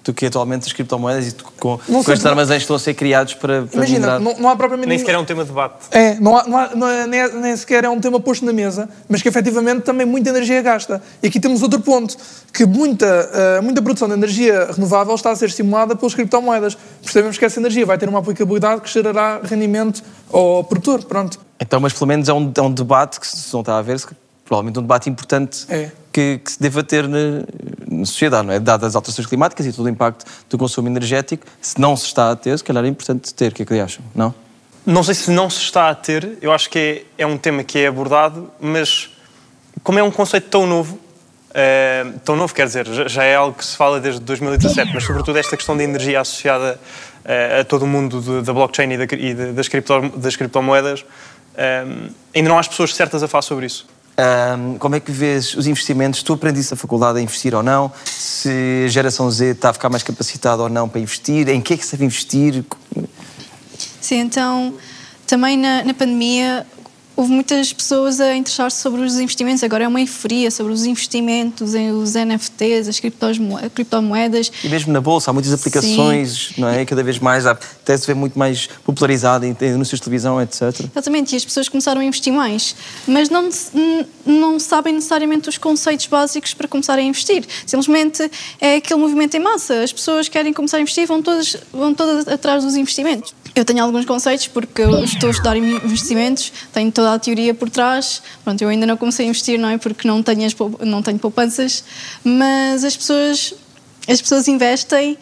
do 0.07 0.13
que 0.13 0.25
atualmente 0.25 0.65
as 0.65 0.71
criptomoedas 0.73 1.27
e 1.27 1.35
com, 1.59 1.77
com 1.77 1.99
estes 1.99 2.25
armazéns 2.25 2.59
que 2.59 2.63
estão 2.63 2.77
a 2.77 2.79
ser 2.79 2.93
criados 2.93 3.33
para, 3.33 3.63
para 3.63 3.75
Imagina, 3.75 3.99
minerar. 3.99 4.19
não, 4.21 4.39
não 4.39 4.49
há 4.49 4.55
propriamente... 4.55 4.87
Nem 4.87 4.97
sequer 4.97 5.15
é 5.15 5.19
um 5.19 5.25
tema 5.25 5.43
de 5.43 5.49
debate. 5.49 5.75
É, 5.91 6.15
não 6.19 6.37
há, 6.37 6.47
não 6.47 6.57
há- 6.57 6.69
não 6.75 6.87
é- 6.87 7.05
nem, 7.05 7.19
é- 7.19 7.27
nem 7.33 7.55
sequer 7.57 7.83
é 7.83 7.89
um 7.89 7.99
tema 7.99 8.17
posto 8.21 8.45
na 8.45 8.53
mesa, 8.53 8.87
mas 9.09 9.21
que 9.21 9.27
efetivamente 9.27 9.81
também 9.81 10.05
muita 10.07 10.29
energia 10.29 10.61
gasta. 10.61 11.01
E 11.21 11.27
aqui 11.27 11.41
temos 11.41 11.61
outro 11.61 11.81
ponto, 11.81 12.15
que 12.53 12.65
muita, 12.65 13.57
ah, 13.57 13.61
muita 13.61 13.81
produção 13.81 14.07
de 14.07 14.13
energia 14.13 14.69
renovável 14.73 15.13
está 15.13 15.31
a 15.31 15.35
ser 15.35 15.45
estimulada 15.47 15.93
pelas 15.93 16.15
criptomoedas. 16.15 16.77
Percebemos 17.03 17.37
que 17.37 17.43
essa 17.43 17.59
energia 17.59 17.85
vai 17.85 17.97
ter 17.97 18.07
uma 18.07 18.19
aplicabilidade 18.19 18.79
que 18.81 18.89
gerará 18.89 19.41
rendimento 19.43 20.01
ao 20.31 20.63
produtor. 20.63 21.03
Pronto. 21.03 21.37
Então, 21.59 21.79
mas 21.81 21.91
pelo 21.91 22.07
menos 22.07 22.29
é 22.29 22.33
um, 22.33 22.49
é 22.55 22.61
um 22.61 22.71
debate 22.71 23.19
que 23.19 23.27
se 23.27 23.51
não 23.53 23.59
está 23.59 23.77
a 23.77 23.81
ver, 23.81 23.99
se- 23.99 24.07
provavelmente 24.47 24.79
um 24.79 24.81
debate 24.81 25.09
importante 25.09 25.65
É. 25.69 25.91
que, 26.11 26.39
que 26.43 26.51
se 26.51 26.59
deva 26.59 26.81
ter 26.83 27.07
na, 27.07 27.43
na 27.91 28.05
sociedade, 28.05 28.47
não 28.47 28.53
é? 28.53 28.59
Dadas 28.59 28.89
as 28.89 28.95
alterações 28.95 29.27
climáticas 29.27 29.65
e 29.65 29.73
todo 29.73 29.85
o 29.85 29.89
impacto 29.89 30.25
do 30.49 30.57
consumo 30.57 30.87
energético, 30.87 31.45
se 31.61 31.79
não 31.79 31.95
se 31.95 32.05
está 32.05 32.31
a 32.31 32.35
ter, 32.35 32.57
se 32.57 32.63
calhar 32.63 32.83
é 32.83 32.87
importante 32.87 33.33
ter. 33.33 33.51
O 33.51 33.55
que 33.55 33.63
é 33.63 33.65
que 33.65 33.79
acham? 33.79 34.03
Não? 34.15 34.33
Não 34.85 35.03
sei 35.03 35.13
se 35.15 35.29
não 35.29 35.49
se 35.49 35.59
está 35.61 35.89
a 35.89 35.95
ter, 35.95 36.37
eu 36.41 36.51
acho 36.51 36.69
que 36.69 37.05
é, 37.17 37.23
é 37.23 37.27
um 37.27 37.37
tema 37.37 37.61
que 37.63 37.77
é 37.77 37.87
abordado, 37.87 38.49
mas 38.59 39.09
como 39.83 39.99
é 39.99 40.03
um 40.03 40.09
conceito 40.09 40.47
tão 40.49 40.65
novo, 40.65 40.97
eh, 41.53 42.05
tão 42.23 42.37
novo, 42.37 42.53
quer 42.53 42.65
dizer, 42.67 42.87
já, 43.09 43.23
é 43.25 43.35
algo 43.35 43.57
que 43.57 43.65
se 43.65 43.75
fala 43.75 43.99
desde 43.99 44.21
2017, 44.21 44.91
mas 44.93 45.03
sobretudo 45.03 45.37
esta 45.37 45.57
questão 45.57 45.75
da 45.75 45.83
energia 45.83 46.21
associada 46.21 46.79
eh, 47.25 47.59
a 47.59 47.65
todo 47.65 47.83
o 47.83 47.87
mundo 47.87 48.21
de- 48.21 48.41
da 48.43 48.53
blockchain 48.53 48.93
e, 48.93 48.97
da- 49.05 49.15
e 49.17 49.33
das, 49.53 49.67
cripto- 49.67 50.09
das 50.15 50.37
criptomoedas, 50.37 51.03
eh, 51.57 51.85
ainda 52.33 52.47
não 52.49 52.55
há 52.55 52.61
as 52.61 52.67
pessoas 52.69 52.95
certas 52.95 53.21
a 53.21 53.27
falar 53.27 53.41
sobre 53.41 53.65
isso. 53.65 53.85
Ahm, 54.19 54.79
como 54.79 54.95
é 54.95 54.99
que 54.99 55.11
vês 55.11 55.53
os 55.53 55.67
investimentos? 55.67 56.23
Tu 56.23 56.33
aprendiste 56.33 56.71
na 56.71 56.77
faculdade 56.77 57.19
a 57.19 57.21
investir 57.21 57.53
ou 57.53 57.61
não? 57.61 57.91
Se 58.03 58.85
a 58.85 58.87
geração 58.89 59.29
Z 59.29 59.51
está 59.51 59.69
a 59.69 59.73
ficar 59.73 59.89
mais 59.89 60.01
capacitada 60.01 60.63
ou 60.63 60.69
não 60.69 60.89
para 60.89 60.99
investir? 60.99 61.47
Em 61.49 61.61
que 61.61 61.75
é 61.75 61.77
que 61.77 61.85
se 61.85 61.91
deve 61.91 62.05
investir? 62.05 62.65
Sim, 64.01 64.21
então 64.21 64.73
também 65.27 65.55
na, 65.55 65.83
na 65.83 65.93
pandemia 65.93 66.65
houve 67.17 67.31
muitas 67.31 67.73
pessoas 67.73 68.21
a 68.21 68.35
interessar-se 68.35 68.79
sobre 68.81 69.01
os 69.01 69.17
investimentos. 69.19 69.63
Agora 69.63 69.83
é 69.83 69.87
uma 69.87 69.99
euforia 69.99 70.49
sobre 70.51 70.71
os 70.71 70.85
investimentos, 70.85 71.73
os 71.73 72.15
NFTs, 72.15 72.87
as 72.87 72.99
criptomo- 72.99 73.57
criptomoedas. 73.73 74.51
E 74.63 74.69
mesmo 74.69 74.93
na 74.93 75.01
bolsa, 75.01 75.31
há 75.31 75.33
muitas 75.33 75.51
aplicações, 75.51 76.51
não 76.57 76.69
é? 76.69 76.85
Cada 76.85 77.03
vez 77.03 77.17
mais, 77.19 77.45
há- 77.45 77.51
até 77.51 77.97
se 77.97 78.05
vê 78.05 78.13
muito 78.13 78.37
mais 78.37 78.67
popularizado 78.85 79.45
em, 79.45 79.55
anúncios 79.73 79.99
de 79.99 80.03
televisão, 80.03 80.39
etc. 80.41 80.61
Exatamente, 80.91 81.33
e 81.33 81.35
as 81.37 81.43
pessoas 81.43 81.67
começaram 81.67 81.99
a 81.99 82.03
investir 82.03 82.31
mais, 82.31 82.75
mas 83.07 83.29
não, 83.29 83.49
não 84.25 84.59
sabem 84.59 84.93
necessariamente 84.93 85.49
os 85.49 85.57
conceitos 85.57 86.05
básicos 86.05 86.53
para 86.53 86.67
começar 86.67 86.99
a 86.99 87.01
investir. 87.01 87.43
Simplesmente 87.65 88.29
é 88.61 88.75
aquele 88.75 88.99
movimento 88.99 89.35
em 89.35 89.39
massa. 89.39 89.81
As 89.83 89.91
pessoas 89.91 90.29
querem 90.29 90.53
começar 90.53 90.77
a 90.77 90.81
investir 90.81 91.07
vão 91.07 91.21
todas, 91.21 91.57
vão 91.73 91.93
todas 91.93 92.27
atrás 92.27 92.63
dos 92.63 92.75
investimentos. 92.75 93.33
Eu 93.55 93.65
tenho 93.65 93.83
alguns 93.83 94.05
conceitos 94.05 94.47
porque 94.47 94.83
eu 94.83 95.03
estou 95.03 95.29
a 95.29 95.31
estudar 95.31 95.57
investimentos, 95.57 96.51
tenho 96.71 96.91
toda 96.91 97.06
a 97.13 97.19
teoria 97.19 97.53
por 97.53 97.69
trás. 97.69 98.21
Pronto, 98.43 98.61
eu 98.61 98.69
ainda 98.69 98.85
não 98.85 98.97
comecei 98.97 99.25
a 99.25 99.29
investir, 99.29 99.59
não 99.59 99.69
é? 99.69 99.77
Porque 99.77 100.07
não 100.07 100.23
tenho, 100.23 100.45
as 100.45 100.55
não 100.81 101.01
tenho 101.01 101.19
poupanças, 101.19 101.83
mas 102.23 102.83
as 102.83 102.95
pessoas, 102.95 103.53
as 104.07 104.21
pessoas 104.21 104.47
investem 104.47 105.17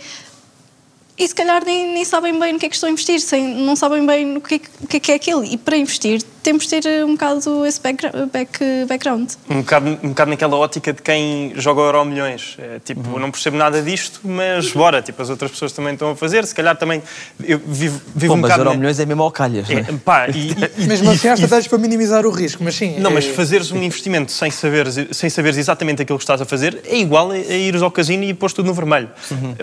e 1.17 1.27
se 1.27 1.33
calhar 1.33 1.63
nem, 1.65 1.93
nem 1.93 2.03
sabem 2.03 2.37
bem 2.37 2.53
no 2.53 2.59
que 2.59 2.65
é 2.65 2.69
que 2.69 2.75
estão 2.75 2.89
a 2.89 2.91
investir, 2.91 3.21
sem, 3.21 3.55
não 3.55 3.75
sabem 3.75 4.05
bem 4.05 4.25
no 4.25 4.41
que, 4.41 4.55
é 4.55 4.59
o 4.81 4.87
que 4.87 4.97
é 4.97 4.99
que 4.99 5.11
é 5.11 5.15
aquilo. 5.15 5.45
E 5.45 5.57
para 5.57 5.77
investir 5.77 6.21
temos 6.45 6.67
de 6.67 6.79
ter 6.79 7.03
um 7.03 7.13
bocado 7.13 7.65
esse 7.65 7.81
backgra- 7.81 8.29
back, 8.31 8.59
background. 8.87 9.31
Um 9.49 9.61
bocado, 9.61 9.89
um 10.03 10.09
bocado 10.09 10.29
naquela 10.29 10.55
ótica 10.57 10.93
de 10.93 11.01
quem 11.01 11.53
joga 11.55 11.81
Euro 11.81 12.05
milhões. 12.05 12.55
É, 12.59 12.79
tipo, 12.85 13.01
eu 13.15 13.19
não 13.19 13.31
percebo 13.31 13.57
nada 13.57 13.81
disto, 13.81 14.19
mas 14.23 14.71
bora, 14.71 15.01
tipo, 15.01 15.19
as 15.21 15.29
outras 15.31 15.49
pessoas 15.49 15.71
também 15.71 15.93
estão 15.93 16.11
a 16.11 16.15
fazer. 16.15 16.45
Se 16.45 16.53
calhar 16.53 16.77
também 16.77 17.01
eu 17.43 17.57
vivo, 17.65 17.99
vivo 18.15 18.33
Pô, 18.33 18.37
um 18.37 18.41
mas 18.41 18.51
bocado. 18.51 18.69
Euro 18.69 18.77
milhões 18.77 18.99
é 18.99 19.05
mesmo 19.07 19.23
ao 19.23 19.31
calhas, 19.31 19.67
é? 19.69 19.73
É, 19.79 19.83
pá, 20.05 20.27
e, 20.33 20.51
e- 20.77 20.85
Mesmo 20.87 21.09
assim, 21.09 21.27
há 21.29 21.33
estratégias 21.33 21.67
para 21.67 21.77
minimizar 21.79 22.25
o 22.27 22.29
risco, 22.29 22.63
mas 22.63 22.75
sim. 22.75 22.99
Não, 22.99 23.09
é- 23.09 23.13
mas 23.15 23.25
fazeres 23.25 23.71
um 23.71 23.81
investimento 23.81 24.31
sem 24.31 24.51
saberes, 24.51 24.95
sem 25.11 25.29
saberes 25.29 25.57
exatamente 25.57 26.03
aquilo 26.03 26.19
que 26.19 26.23
estás 26.23 26.39
a 26.41 26.45
fazer 26.45 26.79
é 26.85 26.95
igual 26.97 27.31
a, 27.31 27.33
a 27.33 27.37
ires 27.37 27.81
ao 27.81 27.89
casino 27.89 28.23
e 28.23 28.33
pôr 28.35 28.51
tudo 28.51 28.67
no 28.67 28.73
vermelho. 28.73 29.09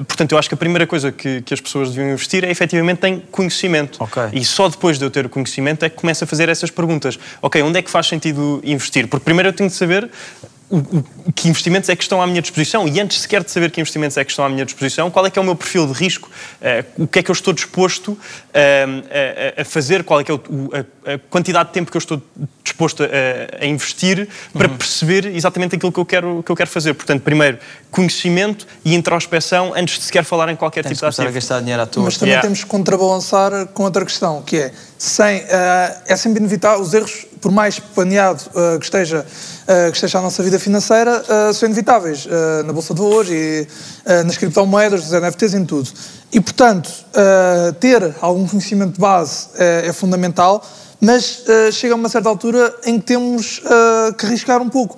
Portanto, 0.09 0.33
eu 0.33 0.39
acho 0.39 0.49
que 0.49 0.55
a 0.55 0.59
primeira 0.59 0.87
coisa 0.87 1.13
que, 1.13 1.43
que 1.43 1.55
as 1.55 1.61
pessoas 1.61 1.91
deviam 1.91 2.13
investir 2.13 2.45
é 2.45 2.51
efetivamente 2.51 3.07
em 3.07 3.21
conhecimento. 3.31 4.01
E 4.33 4.45
só 4.45 4.69
depois 4.69 4.99
de 4.99 5.05
eu 5.05 5.11
ter 5.11 5.27
o 5.27 5.29
conhecimento 5.29 5.85
é 5.85 5.89
que 5.89 5.97
começo 5.97 6.25
a 6.25 6.27
fazer 6.27 6.49
essas 6.49 6.72
perguntas. 6.73 7.19
Ok, 7.41 7.61
onde 7.63 7.79
é 7.79 7.83
que 7.83 7.91
faz 7.91 8.07
sentido 8.07 8.61
investir? 8.65 9.07
Porque 9.09 9.25
primeiro 9.25 9.49
eu 9.49 9.53
tenho 9.53 9.69
de 9.69 9.77
saber 9.77 10.11
o- 10.77 10.99
o- 11.27 11.33
que 11.33 11.49
investimentos 11.49 11.89
é 11.89 11.95
que 11.97 12.03
estão 12.03 12.21
à 12.23 12.27
minha 12.27 12.41
disposição 12.41 12.89
e 12.89 12.99
antes 13.01 13.21
sequer 13.21 13.45
de 13.45 13.51
saber 13.51 13.71
que 13.71 13.81
investimentos 13.81 14.17
é 14.17 14.25
que 14.25 14.31
estão 14.31 14.45
à 14.45 14.49
minha 14.49 14.65
disposição, 14.65 15.11
qual 15.11 15.27
é 15.27 15.31
que 15.31 15.39
é 15.39 15.43
o 15.43 15.45
meu 15.45 15.55
perfil 15.55 15.87
de 15.87 15.93
risco, 15.93 16.31
eh, 16.61 16.85
o 16.97 17.07
que 17.07 17.19
é 17.19 17.23
que 17.23 17.31
eu 17.31 17.35
estou 17.35 17.53
disposto 17.53 18.19
eh, 18.55 18.87
a, 19.57 19.63
a- 19.63 19.65
fazer, 19.65 20.03
qual 20.05 20.21
é 20.21 20.25
que 20.25 20.31
é 20.33 20.35
o- 20.35 20.41
a, 21.07 21.13
a 21.15 21.19
quantidade 21.31 21.69
de 21.69 21.75
tempo 21.75 21.91
que 21.91 21.97
eu 21.97 22.01
estou 22.01 22.23
disposto 22.65 23.03
a, 23.05 23.07
a 23.65 23.67
investir 23.67 24.29
para 24.53 24.69
perceber 24.69 25.27
exatamente 25.27 25.77
aquilo 25.77 25.93
que 25.93 25.99
eu, 26.01 26.07
quero, 26.07 26.43
que 26.45 26.51
eu 26.51 26.57
quero 26.57 26.71
fazer. 26.71 26.95
Portanto, 26.95 27.23
primeiro, 27.23 27.59
conhecimento 27.91 28.67
e 28.85 28.95
introspeção 28.95 29.73
antes 29.77 29.99
de 29.99 30.05
sequer 30.05 30.25
falar 30.25 30.49
em 30.49 30.57
qualquer 30.57 30.83
tipo 30.83 30.95
de 30.95 31.01
começar 31.01 31.23
a 31.23 31.25
ativo. 31.27 31.35
gastar 31.35 31.61
dinheiro 31.61 31.83
à 31.83 31.87
toa. 31.87 32.05
Mas 32.05 32.17
também 32.17 32.31
Yeah. 32.33 32.43
temos 32.47 32.65
que 32.65 32.71
contrabalançar 32.71 33.67
com 33.69 33.83
outra 33.85 34.05
questão, 34.05 34.41
que 34.43 34.57
é, 34.57 34.73
sem, 34.97 35.45
eh, 35.49 35.97
é 36.07 36.17
sempre 36.17 36.41
inevitável, 36.41 36.81
os 36.81 36.95
erros, 36.95 37.27
por 37.43 37.51
mais 37.51 37.81
planeado 37.81 38.41
eh, 38.55 38.79
que, 38.79 38.85
esteja, 38.85 39.27
eh, 39.67 39.91
que 39.91 39.97
esteja 39.97 40.21
a 40.21 40.23
nossa 40.23 40.43
vida 40.45 40.61
financeira, 40.61 41.23
eh, 41.29 41.53
são 41.53 41.67
inevitáveis 41.67 42.27
na 42.65 42.73
Bolsa 42.73 42.95
de 42.95 43.01
Valores 43.01 43.31
e 43.31 43.69
nas 44.25 44.39
criptomoedas, 44.39 45.03
nos 45.03 45.13
NFTs, 45.13 45.55
em 45.55 45.65
tudo. 45.65 45.91
E, 46.33 46.41
portanto, 46.41 46.91
ter 47.79 48.15
algum 48.21 48.47
conhecimento 48.47 48.95
de 48.95 49.01
base 49.01 49.49
é 49.59 49.93
fundamental, 49.93 50.65
mas 51.01 51.43
chega 51.73 51.95
a 51.95 51.97
uma 51.97 52.09
certa 52.09 52.29
altura 52.29 52.75
em 52.87 52.99
que 52.99 53.07
temos 53.07 53.61
que 54.17 54.27
arriscar 54.27 54.63
um 54.63 54.69
pouco. 54.69 54.97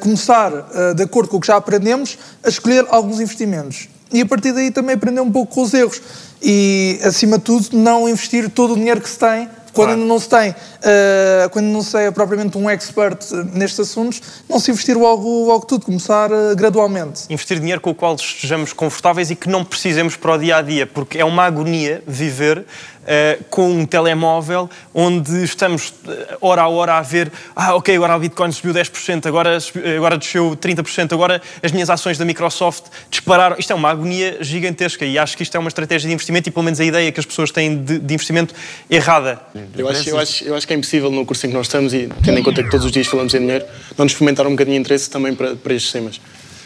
Começar, 0.00 0.50
de 0.94 1.02
acordo 1.02 1.28
com 1.28 1.36
o 1.36 1.40
que 1.40 1.46
já 1.46 1.56
aprendemos, 1.56 2.16
a 2.42 2.48
escolher 2.48 2.86
alguns 2.88 3.20
investimentos 3.20 3.88
e 4.12 4.20
a 4.22 4.26
partir 4.26 4.52
daí 4.52 4.70
também 4.70 4.94
aprender 4.94 5.20
um 5.20 5.30
pouco 5.30 5.54
com 5.54 5.62
os 5.62 5.74
erros 5.74 6.00
e 6.40 6.98
acima 7.04 7.38
de 7.38 7.44
tudo 7.44 7.68
não 7.72 8.08
investir 8.08 8.48
todo 8.48 8.72
o 8.72 8.76
dinheiro 8.76 9.00
que 9.00 9.10
se 9.10 9.18
tem 9.18 9.48
quando 9.72 9.90
ainda 9.90 10.04
não 10.04 10.18
se 10.18 10.28
tem 10.28 10.54
eh, 10.82 11.48
quando 11.50 11.66
não 11.66 11.82
se 11.82 11.96
é 11.96 12.10
propriamente 12.10 12.58
um 12.58 12.68
expert 12.68 13.18
nestes 13.52 13.80
assuntos 13.80 14.20
não 14.48 14.58
se 14.58 14.70
investir 14.70 14.96
logo, 14.96 15.46
logo 15.46 15.66
tudo 15.66 15.86
começar 15.86 16.30
eh, 16.30 16.54
gradualmente. 16.54 17.22
Investir 17.30 17.58
dinheiro 17.58 17.80
com 17.80 17.90
o 17.90 17.94
qual 17.94 18.14
estejamos 18.14 18.72
confortáveis 18.72 19.30
e 19.30 19.36
que 19.36 19.48
não 19.48 19.64
precisemos 19.64 20.16
para 20.16 20.34
o 20.34 20.38
dia 20.38 20.56
a 20.56 20.62
dia, 20.62 20.86
porque 20.86 21.18
é 21.18 21.24
uma 21.24 21.44
agonia 21.44 22.02
viver 22.06 22.64
eh, 23.06 23.38
com 23.50 23.70
um 23.70 23.84
telemóvel 23.86 24.68
onde 24.94 25.42
estamos 25.44 25.92
eh, 26.08 26.36
hora 26.40 26.62
a 26.62 26.68
hora 26.68 26.94
a 26.94 27.02
ver, 27.02 27.32
ah, 27.56 27.74
ok, 27.74 27.94
agora 27.96 28.14
a 28.14 28.18
Bitcoin 28.18 28.52
subiu 28.52 28.72
10%, 28.72 29.26
agora, 29.26 29.58
subiu- 29.60 29.96
agora 29.96 30.16
desceu 30.16 30.56
30%, 30.56 31.12
agora 31.12 31.40
as 31.62 31.72
minhas 31.72 31.90
ações 31.90 32.16
da 32.18 32.24
Microsoft 32.24 32.84
dispararam. 33.10 33.56
Isto 33.58 33.72
é 33.72 33.76
uma 33.76 33.90
agonia 33.90 34.38
gigantesca 34.40 35.04
e 35.04 35.18
acho 35.18 35.36
que 35.36 35.42
isto 35.42 35.56
é 35.56 35.60
uma 35.60 35.68
estratégia 35.68 36.08
de 36.08 36.14
investimento 36.14 36.48
e 36.48 36.52
pelo 36.52 36.64
menos 36.64 36.78
a 36.80 36.84
ideia 36.84 37.10
que 37.10 37.20
as 37.20 37.26
pessoas 37.26 37.50
têm 37.50 37.82
de, 37.82 37.98
de 37.98 38.14
investimento 38.14 38.54
errada. 38.90 39.40
Eu 39.76 39.88
acho, 39.88 40.08
eu, 40.10 40.18
acho, 40.18 40.44
eu 40.44 40.54
acho 40.56 40.66
que 40.66 40.72
é 40.72 40.76
impossível 40.76 41.10
no 41.10 41.26
curso 41.26 41.46
em 41.46 41.50
que 41.50 41.56
nós 41.56 41.66
estamos 41.66 41.92
e 41.94 42.08
tendo 42.24 42.38
em 42.38 42.42
conta 42.42 42.62
que 42.62 42.70
todos 42.70 42.86
os 42.86 42.92
dias 42.92 43.06
falamos 43.06 43.34
em 43.34 43.40
dinheiro, 43.40 43.64
não 43.96 44.04
nos 44.04 44.12
fomentar 44.12 44.46
um 44.46 44.50
bocadinho 44.50 44.76
de 44.76 44.80
interesse 44.80 45.10
também 45.10 45.34
para, 45.34 45.56
para 45.56 45.74
estes 45.74 45.90
temas. 45.92 46.20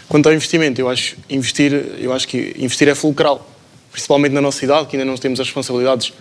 Quanto 0.08 0.28
ao 0.28 0.32
investimento, 0.34 0.80
eu 0.80 0.88
acho, 0.88 1.16
investir, 1.28 1.72
eu 1.98 2.12
acho 2.12 2.28
que 2.28 2.54
investir 2.58 2.86
é 2.88 2.94
fulcral, 2.94 3.44
principalmente 3.90 4.32
na 4.32 4.40
nossa 4.40 4.64
idade, 4.64 4.86
que 4.86 4.96
ainda 4.96 5.04
não 5.04 5.16
temos 5.16 5.40
as 5.40 5.46
responsabilidades 5.46 6.12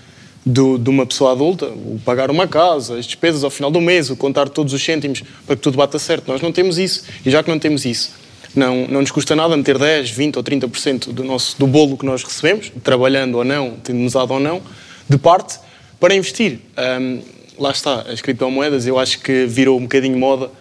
do, 0.45 0.77
de 0.77 0.89
uma 0.89 1.05
pessoa 1.05 1.31
adulta, 1.31 1.65
o 1.65 1.99
pagar 2.05 2.29
uma 2.29 2.47
casa, 2.47 2.99
as 2.99 3.05
despesas 3.05 3.43
ao 3.43 3.49
final 3.49 3.71
do 3.71 3.81
mês, 3.81 4.09
o 4.11 4.15
contar 4.15 4.47
todos 4.47 4.73
os 4.73 4.83
cêntimos 4.83 5.23
para 5.45 5.55
que 5.55 5.61
tudo 5.61 5.77
bata 5.77 5.97
certo. 5.97 6.27
Nós 6.31 6.41
não 6.41 6.51
temos 6.51 6.77
isso. 6.77 7.03
E 7.25 7.31
já 7.31 7.41
que 7.41 7.49
não 7.49 7.57
temos 7.57 7.83
isso, 7.83 8.11
não, 8.55 8.87
não 8.87 9.01
nos 9.01 9.11
custa 9.11 9.35
nada 9.35 9.57
meter 9.57 9.77
10, 9.77 10.11
20 10.11 10.37
ou 10.37 10.43
30% 10.43 11.11
do, 11.11 11.23
nosso, 11.23 11.57
do 11.57 11.65
bolo 11.65 11.97
que 11.97 12.05
nós 12.05 12.23
recebemos, 12.23 12.71
trabalhando 12.83 13.35
ou 13.35 13.43
não, 13.43 13.71
tendo 13.83 14.05
usado 14.05 14.31
ou 14.31 14.39
não, 14.39 14.61
de 15.09 15.17
parte 15.17 15.57
para 15.99 16.13
investir. 16.13 16.59
Ahm, 16.77 17.21
lá 17.57 17.71
está, 17.71 18.01
as 18.01 18.21
criptomoedas, 18.21 18.85
eu 18.85 18.99
acho 18.99 19.19
que 19.19 19.45
virou 19.45 19.77
um 19.77 19.83
bocadinho 19.83 20.17
moda, 20.17 20.51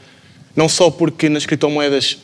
não 0.56 0.68
só 0.68 0.90
porque 0.90 1.28
nas 1.28 1.44
criptomoedas 1.44 2.18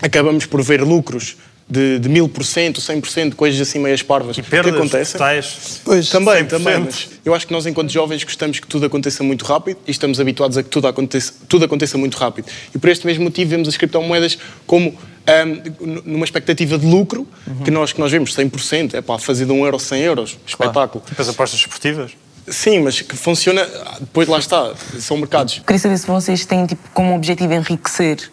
acabamos 0.00 0.46
por 0.46 0.62
ver 0.62 0.82
lucros 0.82 1.36
de, 1.68 1.98
de 1.98 2.08
1000%, 2.08 2.74
100%, 2.76 3.34
coisas 3.34 3.60
assim 3.60 3.78
meias 3.78 4.02
parvas 4.02 4.38
perdas 4.38 4.72
que 4.72 4.78
acontecem. 4.78 5.12
totais, 5.12 5.80
Pois, 5.84 6.08
também, 6.10 6.44
100%. 6.44 6.48
também. 6.48 6.78
Mas 6.80 7.08
eu 7.24 7.34
acho 7.34 7.46
que 7.46 7.52
nós, 7.52 7.66
enquanto 7.66 7.90
jovens, 7.90 8.22
gostamos 8.22 8.60
que 8.60 8.66
tudo 8.66 8.84
aconteça 8.86 9.22
muito 9.24 9.44
rápido 9.44 9.78
e 9.86 9.90
estamos 9.90 10.20
habituados 10.20 10.58
a 10.58 10.62
que 10.62 10.68
tudo 10.68 10.86
aconteça, 10.88 11.32
tudo 11.48 11.64
aconteça 11.64 11.96
muito 11.96 12.16
rápido. 12.18 12.46
E 12.74 12.78
por 12.78 12.90
este 12.90 13.06
mesmo 13.06 13.24
motivo 13.24 13.50
vemos 13.50 13.66
as 13.66 13.76
criptomoedas 13.76 14.38
como 14.66 14.94
ahm, 15.26 16.02
numa 16.04 16.24
expectativa 16.24 16.76
de 16.76 16.86
lucro 16.86 17.26
que, 17.64 17.70
nós, 17.70 17.92
que 17.92 18.00
nós 18.00 18.12
vemos 18.12 18.36
100%, 18.36 18.94
é 18.94 19.00
pá, 19.00 19.18
fazer 19.18 19.46
de 19.46 19.52
1 19.52 19.64
euro 19.64 19.78
100 19.78 20.00
euros, 20.02 20.38
espetáculo. 20.46 21.02
Tipo 21.06 21.22
as 21.22 21.28
apostas 21.28 21.58
esportivas? 21.60 22.12
Sim, 22.46 22.80
mas 22.80 23.00
que 23.00 23.16
funciona, 23.16 23.66
depois 24.00 24.28
lá 24.28 24.38
está, 24.38 24.74
são 24.98 25.16
mercados. 25.16 25.62
Queria 25.66 25.78
saber 25.78 25.96
se 25.96 26.06
vocês 26.06 26.44
têm 26.44 26.66
tipo, 26.66 26.82
como 26.92 27.14
objetivo 27.14 27.54
enriquecer. 27.54 28.30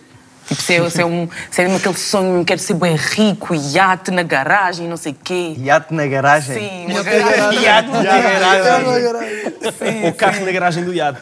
Tipo, 0.47 0.61
se 0.61 0.75
é, 0.75 0.89
se 0.89 1.01
é, 1.01 1.05
um, 1.05 1.29
se 1.49 1.61
é 1.61 1.63
mesmo 1.63 1.77
aquele 1.77 1.97
sonho, 1.97 2.43
quero 2.43 2.59
ser 2.59 2.73
bem 2.73 2.95
rico, 2.95 3.55
iate 3.55 4.11
na 4.11 4.23
garagem, 4.23 4.87
não 4.87 4.97
sei 4.97 5.13
o 5.13 5.17
quê. 5.23 5.55
Iate 5.57 5.93
na 5.93 6.05
garagem? 6.07 6.59
Sim, 6.59 6.91
uma 6.91 7.03
garagem. 7.03 7.61
Iate 7.61 7.89
na 7.89 8.03
garagem. 8.03 10.09
O 10.09 10.13
carro 10.13 10.45
na 10.45 10.51
garagem 10.51 10.83
do 10.83 10.93
iate. 10.93 11.21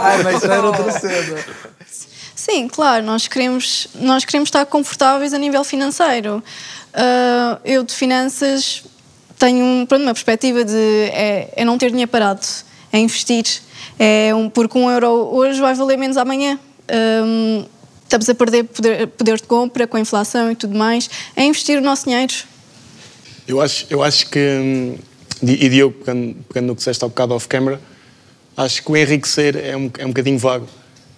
Ai, 0.00 0.22
mas 0.22 0.36
isso 0.36 0.52
era 0.52 0.66
outra 0.66 0.92
cena. 0.98 1.38
Sim, 2.34 2.68
claro, 2.68 3.04
nós 3.04 3.26
queremos, 3.26 3.88
nós 3.94 4.24
queremos 4.24 4.48
estar 4.48 4.66
confortáveis 4.66 5.32
a 5.32 5.38
nível 5.38 5.64
financeiro. 5.64 6.42
Ah, 6.94 7.58
eu 7.64 7.82
de 7.82 7.92
finanças 7.92 8.84
tenho 9.38 9.64
um, 9.64 9.86
pronto, 9.86 10.02
uma 10.02 10.14
perspectiva 10.14 10.64
de 10.64 11.10
é, 11.12 11.52
é 11.56 11.64
não 11.64 11.76
ter 11.76 11.90
dinheiro 11.90 12.10
parado, 12.10 12.46
é 12.92 12.98
investir. 12.98 13.44
É 13.98 14.34
um, 14.34 14.48
porque 14.48 14.78
um 14.78 14.90
euro 14.90 15.08
hoje 15.08 15.60
vai 15.60 15.74
valer 15.74 15.98
menos 15.98 16.16
amanhã. 16.16 16.58
Estamos 18.14 18.28
a 18.28 18.34
perder 18.34 18.64
poder, 18.64 19.06
poder 19.08 19.36
de 19.36 19.42
compra 19.42 19.86
com 19.86 19.96
a 19.96 20.00
inflação 20.00 20.50
e 20.50 20.54
tudo 20.54 20.76
mais. 20.76 21.10
É 21.34 21.44
investir 21.44 21.78
o 21.78 21.80
nosso 21.80 22.04
dinheiro. 22.04 22.32
Eu 23.46 23.60
acho, 23.60 23.86
eu 23.90 24.02
acho 24.02 24.30
que, 24.30 24.38
hum, 24.38 24.96
e 25.42 25.68
Diogo, 25.68 25.96
pegando, 25.98 26.36
pegando 26.48 26.66
no 26.68 26.74
que 26.74 26.78
disseste 26.78 27.04
há 27.04 27.08
bocado 27.08 27.34
off-camera, 27.34 27.80
acho 28.56 28.82
que 28.82 28.90
o 28.90 28.96
enriquecer 28.96 29.56
é 29.56 29.76
um, 29.76 29.90
é 29.98 30.04
um 30.04 30.08
bocadinho 30.08 30.38
vago. 30.38 30.66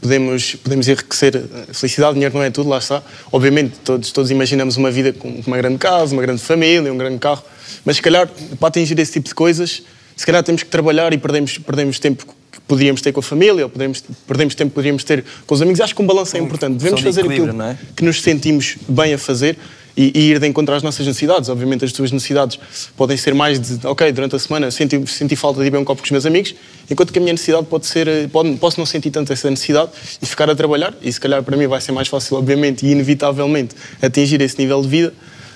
podemos, 0.01 0.55
podemos 0.55 0.89
enriquecer. 0.89 1.37
A 1.71 1.75
felicidade, 1.75 2.15
dinheiro 2.15 2.35
não 2.35 2.43
é 2.43 2.51
tudo, 2.51 2.69
lá 2.69 2.79
está. 2.79 3.03
Obviamente, 3.31 3.77
todos, 3.85 4.11
todos 4.11 4.31
imaginamos 4.31 4.77
uma 4.77 4.91
vida 4.91 5.13
com 5.13 5.29
uma 5.47 5.57
grande 5.57 5.79
casa, 5.79 6.15
uma 6.15 6.23
grande 6.23 6.43
família, 6.43 6.93
um 6.93 6.97
grande 6.97 7.19
carro, 7.19 7.43
mas 7.85 7.97
se 7.97 8.03
calhar, 8.03 8.29
para 8.59 8.69
atingir 8.69 8.99
esse 8.99 9.13
tipo 9.13 9.29
de 9.29 9.35
coisas, 9.35 9.83
se 10.17 10.25
calhar 10.25 10.43
temos 10.43 10.63
que 10.63 10.71
trabalhar 10.71 11.13
e 11.13 11.19
perdemos, 11.19 11.59
perdemos 11.59 11.99
tempo 11.99 12.27
que 12.67 12.69
podíamos 12.69 13.01
ter 13.01 13.13
com 13.13 13.21
a 13.21 13.23
família, 13.23 13.65
ou 13.65 13.71
podemos, 13.71 14.03
perdemos 14.27 14.55
tempo 14.55 14.71
que 14.71 14.75
podíamos 14.75 15.05
ter 15.05 15.25
com 15.47 15.55
os 15.55 15.63
amigos. 15.63 15.81
Acho 15.81 15.95
que 15.95 16.03
um 16.03 16.07
balanço 16.07 16.37
é 16.37 16.41
importante. 16.41 16.79
Devemos 16.79 17.01
fazer 17.01 17.23
aquilo 17.23 17.63
é? 17.63 17.79
que 17.95 18.05
nos 18.05 18.21
sentimos 18.21 18.77
bem 18.89 19.15
a 19.15 19.19
fazer 19.19 19.57
e, 19.97 20.13
e 20.15 20.31
ir 20.31 20.39
de 20.39 20.47
encontro 20.47 20.75
às 20.75 20.83
nossas 20.83 21.07
necessidades. 21.07 21.49
Obviamente, 21.49 21.85
as 21.85 21.93
tuas 21.93 22.13
necessidades 22.13 22.59
podem 22.97 23.17
ser 23.17 23.35
mais 23.35 23.59
de, 23.59 23.87
ok, 23.87 24.13
durante 24.13 24.37
a 24.37 24.39
semana 24.39 24.71
senti, 24.71 25.07
senti 25.07 25.37
falta 25.37 25.61
de 25.61 25.67
ir 25.67 25.71
beber 25.71 25.81
um 25.81 25.85
copo 25.85 26.03
com 26.03 26.07
os 26.07 26.11
meus 26.11 26.27
amigos, 26.27 26.55
enquanto 26.91 27.13
que 27.13 27.19
a 27.19 27.23
minha 27.23 27.33
necessidade 27.33 27.67
pode 27.67 27.87
ser, 27.87 28.07
eh, 28.07 28.29
pode, 28.31 28.55
posso 28.57 28.79
não 28.79 28.85
sentir 28.85 29.11
tanto 29.11 29.33
essa 29.33 29.49
necessidade 29.49 29.91
e 30.21 30.27
ficar 30.27 30.51
a 30.51 30.55
trabalhar. 30.55 30.93
E 31.01 31.11
se 31.11 31.21
calhar 31.21 31.43
para 31.43 31.57
mim 31.57 31.67
vai 31.67 31.81
ser 31.81 31.93
mais 31.93 32.09
fácil, 32.09 32.37
obviamente, 32.37 32.85
e 32.85 32.91
inevitavelmente, 32.91 33.75
atingir 34.03 34.41
esse 34.41 34.59
nível 34.59 34.83
de 34.83 34.89
vida 34.89 35.15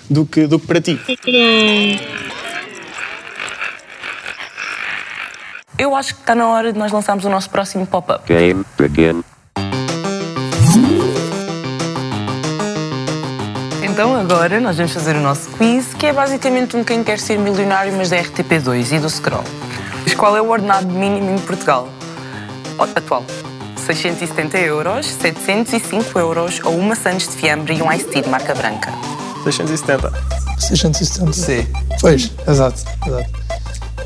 do 0.09 0.25
que, 0.25 0.47
do 0.47 0.59
que 0.59 0.67
para 0.67 0.81
ti. 0.81 0.99
Eu 5.81 5.97
acho 5.97 6.15
que 6.15 6.21
está 6.21 6.35
na 6.35 6.47
hora 6.47 6.75
de 6.75 6.79
nós 6.79 6.93
lançarmos 6.93 7.25
o 7.25 7.31
nosso 7.31 7.49
próximo 7.49 7.87
pop-up. 7.87 8.23
Game 8.27 8.67
begin. 8.77 9.25
Então 13.83 14.15
agora 14.15 14.61
nós 14.61 14.77
vamos 14.77 14.93
fazer 14.93 15.17
o 15.17 15.21
nosso 15.23 15.49
quiz, 15.53 15.95
que 15.95 16.05
é 16.05 16.13
basicamente 16.13 16.77
um 16.77 16.85
Quem 16.85 17.03
Quer 17.03 17.19
Ser 17.19 17.39
Milionário, 17.39 17.95
mas 17.97 18.11
da 18.11 18.19
RTP2 18.19 18.93
e 18.93 18.99
do 18.99 19.09
Scroll. 19.09 19.43
Mas 20.03 20.13
qual 20.13 20.37
é 20.37 20.43
o 20.43 20.51
ordenado 20.51 20.87
mínimo 20.87 21.31
em 21.31 21.39
Portugal? 21.39 21.89
Atual. 22.79 23.25
670 23.79 24.59
euros, 24.59 25.07
705 25.07 26.19
euros 26.19 26.61
ou 26.63 26.77
uma 26.77 26.95
Santos 26.95 27.27
de 27.27 27.37
fiambre 27.37 27.75
e 27.75 27.81
um 27.81 27.91
Ice 27.91 28.05
Tea 28.05 28.21
de 28.21 28.29
marca 28.29 28.55
branca. 28.55 28.93
670. 29.45 30.13
670. 30.59 31.33
Sim. 31.33 31.67
Pois, 32.03 32.31
exato, 32.47 32.83
exato. 33.07 33.40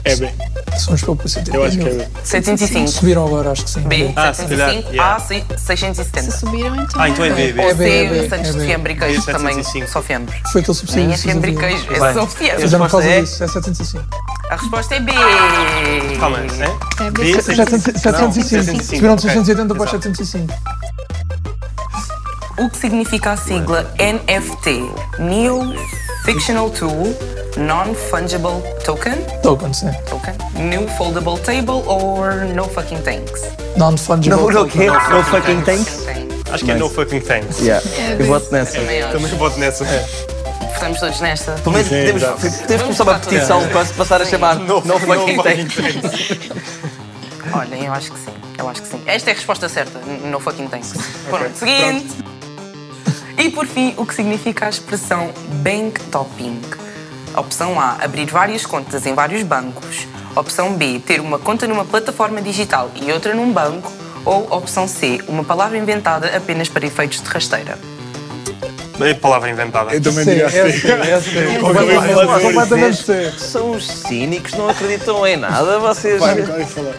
É 0.05 0.17
bem. 0.17 0.35
São 0.79 0.95
os 0.95 1.03
poucos 1.03 1.37
Eu 1.53 1.65
acho 1.65 1.79
que 1.79 1.89
é 1.89 1.93
bem. 1.95 2.09
705. 2.25 2.89
Subiram 2.89 3.27
agora, 3.27 3.53
acho 3.53 3.65
que 3.65 3.71
sim. 3.71 3.81
B, 3.83 4.13
Ah, 4.17 4.35
se 4.35 4.43
calhar, 4.47 4.71
705, 4.73 4.91
yeah. 4.93 5.17
A, 5.17 5.21
se- 5.21 5.45
670. 5.57 6.31
Se 6.31 6.39
subiram, 6.41 6.75
então. 6.75 7.01
Ah, 7.01 7.09
então 7.09 7.25
é 7.25 7.31
B, 7.31 7.53
B. 7.53 7.63
Ou 7.63 7.71
É 7.71 7.75
B, 7.75 7.85
é 7.85 8.09
C, 8.09 8.09
B, 8.23 8.29
Santos 8.29 8.49
é 8.49 8.53
de 8.53 8.59
B. 8.59 8.67
fiambre 8.67 8.93
e 8.93 8.97
queijo 8.97 9.23
B, 9.25 9.33
também, 9.33 9.55
705. 9.55 9.93
só 9.93 10.03
fiambre. 10.03 10.35
Foi 10.53 10.61
aquele 10.61 10.77
subsídio. 10.77 11.05
Nem 11.05 11.15
é 11.15 11.17
fiambre 11.17 11.51
e 11.53 11.57
queijo, 11.57 11.87
é 11.93 12.13
só 12.13 12.27
fiambre. 12.27 12.63
Fizeram 12.63 12.85
por 12.85 12.91
causa 12.91 13.09
é? 13.09 13.21
disso, 13.21 13.45
é 13.45 13.49
705. 13.49 14.05
A 14.51 14.57
resposta 14.57 14.95
é 14.97 15.01
B. 15.01 15.13
Calma, 16.19 16.39
é? 16.41 17.05
É 17.07 17.11
B, 17.11 17.23
B. 17.25 17.43
705. 17.43 17.99
705. 17.99 18.85
Subiram 18.85 19.17
de 19.17 19.23
680 19.23 19.75
para 19.75 19.85
os 19.85 19.91
705. 19.91 20.55
O 22.59 22.71
que 22.71 22.77
significa 22.79 23.33
a 23.33 23.37
sigla 23.37 23.93
NFT? 23.99 24.89
Neo 25.19 25.75
Fictional 26.25 26.71
Tool 26.71 27.17
Non-Fungible 27.57 28.63
Token? 28.85 29.17
Token, 29.43 29.73
sim. 29.73 29.91
Token. 30.09 30.35
New 30.55 30.89
Foldable 30.97 31.39
Table 31.41 31.83
or 31.87 32.45
No 32.55 32.65
Fucking 32.65 32.99
Thanks? 33.03 33.43
Non-fungible. 33.77 34.37
Não, 34.37 34.51
não, 34.51 34.69
quê? 34.69 34.87
No 34.87 35.11
No 35.11 35.25
fucking 35.25 35.63
thanks? 35.63 36.07
Acho 36.51 36.65
que 36.65 36.71
é 36.71 36.75
no 36.75 36.89
fucking 36.89 37.21
thanks. 37.21 37.59
Yeah. 37.61 37.85
Eu 38.19 38.27
voto 38.27 38.53
nessa. 38.53 38.79
Também. 38.79 39.03
Também 39.03 39.35
voto 39.37 39.59
nessa. 39.59 39.85
Estamos 40.73 41.01
todos 41.01 41.21
nesta. 41.21 41.53
Pelo 41.53 41.73
menos 41.73 41.89
podemos, 41.89 42.23
podemos 42.61 42.83
começar 42.83 43.03
uma 43.05 43.19
petição 43.19 43.59
todos. 43.61 43.73
para 43.73 43.85
se 43.87 43.95
passar 43.95 44.23
a 44.23 44.25
chamar 44.25 44.57
No, 44.57 44.81
fucking 44.83 45.37
no 45.37 45.43
thanks. 45.43 45.77
Olhem, 47.53 47.85
eu 47.87 47.93
acho 47.93 48.13
que 48.13 48.19
sim. 48.19 48.33
Eu 48.59 48.69
acho 48.69 48.83
que 48.83 48.89
sim. 48.89 49.01
Esta 49.07 49.31
é 49.31 49.33
a 49.33 49.37
resposta 49.37 49.69
certa. 49.69 49.99
No 49.99 50.39
fucking 50.39 50.69
thanks. 50.69 50.93
Pronto, 51.29 51.57
seguinte. 51.57 52.15
E 53.39 53.51
por 53.51 53.67
fim, 53.67 53.95
o 53.97 54.07
que 54.07 54.15
significa 54.15 54.67
a 54.67 54.69
expressão 54.69 55.31
bank 55.63 56.01
topping? 56.13 56.61
Opção 57.37 57.81
A, 57.81 57.97
abrir 58.01 58.27
várias 58.27 58.65
contas 58.65 59.07
em 59.07 59.15
vários 59.15 59.43
bancos. 59.43 60.07
Opção 60.37 60.75
B, 60.75 61.01
ter 61.01 61.21
uma 61.21 61.39
conta 61.39 61.67
numa 61.67 61.85
plataforma 61.85 62.41
digital 62.41 62.91
e 62.95 63.11
outra 63.13 63.35
num 63.35 63.53
banco. 63.53 63.93
Ou 64.25 64.47
opção 64.51 64.89
C, 64.89 65.21
uma 65.29 65.45
palavra 65.45 65.77
inventada 65.77 66.35
apenas 66.35 66.69
para 66.69 66.87
efeitos 66.87 67.21
de 67.21 67.29
rasteira. 67.29 67.79
É 69.01 69.13
palavra 69.13 69.51
inventada. 69.51 69.93
Eu 69.93 70.01
também 70.01 70.25
diria 70.25 70.45
é 70.45 70.47
assim. 70.47 70.61
assim, 70.61 70.89
é 70.89 71.15
assim. 71.15 71.31
São 73.37 73.73
os 73.73 73.87
cínicos, 73.87 74.53
não 74.53 74.69
acreditam 74.69 75.27
em 75.27 75.37
nada, 75.37 75.79
vocês. 75.81 76.21
Vai, 76.21 76.37
nunca 76.37 76.53
ouvi 76.53 76.65
falar. 76.65 76.95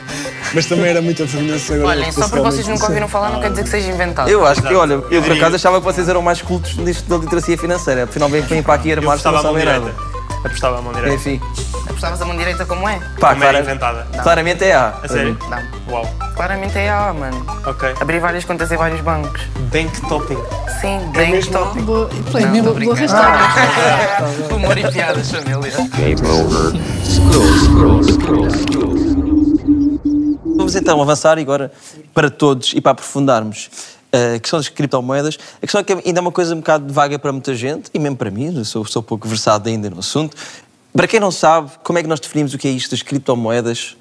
Mas 0.53 0.65
também 0.65 0.87
era 0.87 1.01
muito 1.01 1.25
vergonhoso 1.25 1.73
agora. 1.73 1.89
Olhem, 1.89 2.11
só 2.11 2.27
porque 2.27 2.43
vocês 2.43 2.67
nunca 2.67 2.85
ouviram 2.85 3.07
falar 3.07 3.31
não 3.31 3.39
quer 3.39 3.49
dizer 3.49 3.63
que 3.63 3.69
seja 3.69 3.89
inventado. 3.89 4.29
Eu 4.29 4.45
acho 4.45 4.61
que, 4.61 4.73
olha, 4.73 5.01
eu 5.09 5.21
por 5.21 5.31
acaso 5.31 5.55
achava 5.55 5.79
que 5.79 5.85
vocês 5.85 6.09
eram 6.09 6.21
mais 6.21 6.41
cultos 6.41 6.75
nisto 6.77 7.07
da 7.07 7.17
literacia 7.17 7.57
financeira. 7.57 8.03
Afinal, 8.03 8.27
vêm 8.29 8.41
vêm 8.41 8.61
para 8.61 8.73
aqui 8.73 8.91
armar-se 8.91 9.25
não 9.25 9.41
sabem 9.41 9.59
direita. 9.59 9.79
nada. 9.79 10.14
Apostava 10.45 10.79
a 10.79 10.81
mão 10.81 10.93
direita. 10.93 11.15
Enfim, 11.15 11.41
Apostavas 11.89 12.21
a 12.21 12.25
mão 12.25 12.35
direita 12.37 12.65
como 12.65 12.87
é? 12.87 12.99
pá, 13.19 13.29
Como 13.29 13.43
é 13.43 13.47
clara- 13.47 13.59
inventada. 13.61 14.07
claramente 14.21 14.63
é 14.63 14.73
A. 14.75 14.89
A 15.03 15.07
sério? 15.07 15.37
Não. 15.49 15.93
Uau. 15.93 16.05
Claramente 16.35 16.77
é 16.77 16.89
A, 16.89 17.13
mano. 17.13 17.45
Ok. 17.65 17.93
Abrir 17.99 18.19
várias 18.19 18.43
contas 18.45 18.71
em 18.71 18.77
vários 18.77 19.01
bancos. 19.01 19.41
Bank 19.71 20.01
topping. 20.07 20.37
Sim, 20.81 20.99
bank 21.13 21.49
topping. 21.49 21.81
Boa, 21.81 22.09
é 22.35 22.39
Não, 22.41 22.51
mesmo 22.51 22.63
boa 22.63 22.73
brincando. 22.75 23.01
rastada. 23.01 24.25
Humor 24.53 24.77
e 24.77 24.91
piadas, 24.91 25.31
família. 25.31 25.71
Game 25.95 26.21
over. 26.27 26.81
Scroll, 27.03 28.03
scroll, 28.03 28.03
scroll, 28.03 28.49
scroll. 28.51 28.95
Vamos 30.57 30.75
então 30.75 31.01
avançar 31.01 31.37
agora 31.37 31.71
para 32.13 32.29
todos 32.29 32.73
e 32.73 32.81
para 32.81 32.91
aprofundarmos 32.93 33.69
a 34.35 34.39
questão 34.39 34.59
das 34.59 34.69
criptomoedas. 34.69 35.37
A 35.57 35.61
questão 35.61 35.81
é 35.81 35.83
que 35.83 35.93
ainda 35.93 36.19
é 36.19 36.21
uma 36.21 36.31
coisa 36.31 36.53
um 36.53 36.59
bocado 36.59 36.91
vaga 36.93 37.17
para 37.19 37.31
muita 37.31 37.53
gente, 37.55 37.89
e 37.93 37.99
mesmo 37.99 38.17
para 38.17 38.31
mim, 38.31 38.55
eu 38.57 38.65
sou, 38.65 38.85
sou 38.85 39.03
pouco 39.03 39.27
versado 39.27 39.69
ainda 39.69 39.89
no 39.89 39.99
assunto. 39.99 40.35
Para 40.93 41.07
quem 41.07 41.19
não 41.19 41.31
sabe, 41.31 41.71
como 41.83 41.99
é 41.99 42.01
que 42.01 42.07
nós 42.07 42.19
definimos 42.19 42.53
o 42.53 42.57
que 42.57 42.67
é 42.67 42.71
isto 42.71 42.91
das 42.91 43.01
criptomoedas? 43.01 43.97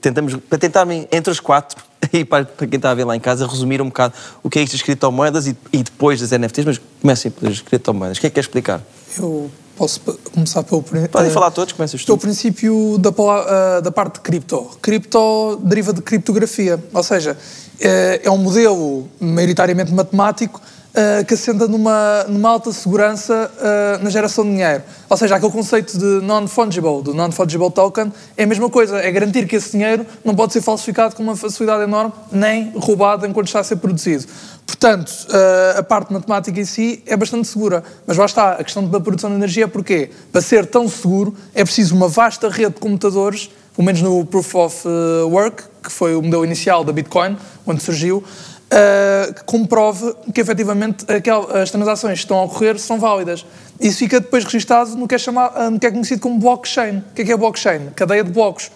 Tentamos, 0.00 0.36
para 0.36 0.58
tentar, 0.58 0.86
entre 1.10 1.30
os 1.30 1.40
quatro, 1.40 1.82
e 2.12 2.24
para, 2.24 2.44
para 2.44 2.66
quem 2.66 2.76
está 2.76 2.90
a 2.90 2.94
ver 2.94 3.04
lá 3.04 3.16
em 3.16 3.20
casa, 3.20 3.46
resumir 3.46 3.82
um 3.82 3.86
bocado 3.86 4.14
o 4.42 4.48
que 4.48 4.58
é 4.58 4.62
isto 4.62 4.72
das 4.72 4.82
criptomoedas 4.82 5.46
e, 5.46 5.56
e 5.72 5.82
depois 5.82 6.20
das 6.20 6.30
NFTs, 6.30 6.64
mas 6.64 6.80
comecem 7.00 7.30
pelas 7.30 7.60
criptomoedas. 7.60 8.18
Quem 8.18 8.28
é 8.28 8.30
que 8.30 8.34
quer 8.34 8.40
explicar? 8.40 8.80
Eu 9.18 9.50
posso 9.76 10.00
começar 10.32 10.62
pelo 10.64 10.82
princípio. 10.82 11.12
Podem 11.12 11.30
falar 11.30 11.50
todos, 11.52 11.72
começas 11.72 12.02
tu. 12.02 12.06
Pelo 12.06 12.18
princípio 12.18 12.98
da, 12.98 13.10
ah, 13.10 13.80
da 13.80 13.92
parte 13.92 14.14
de 14.14 14.20
cripto. 14.20 14.70
Cripto 14.82 15.60
deriva 15.62 15.92
de 15.92 16.02
criptografia, 16.02 16.82
ou 16.92 17.02
seja, 17.02 17.36
eh, 17.36 17.67
é 17.80 18.30
um 18.30 18.38
modelo 18.38 19.08
maioritariamente 19.20 19.92
matemático 19.92 20.60
ah, 20.98 21.22
que 21.22 21.34
assenta 21.34 21.68
numa, 21.68 22.24
numa 22.28 22.48
alta 22.48 22.72
segurança 22.72 23.50
ah, 23.60 24.00
na 24.02 24.10
geração 24.10 24.44
de 24.44 24.50
dinheiro. 24.50 24.82
Ou 25.08 25.16
seja, 25.16 25.36
aquele 25.36 25.52
conceito 25.52 25.96
de 25.96 26.26
non-fungible, 26.26 27.02
do 27.02 27.14
non-fungible 27.14 27.70
token, 27.70 28.12
é 28.36 28.42
a 28.42 28.46
mesma 28.46 28.68
coisa, 28.68 28.98
é 28.98 29.08
garantir 29.12 29.46
que 29.46 29.54
esse 29.54 29.72
dinheiro 29.72 30.04
não 30.24 30.34
pode 30.34 30.52
ser 30.52 30.60
falsificado 30.60 31.14
com 31.14 31.22
uma 31.22 31.36
facilidade 31.36 31.84
enorme, 31.84 32.12
nem 32.32 32.72
roubado 32.74 33.24
enquanto 33.26 33.46
está 33.46 33.60
a 33.60 33.64
ser 33.64 33.76
produzido. 33.76 34.26
Portanto, 34.66 35.12
eh, 35.32 35.76
a 35.78 35.82
parte 35.82 36.12
matemática 36.12 36.60
em 36.60 36.64
si 36.64 37.02
é 37.06 37.16
bastante 37.16 37.48
segura. 37.48 37.82
Mas 38.06 38.16
lá 38.16 38.26
está, 38.26 38.52
a 38.52 38.64
questão 38.64 38.86
da 38.86 39.00
produção 39.00 39.30
de 39.30 39.36
energia 39.36 39.66
porquê? 39.66 40.10
Para 40.30 40.40
ser 40.40 40.66
tão 40.66 40.88
seguro 40.88 41.34
é 41.54 41.64
preciso 41.64 41.94
uma 41.94 42.06
vasta 42.06 42.48
rede 42.48 42.74
de 42.74 42.80
computadores, 42.80 43.50
pelo 43.78 43.86
menos 43.86 44.02
no 44.02 44.26
Proof 44.26 44.54
of 44.56 44.88
eh, 44.88 45.22
Work, 45.22 45.62
que 45.84 45.92
foi 45.92 46.16
o 46.16 46.20
modelo 46.20 46.44
inicial 46.44 46.82
da 46.82 46.92
Bitcoin, 46.92 47.36
onde 47.64 47.80
surgiu, 47.80 48.24
eh, 48.72 49.32
que 49.32 49.44
comprove 49.44 50.16
que 50.34 50.40
efetivamente 50.40 51.04
aquel- 51.08 51.48
as 51.56 51.70
transações 51.70 52.14
que 52.18 52.24
estão 52.24 52.38
a 52.38 52.42
ocorrer 52.42 52.76
são 52.80 52.98
válidas. 52.98 53.46
Isso 53.78 53.98
fica 53.98 54.18
depois 54.18 54.42
registado 54.42 54.96
no 54.96 55.06
que 55.06 55.14
é, 55.14 55.18
chamado, 55.18 55.70
no 55.70 55.78
que 55.78 55.86
é 55.86 55.92
conhecido 55.92 56.20
como 56.20 56.40
blockchain. 56.40 56.96
O 56.98 57.14
que 57.14 57.22
é 57.22 57.24
que 57.26 57.30
é 57.32 57.36
blockchain? 57.36 57.90
Cadeia 57.94 58.24
de 58.24 58.32
blocos. 58.32 58.68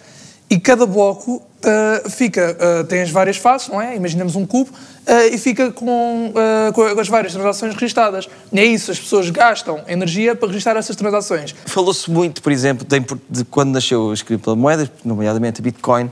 E 0.55 0.61
cada 0.61 0.85
bloco 0.85 1.41
ah, 1.65 2.03
fica, 2.11 2.57
ah, 2.61 2.85
tem 2.85 3.01
as 3.01 3.11
várias 3.11 3.39
faces, 3.39 3.69
não 3.69 3.81
é? 3.81 3.97
Imaginemos 3.97 4.37
um 4.37 4.45
cubo, 4.45 4.71
ah, 5.07 5.27
e 5.29 5.39
fica 5.39 5.71
com, 5.73 6.31
com 6.75 7.01
as 7.01 7.09
várias 7.09 7.33
transações 7.33 7.73
registadas. 7.75 8.29
E 8.53 8.61
é 8.61 8.65
isso, 8.65 8.91
as 8.91 9.01
pessoas 9.01 9.31
gastam 9.31 9.81
energia 9.89 10.35
para 10.35 10.49
registrar 10.49 10.77
essas 10.77 10.95
transações. 10.95 11.55
Falou-se 11.65 12.11
muito, 12.11 12.43
por 12.43 12.53
exemplo, 12.53 12.87
de, 12.87 13.01
de 13.31 13.45
quando 13.47 13.71
nasceu 13.73 14.11
as 14.11 14.21
criptomoedas, 14.21 14.91
nomeadamente 15.03 15.61
a 15.61 15.65
Bitcoin, 15.65 16.11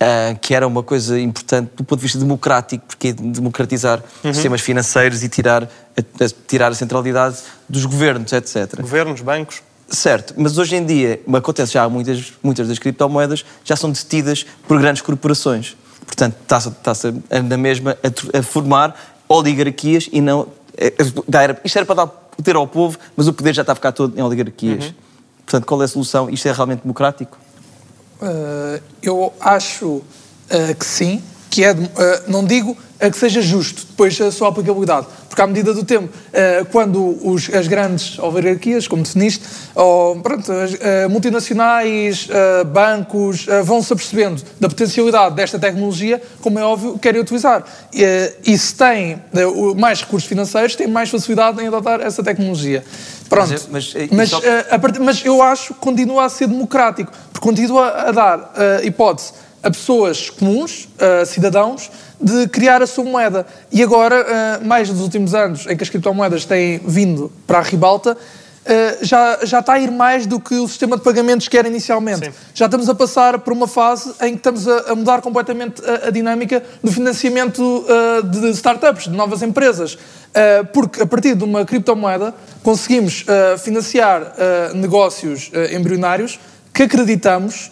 ah, 0.00 0.34
que 0.40 0.52
era 0.52 0.66
uma 0.66 0.82
coisa 0.82 1.18
importante 1.20 1.70
do 1.76 1.84
ponto 1.84 2.00
de 2.00 2.02
vista 2.02 2.18
democrático, 2.18 2.84
porque 2.88 3.08
é 3.08 3.12
democratizar 3.12 4.02
Uhum. 4.24 4.30
os 4.30 4.36
sistemas 4.36 4.60
financeiros 4.62 5.22
e 5.22 5.28
tirar 5.28 5.62
a, 5.62 6.24
a- 6.24 6.28
tirar 6.48 6.72
a 6.72 6.74
centralidade 6.74 7.36
dos 7.68 7.84
governos, 7.84 8.32
etc. 8.32 8.80
Governos, 8.80 9.20
bancos. 9.20 9.62
Certo, 9.88 10.34
mas 10.36 10.58
hoje 10.58 10.74
em 10.76 10.84
dia, 10.84 11.20
acontece 11.32 11.72
já 11.72 11.88
muitas, 11.88 12.32
muitas 12.42 12.66
das 12.66 12.78
criptomoedas 12.78 13.44
já 13.64 13.76
são 13.76 13.90
detidas 13.90 14.44
por 14.66 14.80
grandes 14.80 15.00
corporações. 15.00 15.76
Portanto, 16.04 16.36
está-se 16.42 17.08
a- 17.30 17.42
na 17.42 17.56
mesma 17.56 17.96
a, 18.02 18.38
a 18.38 18.42
formar 18.42 18.94
oligarquias 19.28 20.08
e 20.12 20.20
não. 20.20 20.48
é- 20.76 20.88
é- 20.88 21.36
era- 21.42 21.60
isto 21.64 21.76
era 21.76 21.86
para 21.86 21.94
dar 21.94 22.06
poder 22.06 22.56
ao 22.56 22.66
povo, 22.66 22.98
mas 23.16 23.28
o 23.28 23.32
poder 23.32 23.54
já 23.54 23.62
está 23.62 23.72
a 23.72 23.74
ficar 23.74 23.92
todo 23.92 24.18
em 24.18 24.22
oligarquias. 24.22 24.92
Portanto, 25.44 25.64
qual 25.66 25.80
é 25.82 25.84
a 25.84 25.88
solução? 25.88 26.28
Isto 26.28 26.48
é 26.48 26.52
realmente 26.52 26.82
democrático? 26.82 27.38
Ah, 28.20 28.80
eu 29.02 29.32
acho 29.40 30.02
ah, 30.50 30.74
que 30.74 30.84
sim, 30.84 31.22
que 31.50 31.64
é, 31.64 31.70
eh, 31.70 32.22
não 32.28 32.44
digo 32.44 32.76
a 33.00 33.08
que 33.10 33.16
seja 33.16 33.40
justo 33.40 33.86
depois 33.86 34.20
a 34.20 34.30
sua 34.32 34.48
aplicabilidade, 34.48 35.06
porque 35.36 35.42
à 35.42 35.46
medida 35.46 35.74
do 35.74 35.84
tempo, 35.84 36.08
eh, 36.32 36.64
quando 36.72 37.18
os- 37.22 37.52
as 37.52 37.68
grandes 37.68 38.18
oligarquias, 38.18 38.88
como 38.88 39.02
definiste, 39.02 39.44
ou 39.74 40.16
pronto, 40.20 40.50
as, 40.50 40.74
eh, 40.80 41.06
multinacionais, 41.08 42.26
eh, 42.30 42.64
bancos, 42.64 43.46
eh, 43.46 43.60
vão-se 43.62 43.92
apercebendo 43.92 44.42
da 44.58 44.66
potencialidade 44.66 45.34
desta 45.34 45.58
tecnologia, 45.58 46.22
como 46.40 46.58
é 46.58 46.64
óbvio, 46.64 46.98
querem 46.98 47.20
utilizar. 47.20 47.62
E, 47.92 48.56
se 48.56 48.74
têm 48.76 49.20
mais 49.76 50.00
recursos 50.00 50.26
financeiros, 50.26 50.74
têm 50.74 50.86
mais 50.86 51.10
facilidade 51.10 51.62
em 51.62 51.66
adotar 51.68 52.00
essa 52.00 52.22
tecnologia. 52.22 52.82
Pronto. 53.28 53.50
Mas, 53.50 53.68
mas, 53.70 53.92
eh, 53.94 54.08
Mas, 54.12 54.30
só- 54.30 54.38
a 54.70 55.00
mas 55.02 55.22
eu 55.24 55.42
acho 55.42 55.74
que 55.74 55.80
continua 55.80 56.24
a 56.24 56.28
ser 56.30 56.46
democrático, 56.46 57.12
porque 57.30 57.46
continua 57.46 57.88
a 58.08 58.10
dar 58.10 58.52
eh, 58.56 58.86
hipótese 58.86 59.32
a 59.66 59.70
pessoas 59.70 60.30
comuns, 60.30 60.88
a 60.96 61.24
cidadãos, 61.26 61.90
de 62.20 62.46
criar 62.46 62.82
a 62.82 62.86
sua 62.86 63.02
moeda. 63.02 63.44
E 63.72 63.82
agora, 63.82 64.14
eh, 64.14 64.64
mais 64.64 64.88
nos 64.88 65.00
últimos 65.00 65.34
anos, 65.34 65.66
em 65.66 65.76
que 65.76 65.82
as 65.82 65.90
criptomoedas 65.90 66.44
têm 66.44 66.78
vindo 66.86 67.32
para 67.48 67.58
a 67.58 67.62
ribalta, 67.62 68.16
eh, 68.64 68.98
já, 69.02 69.40
já 69.42 69.58
está 69.58 69.72
a 69.72 69.80
ir 69.80 69.90
mais 69.90 70.24
do 70.24 70.38
que 70.38 70.54
o 70.54 70.68
sistema 70.68 70.96
de 70.96 71.02
pagamentos 71.02 71.48
que 71.48 71.58
era 71.58 71.66
inicialmente. 71.66 72.32
Já 72.54 72.66
estamos 72.66 72.88
a 72.88 72.94
passar 72.94 73.40
por 73.40 73.52
uma 73.52 73.66
fase 73.66 74.14
em 74.22 74.32
que 74.32 74.36
estamos 74.36 74.68
a, 74.68 74.94
mudar 74.94 75.20
completamente 75.20 75.82
a, 75.84 76.06
a 76.06 76.10
dinâmica 76.10 76.62
do 76.82 76.92
financiamento 76.92 77.84
eh, 77.88 78.22
de 78.22 78.50
startups, 78.50 79.04
de 79.04 79.16
novas 79.16 79.42
empresas. 79.42 79.98
Porque 80.70 81.00
a 81.00 81.06
partir 81.06 81.34
de 81.34 81.42
uma 81.44 81.64
criptomoeda 81.64 82.34
conseguimos 82.62 83.24
financiar 83.58 84.34
negócios 84.74 85.50
embrionários 85.72 86.38
que 86.74 86.82
acreditamos 86.82 87.70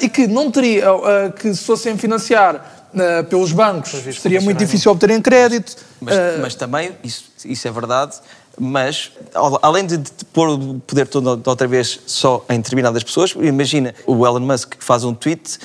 e 0.00 0.08
que 0.08 0.26
não 0.26 0.50
teria, 0.50 0.84
eh, 0.86 1.32
que 1.38 1.54
se 1.54 1.64
fossem 1.64 1.96
financiar 1.96 2.88
eh, 2.94 3.22
pelos 3.22 3.52
bancos, 3.52 3.90
seria 4.20 4.40
muito 4.40 4.58
difícil 4.58 4.92
obterem 4.92 5.20
crédito. 5.20 5.76
Mas, 6.00 6.14
eh, 6.16 6.38
mas 6.40 6.54
também, 6.54 6.92
isso, 7.02 7.24
isso 7.44 7.66
é 7.66 7.70
verdade, 7.70 8.16
mas 8.58 9.10
al- 9.34 9.58
além 9.62 9.86
de, 9.86 9.96
de 9.96 10.10
pôr 10.32 10.50
o 10.50 10.74
poder 10.86 11.06
todo 11.06 11.40
outra 11.46 11.66
vez 11.66 12.00
só 12.06 12.44
em 12.50 12.58
determinadas 12.58 13.02
pessoas, 13.02 13.34
imagina 13.40 13.94
o 14.06 14.26
Elon 14.26 14.40
Musk 14.40 14.74
que 14.76 14.84
faz 14.84 15.04
um 15.04 15.14
tweet 15.14 15.58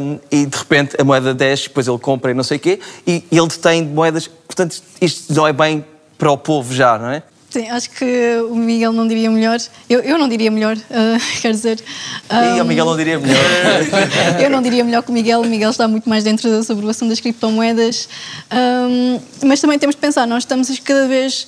hum, 0.00 0.18
e 0.30 0.44
de 0.46 0.56
repente 0.58 0.96
a 1.00 1.04
moeda 1.04 1.32
desce, 1.32 1.64
depois 1.68 1.86
ele 1.86 1.98
compra 1.98 2.32
e 2.32 2.34
não 2.34 2.42
sei 2.42 2.56
o 2.56 2.60
quê, 2.60 2.80
e 3.06 3.24
ele 3.30 3.46
detém 3.46 3.84
moedas, 3.84 4.26
portanto 4.26 4.82
isto 5.00 5.32
não 5.32 5.46
é 5.46 5.52
bem 5.52 5.84
para 6.18 6.32
o 6.32 6.36
povo 6.38 6.74
já, 6.74 6.98
não 6.98 7.10
é? 7.10 7.22
Sim, 7.48 7.68
acho 7.68 7.90
que 7.90 8.36
o 8.50 8.56
Miguel 8.56 8.92
não 8.92 9.06
diria 9.06 9.30
melhor. 9.30 9.58
Eu, 9.88 10.00
eu 10.00 10.18
não 10.18 10.28
diria 10.28 10.50
melhor, 10.50 10.76
ah, 10.90 11.16
quer 11.40 11.52
dizer. 11.52 11.78
E 11.78 12.58
ah, 12.58 12.62
o 12.62 12.66
Miguel 12.66 12.84
não 12.84 12.96
diria 12.96 13.18
melhor. 13.18 13.38
eu 14.42 14.50
não 14.50 14.60
diria 14.60 14.84
melhor 14.84 15.02
que 15.02 15.10
o 15.10 15.12
Miguel. 15.12 15.40
O 15.40 15.46
Miguel 15.46 15.70
está 15.70 15.86
muito 15.86 16.08
mais 16.08 16.24
dentro 16.24 16.62
sobre 16.64 16.84
o 16.84 16.88
assunto 16.88 17.10
das 17.10 17.20
criptomoedas. 17.20 18.08
Ahm, 18.50 19.20
mas 19.44 19.60
também 19.60 19.78
temos 19.78 19.94
de 19.94 20.00
pensar, 20.00 20.26
nós 20.26 20.42
estamos 20.42 20.76
cada 20.80 21.06
vez 21.06 21.46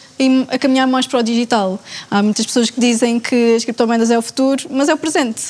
a 0.49 0.59
caminhar 0.59 0.87
mais 0.87 1.07
para 1.07 1.19
o 1.19 1.23
digital. 1.23 1.81
Há 2.11 2.23
muitas 2.23 2.47
pessoas 2.47 2.71
que 2.71 2.81
dizem 2.81 3.19
que 3.19 3.57
as 3.57 3.65
criptomoedas 3.65 4.11
é 4.11 4.19
o 4.19 4.23
futuro, 4.23 4.65
mas 4.71 4.89
é 4.89 4.95
o 4.95 4.99
presente. 4.99 5.43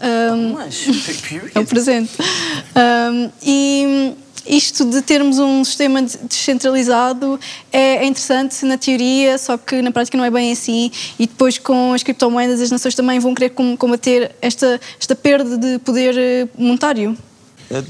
Ahm, 0.00 0.56
é 1.54 1.60
o 1.60 1.66
presente. 1.66 2.12
E 3.42 4.14
isto 4.48 4.84
de 4.84 5.02
termos 5.02 5.38
um 5.38 5.62
sistema 5.64 6.02
de- 6.02 6.16
descentralizado 6.18 7.38
é 7.72 7.88
é 7.98 8.04
interessante 8.06 8.64
na 8.64 8.76
teoria, 8.78 9.36
só 9.38 9.56
que 9.58 9.80
na 9.82 9.90
prática 9.90 10.16
não 10.16 10.24
é 10.24 10.30
bem 10.30 10.52
assim. 10.52 10.90
E 11.18 11.26
depois 11.26 11.58
com 11.58 11.92
as 11.92 12.02
criptomoedas 12.02 12.60
as 12.60 12.70
nações 12.70 12.94
também 12.94 13.18
vão 13.18 13.34
querer 13.34 13.50
com- 13.50 13.76
combater 13.76 14.32
esta, 14.40 14.80
esta 14.98 15.14
perda 15.14 15.56
de 15.58 15.78
poder 15.80 16.14
eh, 16.16 16.48
monetário. 16.56 17.16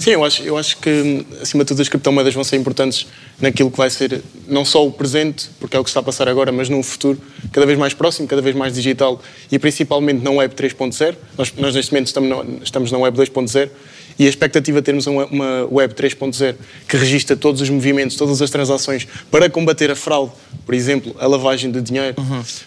Sim, 0.01 0.11
eu 0.11 0.25
acho, 0.25 0.43
eu 0.43 0.59
acho 0.59 0.77
que, 0.79 1.25
acima 1.41 1.63
de 1.63 1.69
tudo, 1.69 1.81
as 1.81 1.89
criptomoedas 1.89 2.35
vão 2.35 2.43
ser 2.43 2.57
importantes 2.57 3.07
naquilo 3.41 3.71
que 3.71 3.77
vai 3.79 3.89
ser 3.89 4.23
não 4.49 4.65
só 4.65 4.85
o 4.85 4.91
presente, 4.91 5.51
porque 5.61 5.77
é 5.77 5.79
o 5.79 5.85
que 5.85 5.91
está 5.91 6.01
a 6.01 6.03
passar 6.03 6.29
agora, 6.29 6.51
mas 6.51 6.69
num 6.69 6.83
futuro 6.83 7.21
cada 7.53 7.65
vez 7.65 7.79
mais 7.79 7.95
próximo, 7.95 8.27
cada 8.27 8.43
vez 8.43 8.57
mais 8.57 8.75
digital 8.75 9.23
e 9.53 9.57
principalmente 9.57 10.21
na 10.21 10.33
Web 10.33 10.57
3.0. 10.57 11.15
Nós, 11.39 11.53
nós, 11.57 11.75
neste 11.77 11.93
momento, 11.93 12.09
estamos 12.09 12.29
na, 12.29 12.45
estamos 12.65 12.91
na 12.91 12.99
Web 12.99 13.17
2.0 13.19 13.71
e 14.19 14.27
a 14.27 14.29
expectativa 14.29 14.79
é 14.79 14.83
termos 14.83 15.07
uma, 15.07 15.27
uma 15.27 15.69
Web 15.71 15.95
3.0 15.95 16.57
que 16.89 16.97
registra 16.97 17.37
todos 17.37 17.61
os 17.61 17.71
movimentos, 17.71 18.17
todas 18.17 18.43
as 18.43 18.51
transações 18.51 19.07
para 19.31 19.49
combater 19.49 19.91
a 19.91 19.97
fraude, 19.97 20.33
por 20.67 20.75
exemplo, 20.75 21.15
a 21.19 21.27
lavagem 21.27 21.71
de 21.71 21.81
dinheiro. 21.81 22.17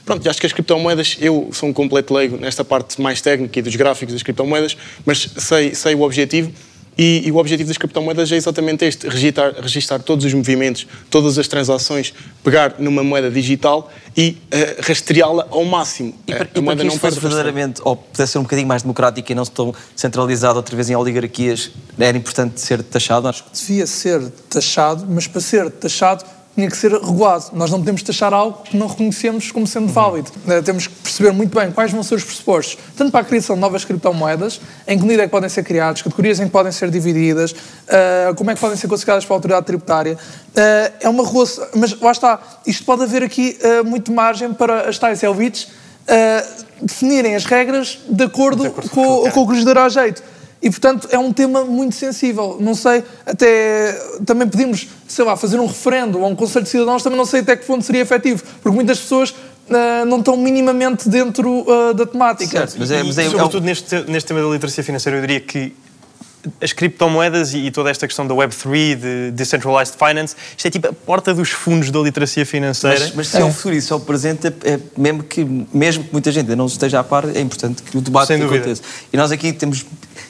Pronto, 0.06 0.26
e 0.26 0.30
acho 0.30 0.39
que 0.39 0.45
as 0.45 0.54
criptomoedas, 0.54 1.18
eu 1.20 1.49
sou 1.52 1.70
um 1.70 1.74
completo 1.74 2.14
leigo 2.14 2.38
nesta 2.38 2.64
parte 2.64 3.02
mais 3.02 3.22
técnica 3.22 3.60
e 3.60 3.62
dos 3.62 3.76
gráficos 3.76 4.14
das 4.14 4.24
criptomoedas, 4.24 4.78
mas 5.06 5.30
sei, 5.38 5.76
sei 5.76 5.95
o 5.95 6.02
objetivo 6.02 6.52
e, 6.98 7.24
e 7.26 7.32
o 7.32 7.38
objetivo 7.38 7.68
das 7.68 7.78
criptomoedas 7.78 8.32
é 8.32 8.36
exatamente 8.36 8.86
este: 8.86 9.08
registar, 9.08 9.54
registar 9.62 10.02
todos 10.02 10.26
os 10.26 10.34
movimentos, 10.34 10.86
todas 11.10 11.38
as 11.38 11.48
transações, 11.48 12.14
pegar 12.44 12.76
numa 12.80 13.04
moeda 13.04 13.32
digital 13.32 13.92
e 14.16 14.38
eh, 14.52 14.78
rastreá-la 14.82 15.48
ao 15.50 15.64
máximo. 15.64 16.14
E 16.28 16.32
Eh, 16.32 16.36
para, 16.36 16.50
a 16.54 16.60
e 16.60 16.64
para 16.64 16.76
que 16.76 16.88
isto 16.88 17.00
fosse 17.00 17.20
verdadeiramente, 17.20 17.82
ou 17.84 17.96
pudesse 17.96 18.34
ser 18.34 18.39
um 18.39 18.44
bocadinho 18.44 18.68
mais 18.68 18.82
democrático 18.82 19.32
e 19.32 19.36
não 19.36 19.46
tão 19.46 19.74
centralizado 19.96 20.58
outra 20.58 20.76
vez 20.76 20.89
em 20.89 20.96
oligarquias, 20.96 21.72
era 21.98 22.18
importante 22.18 22.60
ser 22.60 22.84
taxado? 22.84 23.28
Acho 23.28 23.44
que 23.46 23.52
devia 23.54 23.88
ser 23.88 24.22
taxado, 24.50 25.06
mas 25.10 25.28
para 25.28 25.42
ser 25.42 25.70
taxado 25.72 26.26
tinha 26.56 26.70
que 26.70 26.76
ser 26.76 26.91
regulado. 26.91 27.45
Nós 27.54 27.70
não 27.72 27.80
podemos 27.80 28.04
taxar 28.04 28.34
algo 28.34 28.62
que 28.64 28.76
não 28.76 28.88
reconhecemos 28.88 29.52
como 29.52 29.66
sendo 29.66 29.88
válido. 29.88 30.30
Eh, 30.47 30.62
Temos 30.62 30.88
que 30.88 30.93
perceber 30.95 31.32
muito 31.32 31.58
bem 31.58 31.72
quais 31.72 31.91
vão 31.91 32.04
ser 32.04 32.16
os 32.16 32.24
pressupostos, 32.24 32.78
tanto 32.97 33.12
para 33.12 33.22
a 33.22 33.24
criação 33.24 33.56
de 33.56 33.62
novas 33.62 33.86
criptomoedas, 33.86 34.60
em 34.88 34.97
que 34.97 35.04
medida 35.04 35.24
é 35.24 35.26
que 35.28 35.32
podem 35.32 35.49
ser 35.49 35.64
criadas, 35.64 36.02
categorias 36.02 36.39
em 36.39 36.45
que 36.45 36.52
podem 36.52 36.72
ser 36.72 36.89
divididas, 36.89 37.56
eh, 37.88 38.34
como 38.36 38.52
é 38.52 38.54
que 38.56 38.60
podem 38.60 38.76
ser 38.78 38.88
classificadas 38.88 39.24
para 39.26 39.34
a 39.34 39.38
autoridade 39.38 39.66
tributária. 39.66 40.18
Eh, 40.56 40.91
É 41.02 41.10
uma 41.10 41.26
regulação, 41.26 41.66
mas 41.76 41.99
lá 41.99 42.12
está, 42.12 42.39
isto 42.68 42.84
pode 42.86 43.04
haver 43.04 43.24
aqui 43.24 43.58
eh, 43.62 43.82
muito 43.84 44.12
margem 44.12 44.54
para 44.54 44.89
as 44.89 44.97
tais 44.99 45.24
elites 45.24 45.70
eh, 46.08 46.45
definirem 46.82 47.36
as 47.36 47.45
regras 47.45 47.99
de 48.10 48.24
acordo, 48.24 48.70
com, 48.89 49.30
com 49.32 49.41
o 49.43 49.47
que 49.47 49.54
lhes 49.56 49.64
dará 49.64 49.88
jeito. 49.88 50.22
E, 50.62 50.70
portanto, 50.70 51.07
é 51.12 51.18
um 51.18 51.34
tema 51.34 51.64
muito 51.66 51.95
sensível. 51.95 52.57
Não 52.59 52.76
sei, 52.76 53.03
até 53.26 53.93
também 54.26 54.47
podíamos, 54.47 54.88
sei 55.07 55.26
lá, 55.26 55.36
fazer 55.36 55.59
um 55.59 55.66
referendo 55.66 56.20
ou 56.20 56.28
um 56.28 56.36
conselho 56.36 56.64
de 56.64 56.70
cidadãos, 56.70 57.01
também 57.01 57.18
não 57.18 57.26
sei 57.26 57.41
até 57.41 57.55
que 57.55 57.66
ponto 57.66 57.84
seria 57.84 58.01
efetivo, 58.01 58.43
porque 58.62 58.76
muitas 58.76 58.99
pessoas 58.99 59.34
ah, 59.70 60.05
não 60.05 60.20
estão 60.20 60.38
minimamente 60.38 61.09
dentro 61.09 61.66
ah, 61.68 61.93
da 61.93 62.05
temática. 62.05 62.68
e, 63.26 63.30
sobretudo 63.32 63.66
neste, 63.66 64.01
neste 64.03 64.28
tema 64.28 64.41
da 64.41 64.47
literacia 64.47 64.84
financeira, 64.84 65.18
eu 65.18 65.22
diria 65.22 65.39
que 65.39 65.74
as 66.59 66.74
criptomoedas 66.74 67.53
e, 67.53 67.59
e 67.59 67.72
toda 67.72 67.89
esta 67.89 68.07
questão 68.07 68.26
da 68.26 68.34
Web3, 68.34 68.95
de 68.95 69.32
Decentralized 69.32 69.95
Finance, 69.97 70.36
isto 70.55 70.66
é 70.68 70.72
tipo 70.72 70.88
a 70.88 70.93
porta 70.93 71.34
dos 71.34 71.49
fundos 71.49 71.91
da 71.91 71.99
literacia 71.99 72.45
financeira. 72.45 72.99
Mas, 72.99 73.16
mas 73.16 73.28
se 73.28 73.38
é 73.38 73.43
o 73.43 73.51
futuro 73.51 73.76
e 73.76 73.82
se 73.82 73.91
é 73.91 73.95
o 73.95 73.99
presente, 73.99 74.47
é, 74.47 74.53
é 74.64 74.80
mesmo, 74.97 75.24
que, 75.24 75.43
mesmo 75.74 76.03
que 76.03 76.12
muita 76.12 76.32
gente 76.32 76.43
ainda 76.43 76.55
não 76.55 76.66
esteja 76.66 76.99
a 76.99 77.03
par, 77.03 77.26
é 77.26 77.39
importante 77.39 77.84
que 77.84 77.97
o 77.97 78.01
debate 78.01 78.34
aconteça. 78.34 78.82
E 79.12 79.18
nós 79.18 79.32
aqui 79.32 79.53
temos. 79.53 79.86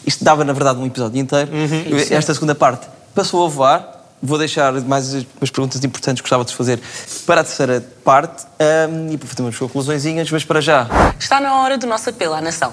Isto 0.05 0.23
dava, 0.23 0.43
na 0.43 0.53
verdade, 0.53 0.79
um 0.79 0.85
episódio 0.85 1.19
inteiro. 1.19 1.51
Uhum. 1.51 1.97
Esta 2.09 2.33
segunda 2.33 2.55
parte 2.55 2.87
passou 3.13 3.45
a 3.45 3.49
voar. 3.49 4.01
Vou 4.23 4.37
deixar 4.37 4.71
mais 4.81 5.13
umas 5.13 5.49
perguntas 5.49 5.83
importantes 5.83 6.21
que 6.21 6.25
gostava 6.25 6.45
de 6.45 6.53
fazer 6.53 6.79
para 7.25 7.41
a 7.41 7.43
terceira 7.43 7.83
parte 8.03 8.45
ahm, 8.59 9.13
e 9.13 9.17
para 9.17 9.27
fazer 9.27 9.41
umas 9.41 9.57
conclusõezinhas, 9.57 10.29
mas 10.29 10.45
para 10.45 10.61
já. 10.61 10.87
Está 11.17 11.39
na 11.39 11.55
hora 11.57 11.75
do 11.75 11.87
nosso 11.87 12.09
apelo 12.09 12.35
à 12.35 12.41
nação. 12.41 12.71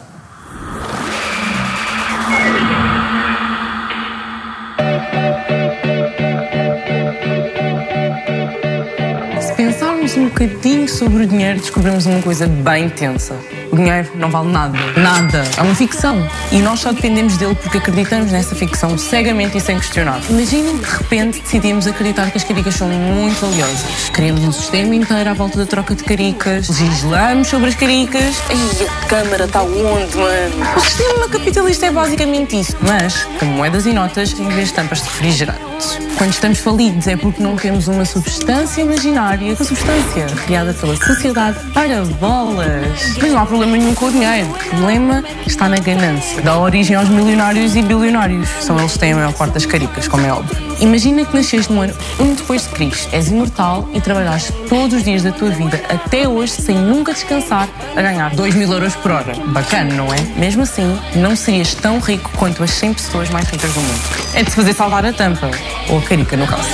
Se 9.58 9.64
pensarmos 9.64 10.16
um 10.16 10.28
bocadinho 10.28 10.88
sobre 10.88 11.24
o 11.24 11.26
dinheiro, 11.26 11.58
descobrimos 11.58 12.06
uma 12.06 12.22
coisa 12.22 12.46
bem 12.46 12.88
tensa. 12.88 13.34
O 13.72 13.74
dinheiro 13.74 14.08
não 14.14 14.30
vale 14.30 14.52
nada. 14.52 14.78
Nada. 14.96 15.42
É 15.56 15.62
uma 15.62 15.74
ficção. 15.74 16.16
E 16.52 16.60
nós 16.60 16.78
só 16.78 16.92
dependemos 16.92 17.36
dele 17.38 17.56
porque 17.56 17.78
acreditamos 17.78 18.30
nessa 18.30 18.54
ficção 18.54 18.96
cegamente 18.96 19.58
e 19.58 19.60
sem 19.60 19.76
questionar. 19.76 20.20
Imaginem 20.30 20.78
que 20.78 20.86
de 20.86 20.96
repente 20.98 21.40
decidimos 21.40 21.88
acreditar 21.88 22.30
que 22.30 22.38
as 22.38 22.44
caricas 22.44 22.76
são 22.76 22.88
muito 22.88 23.40
valiosas. 23.40 24.08
Criamos 24.12 24.44
um 24.44 24.52
sistema 24.52 24.94
inteiro 24.94 25.28
à 25.28 25.34
volta 25.34 25.58
da 25.58 25.66
troca 25.66 25.92
de 25.92 26.04
caricas. 26.04 26.68
Legislamos 26.68 27.48
sobre 27.48 27.70
as 27.70 27.74
caricas. 27.74 28.40
Ai, 28.48 28.86
a 28.86 29.06
câmara 29.08 29.44
está 29.44 29.62
onde, 29.62 30.16
mano? 30.16 30.76
O 30.76 30.80
sistema 30.80 31.28
capitalista 31.28 31.86
é 31.86 31.90
basicamente 31.90 32.60
isso. 32.60 32.76
Mas 32.80 33.24
com 33.40 33.46
moedas 33.46 33.86
e 33.86 33.92
notas 33.92 34.38
em 34.38 34.48
vez 34.50 34.68
de 34.68 34.74
tampas 34.74 35.02
de 35.02 35.08
refrigerantes. 35.08 35.98
Quando 36.18 36.32
estamos 36.32 36.58
falidos 36.58 37.06
é 37.06 37.16
porque 37.16 37.40
não 37.40 37.54
temos 37.54 37.86
uma 37.86 38.04
substância 38.04 38.82
imaginária, 38.82 39.54
uma 39.54 39.64
substância 39.64 40.26
criada 40.44 40.74
pela 40.74 40.96
sociedade 40.96 41.56
para 41.72 42.04
bolas. 42.20 43.16
Mas 43.22 43.32
não 43.32 43.38
há 43.38 43.46
problema 43.46 43.76
nenhum 43.76 43.94
com 43.94 44.06
o 44.06 44.10
dinheiro. 44.10 44.48
O 44.50 44.54
problema 44.54 45.22
está 45.46 45.68
na 45.68 45.78
ganância. 45.78 46.42
Dá 46.42 46.58
origem 46.58 46.96
aos 46.96 47.08
milionários 47.08 47.76
e 47.76 47.82
bilionários. 47.82 48.48
São 48.60 48.76
eles 48.80 48.94
que 48.94 48.98
têm 48.98 49.12
a 49.12 49.16
maior 49.16 49.32
parte 49.32 49.52
das 49.52 49.64
caricas, 49.64 50.08
como 50.08 50.26
é 50.26 50.32
óbvio. 50.32 50.58
Imagina 50.80 51.24
que 51.24 51.36
nasceste 51.36 51.72
no 51.72 51.80
ano 51.80 51.94
1 52.18 52.34
depois 52.34 52.62
de 52.62 52.68
Cristo, 52.70 53.08
és 53.12 53.28
imortal 53.28 53.88
e 53.94 54.00
trabalhaste 54.00 54.52
todos 54.68 54.98
os 54.98 55.04
dias 55.04 55.22
da 55.22 55.32
tua 55.32 55.50
vida 55.50 55.80
até 55.88 56.28
hoje 56.28 56.52
sem 56.52 56.76
nunca 56.76 57.12
descansar 57.12 57.68
a 57.96 58.02
ganhar 58.02 58.34
2 58.34 58.54
mil 58.54 58.72
euros 58.72 58.94
por 58.96 59.12
hora. 59.12 59.34
Bacana, 59.46 59.94
não 59.94 60.12
é? 60.12 60.20
Mesmo 60.36 60.62
assim, 60.62 60.98
não 61.16 61.34
serias 61.36 61.74
tão 61.74 61.98
rico 62.00 62.30
quanto 62.36 62.62
as 62.62 62.70
100 62.70 62.94
pessoas 62.94 63.30
mais 63.30 63.48
ricas 63.48 63.72
do 63.72 63.80
mundo. 63.80 64.00
É 64.34 64.42
de 64.42 64.50
se 64.50 64.56
fazer 64.56 64.72
salvar 64.72 65.04
a 65.04 65.12
tampa. 65.12 65.50
Ou 65.88 66.00
a 66.08 66.16
carica, 66.16 66.36
no 66.36 66.46
caso. 66.46 66.68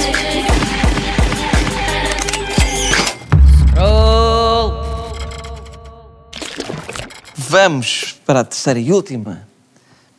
Vamos 7.36 8.16
para 8.24 8.40
a 8.40 8.44
terceira 8.44 8.78
e 8.78 8.92
última 8.92 9.46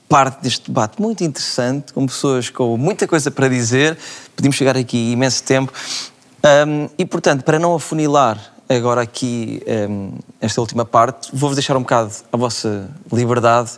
parte 0.08 0.42
deste 0.42 0.70
debate 0.70 1.02
muito 1.02 1.24
interessante, 1.24 1.94
com 1.94 2.06
pessoas 2.06 2.50
com 2.50 2.78
muita 2.78 3.08
coisa 3.08 3.32
para 3.32 3.48
dizer. 3.48 3.98
Podíamos 4.36 4.56
chegar 4.56 4.78
aqui 4.78 5.12
imenso 5.12 5.44
tempo. 5.44 5.72
Um, 6.68 6.90
e, 6.98 7.06
portanto, 7.06 7.44
para 7.44 7.58
não 7.58 7.74
afunilar 7.74 8.54
agora 8.70 9.02
aqui 9.02 9.62
um, 9.90 10.14
esta 10.40 10.62
última 10.62 10.86
parte, 10.86 11.30
vou-vos 11.34 11.56
deixar 11.56 11.76
um 11.78 11.82
bocado 11.82 12.12
a 12.32 12.38
vossa 12.38 12.90
liberdade, 13.12 13.72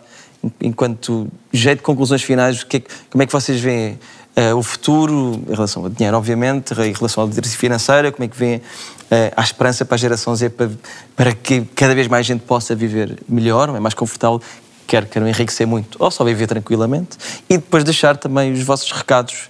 enquanto 0.61 1.27
jeito 1.51 1.79
de 1.79 1.83
conclusões 1.83 2.21
finais, 2.23 2.61
é 2.61 2.65
que- 2.65 2.83
como 3.09 3.21
é 3.21 3.25
que 3.25 3.31
vocês 3.31 3.59
veem 3.59 3.97
eh, 4.37 4.53
o 4.53 4.61
futuro 4.61 5.43
em 5.49 5.51
relação 5.51 5.83
ao 5.83 5.89
dinheiro, 5.89 6.15
obviamente, 6.15 6.71
em 6.75 6.93
relação 6.93 7.23
à 7.23 7.27
literacia 7.27 7.57
financeira, 7.57 8.11
como 8.11 8.23
é 8.23 8.27
que 8.27 8.37
veem 8.37 8.61
eh, 9.09 9.33
a 9.35 9.41
esperança 9.41 9.83
para 9.83 9.95
a 9.95 9.97
geração 9.97 10.35
Z 10.35 10.49
para, 10.49 10.69
para 11.15 11.33
que 11.33 11.61
cada 11.75 11.95
vez 11.95 12.07
mais 12.07 12.23
gente 12.23 12.41
possa 12.41 12.75
viver 12.75 13.17
melhor, 13.27 13.75
é 13.75 13.79
mais 13.79 13.95
confortável, 13.95 14.39
quer 14.85 15.07
queiram 15.07 15.27
enriquecer 15.27 15.65
muito 15.65 15.97
ou 15.99 16.11
só 16.11 16.23
viver 16.23 16.45
tranquilamente, 16.45 17.17
e 17.49 17.57
depois 17.57 17.83
deixar 17.83 18.15
também 18.15 18.53
os 18.53 18.61
vossos 18.61 18.91
recados 18.91 19.49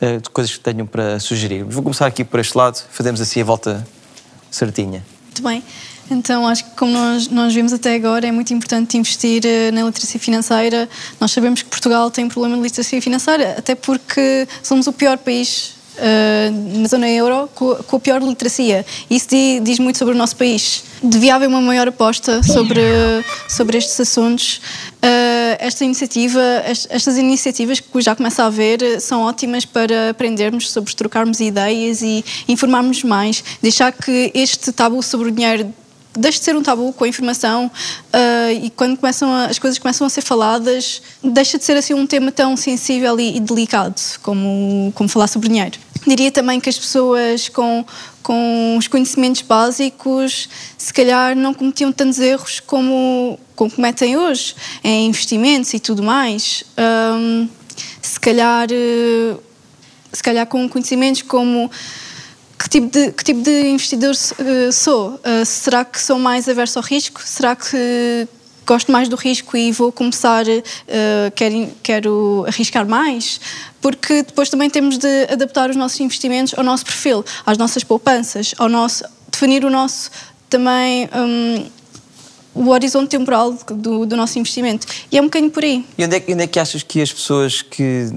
eh, 0.00 0.18
de 0.18 0.30
coisas 0.30 0.56
que 0.56 0.60
tenham 0.60 0.86
para 0.86 1.18
sugerir. 1.18 1.64
Vou 1.64 1.82
começar 1.82 2.06
aqui 2.06 2.22
por 2.22 2.38
este 2.38 2.56
lado, 2.56 2.80
fazemos 2.88 3.20
assim 3.20 3.40
a 3.40 3.44
volta 3.44 3.84
certinha. 4.48 5.04
Muito 5.24 5.42
bem. 5.42 5.64
Então, 6.10 6.46
acho 6.46 6.64
que 6.64 6.70
como 6.76 6.92
nós, 6.92 7.28
nós 7.28 7.54
vimos 7.54 7.72
até 7.72 7.94
agora, 7.94 8.26
é 8.26 8.32
muito 8.32 8.52
importante 8.52 8.98
investir 8.98 9.42
eh, 9.46 9.70
na 9.70 9.82
literacia 9.84 10.18
financeira. 10.18 10.88
Nós 11.20 11.30
sabemos 11.30 11.62
que 11.62 11.68
Portugal 11.68 12.10
tem 12.10 12.24
um 12.24 12.28
problema 12.28 12.56
de 12.56 12.62
literacia 12.62 13.00
financeira, 13.00 13.54
até 13.56 13.74
porque 13.76 14.46
somos 14.60 14.88
o 14.88 14.92
pior 14.92 15.18
país 15.18 15.74
eh, 15.96 16.50
na 16.52 16.88
zona 16.88 17.08
euro 17.08 17.48
com, 17.54 17.76
com 17.76 17.96
a 17.96 18.00
pior 18.00 18.20
literacia. 18.22 18.84
Isso 19.08 19.28
di- 19.28 19.60
diz 19.60 19.78
muito 19.78 19.98
sobre 19.98 20.14
o 20.14 20.16
nosso 20.18 20.34
país. 20.34 20.82
Devia 21.00 21.36
haver 21.36 21.46
uma 21.48 21.60
maior 21.60 21.86
aposta 21.86 22.42
sobre, 22.42 22.80
sobre 23.48 23.78
estes 23.78 24.00
assuntos. 24.00 24.60
Eh, 25.00 25.58
esta 25.60 25.84
iniciativa, 25.84 26.40
est- 26.68 26.88
estas 26.90 27.18
iniciativas 27.18 27.78
que 27.78 28.00
já 28.00 28.16
começa 28.16 28.42
a 28.42 28.46
haver 28.46 29.00
são 29.00 29.22
ótimas 29.22 29.64
para 29.64 30.10
aprendermos 30.10 30.72
sobre 30.72 30.92
trocarmos 30.92 31.38
ideias 31.38 32.02
e 32.02 32.24
informarmos 32.48 33.04
mais, 33.04 33.44
deixar 33.62 33.92
que 33.92 34.32
este 34.34 34.72
tabu 34.72 35.00
sobre 35.04 35.28
o 35.28 35.30
dinheiro 35.30 35.72
deixe 36.16 36.38
de 36.38 36.44
ser 36.44 36.56
um 36.56 36.62
tabu 36.62 36.92
com 36.92 37.04
a 37.04 37.08
informação 37.08 37.70
ah, 38.12 38.52
e 38.52 38.70
quando 38.70 38.96
começam 38.96 39.30
a- 39.32 39.46
as 39.46 39.58
coisas 39.58 39.78
começam 39.78 40.06
a 40.06 40.10
ser 40.10 40.22
faladas, 40.22 41.00
deixa 41.22 41.58
de 41.58 41.64
ser 41.64 41.76
assim 41.76 41.94
um 41.94 42.06
tema 42.06 42.32
tão 42.32 42.56
sensível 42.56 43.18
e, 43.20 43.36
e 43.36 43.40
delicado 43.40 44.00
como, 44.22 44.92
como 44.94 45.08
falar 45.08 45.26
sobre 45.28 45.48
dinheiro. 45.48 45.78
Diria 46.06 46.30
também 46.30 46.58
que 46.58 46.68
as 46.68 46.78
pessoas 46.78 47.48
com, 47.50 47.84
com 48.22 48.76
os 48.78 48.88
conhecimentos 48.88 49.42
básicos 49.42 50.48
se 50.78 50.92
calhar 50.94 51.36
não 51.36 51.52
cometiam 51.52 51.92
tantos 51.92 52.18
erros 52.18 52.58
como, 52.58 53.38
como 53.54 53.70
cometem 53.70 54.16
hoje 54.16 54.54
em 54.82 55.06
investimentos 55.08 55.74
e 55.74 55.78
tudo 55.78 56.02
mais. 56.02 56.64
Ahm, 56.76 57.46
se 58.00 58.18
calhar 58.18 58.66
eh, 58.72 59.36
se 60.10 60.22
calhar 60.22 60.46
com 60.46 60.66
conhecimentos 60.70 61.20
como 61.22 61.70
que 62.60 62.68
tipo 62.68 62.90
de, 62.90 63.10
que 63.12 63.24
tipo 63.24 63.40
de 63.40 63.68
investidor 63.68 64.14
eh, 64.38 64.70
sou? 64.70 65.18
Eh, 65.24 65.46
será 65.46 65.82
que 65.82 65.98
sou 65.98 66.18
mais 66.18 66.46
averso 66.46 66.78
ao 66.78 66.84
risco? 66.84 67.22
Será 67.24 67.56
que 67.56 68.28
gosto 68.66 68.92
mais 68.92 69.08
do 69.08 69.16
risco 69.16 69.56
e 69.56 69.72
vou 69.72 69.90
começar, 69.90 70.44
eh, 70.46 71.32
quero, 71.34 71.68
quero 71.82 72.44
arriscar 72.46 72.86
mais? 72.86 73.40
Porque 73.80 74.22
depois 74.22 74.50
também 74.50 74.68
temos 74.68 74.98
de 74.98 75.24
adaptar 75.32 75.70
os 75.70 75.76
nossos 75.76 75.98
investimentos 76.00 76.52
ao 76.54 76.62
nosso 76.62 76.84
perfil, 76.84 77.24
às 77.46 77.56
nossas 77.56 77.82
poupanças, 77.82 78.54
ao 78.58 78.68
nosso, 78.68 79.04
definir 79.32 79.64
o 79.64 79.70
nosso 79.70 80.10
também. 80.50 81.08
hum, 81.16 81.64
o 82.52 82.68
horizonte 82.70 83.10
temporal 83.10 83.52
do, 83.52 84.04
do 84.04 84.16
nosso 84.16 84.36
investimento. 84.36 84.84
E 85.10 85.16
é 85.16 85.20
um 85.20 85.26
bocadinho 85.26 85.52
por 85.52 85.62
aí. 85.62 85.84
E 85.96 86.04
onde 86.04 86.16
é, 86.16 86.24
onde 86.32 86.42
é 86.42 86.46
que 86.48 86.58
achas 86.58 86.82
que 86.82 87.00
as 87.00 87.12
pessoas 87.12 87.62
que, 87.62 88.10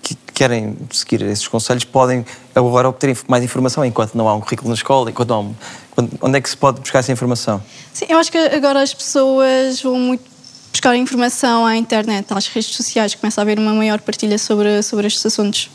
que 0.00 0.14
querem 0.40 0.74
seguir 0.90 1.20
esses 1.20 1.46
conselhos 1.46 1.84
podem 1.84 2.24
agora 2.54 2.88
obter 2.88 3.14
mais 3.28 3.44
informação 3.44 3.84
enquanto 3.84 4.14
não 4.14 4.26
há 4.26 4.34
um 4.34 4.40
currículo 4.40 4.70
na 4.70 4.74
escola? 4.74 5.10
Enquanto 5.10 5.28
não 5.28 5.36
há 5.36 6.00
um- 6.02 6.08
onde 6.22 6.38
é 6.38 6.40
que 6.40 6.48
se 6.48 6.56
pode 6.56 6.80
buscar 6.80 7.00
essa 7.00 7.12
informação? 7.12 7.62
Sim, 7.92 8.06
eu 8.08 8.16
acho 8.18 8.32
que 8.32 8.38
agora 8.38 8.80
as 8.80 8.94
pessoas 8.94 9.82
vão 9.82 9.96
muito 9.98 10.24
buscar 10.72 10.96
informação 10.96 11.66
à 11.66 11.76
internet, 11.76 12.26
às 12.30 12.46
redes 12.46 12.74
sociais, 12.74 13.14
começa 13.14 13.38
a 13.38 13.42
haver 13.42 13.58
uma 13.58 13.74
maior 13.74 14.00
partilha 14.00 14.38
sobre, 14.38 14.82
sobre 14.82 15.08
estes 15.08 15.26
assuntos. 15.26 15.68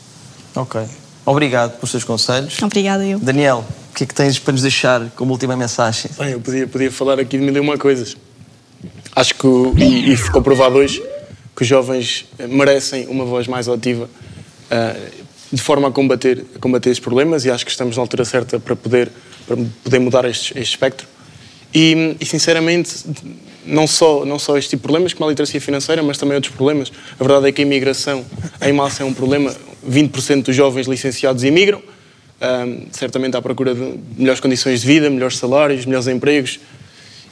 Ok. 0.56 0.80
Obrigado 1.24 1.74
pelos 1.76 1.90
seus 1.92 2.02
conselhos. 2.02 2.60
Obrigada, 2.60 3.04
eu. 3.06 3.20
Daniel, 3.20 3.64
o 3.90 3.94
que 3.94 4.02
é 4.02 4.06
que 4.08 4.14
tens 4.14 4.36
para 4.36 4.50
nos 4.52 4.62
deixar 4.62 5.08
como 5.14 5.30
última 5.30 5.54
mensagem? 5.56 6.10
Bem, 6.18 6.30
eu 6.32 6.40
podia, 6.40 6.66
podia 6.66 6.90
falar 6.90 7.20
aqui 7.20 7.38
de 7.38 7.44
mil 7.44 7.54
e 7.56 7.60
uma 7.60 7.78
coisas. 7.78 8.16
Acho 9.14 9.32
que, 9.32 9.46
e, 9.78 10.12
e 10.12 10.16
ficou 10.16 10.42
provado 10.42 10.74
hoje, 10.76 11.00
que 11.54 11.62
os 11.62 11.68
jovens 11.68 12.24
merecem 12.48 13.06
uma 13.06 13.24
voz 13.24 13.46
mais 13.46 13.68
ativa 13.68 14.08
de 15.52 15.62
forma 15.62 15.88
a 15.88 15.90
combater, 15.90 16.44
a 16.54 16.58
combater 16.58 16.90
estes 16.90 17.04
problemas 17.04 17.44
e 17.44 17.50
acho 17.50 17.64
que 17.64 17.70
estamos 17.70 17.96
na 17.96 18.02
altura 18.02 18.24
certa 18.24 18.58
para 18.58 18.74
poder, 18.74 19.10
para 19.46 19.56
poder 19.84 19.98
mudar 19.98 20.24
este, 20.24 20.58
este 20.58 20.70
espectro. 20.70 21.06
E, 21.74 22.16
e, 22.20 22.24
sinceramente, 22.24 23.04
não 23.64 23.86
só, 23.86 24.24
não 24.24 24.38
só 24.38 24.56
este 24.56 24.70
tipo 24.70 24.80
de 24.80 24.82
problemas, 24.84 25.12
como 25.12 25.26
a 25.26 25.30
literacia 25.30 25.60
financeira, 25.60 26.02
mas 26.02 26.16
também 26.16 26.34
outros 26.34 26.54
problemas. 26.54 26.90
A 27.18 27.22
verdade 27.22 27.48
é 27.48 27.52
que 27.52 27.60
a 27.60 27.64
imigração 27.64 28.24
em 28.62 28.72
massa 28.72 29.02
é 29.02 29.06
um 29.06 29.12
problema. 29.12 29.54
20% 29.88 30.44
dos 30.44 30.56
jovens 30.56 30.86
licenciados 30.86 31.44
imigram, 31.44 31.82
Ahm, 32.38 32.88
certamente 32.92 33.34
à 33.34 33.40
procura 33.40 33.74
de 33.74 33.94
melhores 34.18 34.40
condições 34.40 34.82
de 34.82 34.86
vida, 34.86 35.08
melhores 35.08 35.38
salários, 35.38 35.86
melhores 35.86 36.06
empregos. 36.06 36.60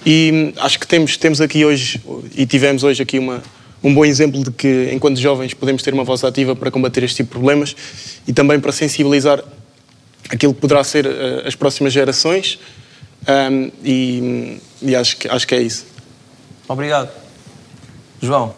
E 0.04 0.52
acho 0.58 0.78
que 0.78 0.86
temos, 0.86 1.16
temos 1.18 1.40
aqui 1.42 1.64
hoje, 1.64 2.00
e 2.34 2.46
tivemos 2.46 2.82
hoje 2.82 3.02
aqui 3.02 3.18
uma, 3.18 3.42
um 3.84 3.94
bom 3.94 4.04
exemplo 4.04 4.42
de 4.42 4.50
que, 4.50 4.90
enquanto 4.92 5.20
jovens, 5.20 5.54
podemos 5.54 5.82
ter 5.82 5.94
uma 5.94 6.04
voz 6.04 6.24
ativa 6.24 6.56
para 6.56 6.70
combater 6.70 7.04
este 7.04 7.16
tipo 7.16 7.28
de 7.28 7.32
problemas 7.32 7.76
e 8.26 8.32
também 8.32 8.58
para 8.58 8.72
sensibilizar 8.72 9.44
aquilo 10.28 10.54
que 10.54 10.60
poderá 10.60 10.82
ser 10.82 11.06
eh, 11.06 11.44
as 11.46 11.54
próximas 11.54 11.92
gerações. 11.92 12.58
Ahm, 13.26 13.70
e 13.84 14.58
e 14.84 14.94
acho, 14.94 15.16
que, 15.16 15.28
acho 15.28 15.46
que 15.46 15.54
é 15.54 15.62
isso. 15.62 15.86
Obrigado. 16.68 17.10
João. 18.20 18.54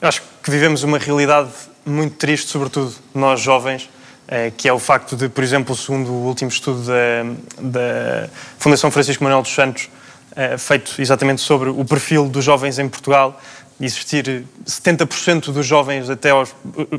Eu 0.00 0.08
acho 0.08 0.22
que 0.42 0.50
vivemos 0.50 0.84
uma 0.84 0.96
realidade 0.96 1.50
muito 1.84 2.14
triste, 2.16 2.48
sobretudo 2.48 2.94
nós 3.12 3.40
jovens, 3.40 3.90
eh, 4.28 4.52
que 4.56 4.68
é 4.68 4.72
o 4.72 4.78
facto 4.78 5.16
de, 5.16 5.28
por 5.28 5.42
exemplo, 5.42 5.74
segundo 5.74 6.10
o 6.10 6.26
último 6.26 6.48
estudo 6.48 6.82
da, 6.86 7.24
da 7.60 8.30
Fundação 8.58 8.90
Francisco 8.92 9.24
Manuel 9.24 9.42
dos 9.42 9.52
Santos, 9.52 9.88
eh, 10.36 10.56
feito 10.56 10.94
exatamente 11.00 11.40
sobre 11.40 11.68
o 11.68 11.84
perfil 11.84 12.28
dos 12.28 12.44
jovens 12.44 12.78
em 12.78 12.88
Portugal, 12.88 13.40
existir 13.80 14.44
70% 14.66 15.52
dos 15.52 15.64
jovens 15.66 16.10
até 16.10 16.30
aos... 16.30 16.54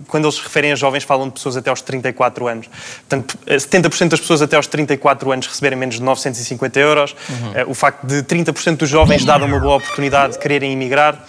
Quando 0.07 0.25
eles 0.25 0.35
se 0.35 0.41
referem 0.41 0.71
a 0.71 0.75
jovens, 0.75 1.03
falam 1.03 1.27
de 1.27 1.33
pessoas 1.33 1.55
até 1.55 1.69
aos 1.69 1.81
34 1.81 2.47
anos. 2.47 2.67
Portanto, 3.07 3.37
eh, 3.45 3.57
70% 3.57 4.09
das 4.09 4.19
pessoas 4.19 4.41
até 4.41 4.55
aos 4.55 4.65
34 4.67 5.31
anos 5.31 5.47
receberem 5.47 5.77
menos 5.77 5.95
de 5.95 6.01
950 6.01 6.79
euros. 6.79 7.15
Uhum. 7.29 7.51
Eh, 7.55 7.65
O 7.65 7.73
facto 7.73 8.05
de 8.07 8.23
30% 8.23 8.77
dos 8.77 8.89
jovens, 8.89 9.23
dada 9.23 9.45
uma 9.45 9.59
boa 9.59 9.75
oportunidade, 9.75 10.37
quererem 10.39 10.73
emigrar. 10.73 11.23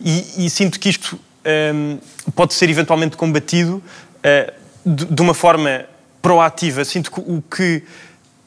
E, 0.00 0.44
e 0.46 0.50
sinto 0.50 0.78
que 0.78 0.88
isto 0.90 1.18
hum, 1.74 1.98
pode 2.34 2.52
ser 2.54 2.68
eventualmente 2.68 3.16
combatido 3.16 3.82
eh, 4.22 4.52
de, 4.84 5.06
de 5.06 5.22
uma 5.22 5.34
forma 5.34 5.86
proativa. 6.20 6.84
Sinto 6.84 7.10
que 7.10 7.20
o 7.20 7.42
que, 7.42 7.82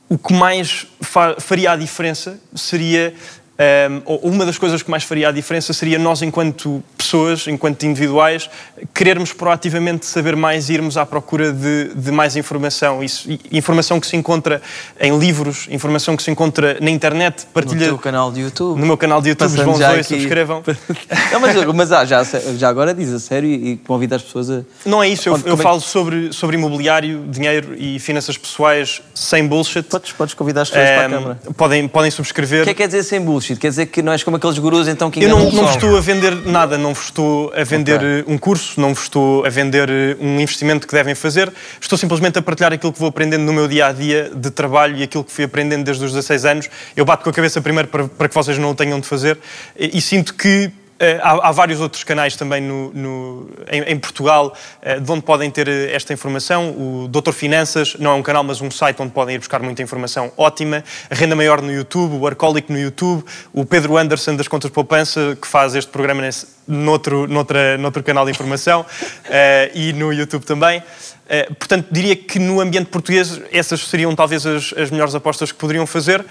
o 0.07 0.17
que 0.17 0.33
mais 0.33 0.85
fa- 1.01 1.35
faria 1.39 1.71
a 1.71 1.75
diferença 1.75 2.39
seria 2.55 3.13
Um, 3.61 4.01
ou- 4.05 4.19
uma 4.31 4.45
das 4.45 4.57
coisas 4.57 4.81
que 4.81 4.89
mais 4.89 5.03
faria 5.03 5.29
a 5.29 5.31
diferença 5.31 5.71
seria 5.73 5.99
nós, 5.99 6.21
enquanto 6.23 6.83
pessoas, 6.97 7.45
enquanto 7.47 7.83
individuais, 7.83 8.49
querermos 8.93 9.33
proativamente 9.33 10.05
saber 10.05 10.35
mais 10.35 10.69
e 10.69 10.73
irmos 10.73 10.97
à 10.97 11.05
procura 11.05 11.51
de, 11.51 11.93
de 11.93 12.11
mais 12.11 12.35
informação. 12.35 13.03
Isso, 13.03 13.29
informação 13.51 13.99
que 13.99 14.07
se 14.07 14.15
encontra 14.15 14.61
em 14.99 15.15
livros, 15.17 15.67
informação 15.69 16.15
que 16.17 16.23
se 16.23 16.31
encontra 16.31 16.77
na 16.81 16.89
internet, 16.89 17.45
partilha... 17.53 17.81
No 17.81 17.85
teu 17.87 17.97
canal 17.99 18.31
de 18.31 18.41
YouTube. 18.41 18.79
No 18.79 18.85
meu 18.87 18.97
canal 18.97 19.21
de 19.21 19.29
YouTube, 19.29 19.47
os 19.49 19.63
bons 19.63 19.77
já 19.79 19.89
dois, 19.89 20.05
aqui- 20.05 20.15
subscrevam. 20.15 20.63
Não, 21.31 21.39
mas, 21.39 21.55
mas 21.75 21.91
ah, 21.91 22.05
já, 22.05 22.23
já 22.23 22.69
agora 22.69 22.93
diz 22.93 23.11
a 23.13 23.19
sério 23.19 23.49
e 23.49 23.77
convida 23.77 24.15
as 24.15 24.23
pessoas 24.23 24.49
a. 24.49 24.61
Não 24.85 25.03
é 25.03 25.09
isso, 25.09 25.29
eu, 25.29 25.39
eu 25.45 25.57
falo 25.57 25.79
sobre, 25.81 26.33
sobre 26.33 26.55
imobiliário, 26.55 27.25
dinheiro 27.27 27.75
e 27.77 27.99
finanças 27.99 28.37
pessoais 28.37 29.01
sem 29.13 29.45
bullshit. 29.47 29.83
Podes, 29.83 30.11
podes 30.13 30.33
convidar 30.33 30.61
as 30.63 30.69
pessoas 30.69 30.89
para 30.89 31.01
a 31.01 31.05
Ehm, 31.05 31.11
câmara. 31.11 31.39
Podem, 31.55 31.87
podem 31.87 32.09
subscrever. 32.11 32.61
O 32.61 32.63
que 32.63 32.69
é 32.69 32.73
que 32.73 32.77
quer 32.81 32.87
dizer 32.87 33.03
sem 33.03 33.19
bullshit? 33.21 33.50
Quer 33.57 33.69
dizer 33.69 33.85
que 33.87 34.01
não 34.01 34.11
és 34.11 34.23
como 34.23 34.37
aqueles 34.37 34.57
gurus 34.59 34.87
então 34.87 35.09
que 35.11 35.23
Eu 35.23 35.29
não, 35.29 35.51
não 35.51 35.65
vos 35.65 35.71
estou 35.71 35.97
a 35.97 36.01
vender 36.01 36.35
nada, 36.45 36.77
não 36.77 36.93
vos 36.93 37.05
estou 37.05 37.51
a 37.55 37.63
vender 37.63 37.95
Ok. 37.97 38.07
eh, 38.07 38.23
um 38.27 38.37
curso, 38.37 38.79
não 38.79 38.93
vos 38.93 39.03
estou 39.03 39.45
a 39.45 39.49
vender 39.49 39.89
eh, 39.89 40.17
um 40.19 40.39
investimento 40.39 40.87
que 40.87 40.93
devem 40.93 41.15
fazer. 41.15 41.51
Estou 41.79 41.97
simplesmente 41.97 42.37
a 42.39 42.41
partilhar 42.41 42.73
aquilo 42.73 42.91
que 42.93 42.99
vou 42.99 43.09
aprendendo 43.09 43.43
no 43.43 43.53
meu 43.53 43.67
dia 43.67 43.87
a 43.87 43.91
dia 43.91 44.31
de 44.35 44.49
trabalho 44.51 44.97
e 44.97 45.03
aquilo 45.03 45.23
que 45.23 45.31
fui 45.31 45.43
aprendendo 45.45 45.83
desde 45.83 46.03
os 46.03 46.11
16 46.11 46.45
anos. 46.45 46.69
Eu 46.95 47.05
bato 47.05 47.23
com 47.23 47.29
a 47.29 47.33
cabeça 47.33 47.61
primeiro 47.61 47.87
para, 47.87 48.07
para 48.07 48.27
que 48.29 48.35
vocês 48.35 48.57
não 48.57 48.71
o 48.71 48.75
tenham 48.75 48.99
de 48.99 49.07
fazer 49.07 49.37
e, 49.77 49.97
e 49.97 50.01
sinto 50.01 50.33
que. 50.33 50.71
Eh, 51.03 51.19
há, 51.23 51.49
há 51.49 51.51
vários 51.51 51.81
outros 51.81 52.03
canais 52.03 52.35
também 52.35 52.61
no- 52.61 52.91
no- 52.93 53.49
em, 53.71 53.81
em 53.81 53.97
Portugal 53.99 54.55
eh, 54.81 54.99
de 54.99 55.11
onde 55.11 55.23
podem 55.23 55.49
ter 55.49 55.67
eh, 55.67 55.93
esta 55.95 56.13
informação. 56.13 56.69
O 56.69 57.07
Doutor 57.09 57.33
Finanças 57.33 57.95
não 57.97 58.11
é 58.11 58.13
um 58.13 58.21
canal, 58.21 58.43
mas 58.43 58.61
um 58.61 58.69
site 58.69 59.01
onde 59.01 59.11
podem 59.11 59.35
ir 59.35 59.39
buscar 59.39 59.61
muita 59.61 59.81
informação 59.81 60.31
ótima. 60.37 60.83
A 61.09 61.15
Renda 61.15 61.35
Maior 61.35 61.61
no 61.61 61.71
YouTube, 61.73 62.15
o 62.15 62.27
Arcólico 62.27 62.71
no 62.71 62.79
YouTube, 62.79 63.23
o 63.51 63.65
Pedro 63.65 63.97
Anderson 63.97 64.35
das 64.35 64.47
Contas 64.47 64.69
Poupança, 64.69 65.35
que 65.41 65.47
faz 65.47 65.73
este 65.73 65.89
programa 65.91 66.21
nesse, 66.21 66.45
noutro, 66.67 67.27
noutra, 67.27 67.77
noutro 67.79 68.03
canal 68.03 68.23
de 68.23 68.31
informação 68.31 68.85
eh, 69.25 69.71
e 69.73 69.93
no 69.93 70.13
YouTube 70.13 70.45
também. 70.45 70.83
Eh, 71.27 71.45
portanto, 71.57 71.87
diria 71.91 72.15
que 72.15 72.37
no 72.37 72.61
ambiente 72.61 72.87
português 72.89 73.41
essas 73.51 73.81
seriam 73.87 74.13
talvez 74.15 74.45
as, 74.45 74.71
as 74.77 74.91
melhores 74.91 75.15
apostas 75.15 75.51
que 75.51 75.57
poderiam 75.57 75.87
fazer. 75.87 76.23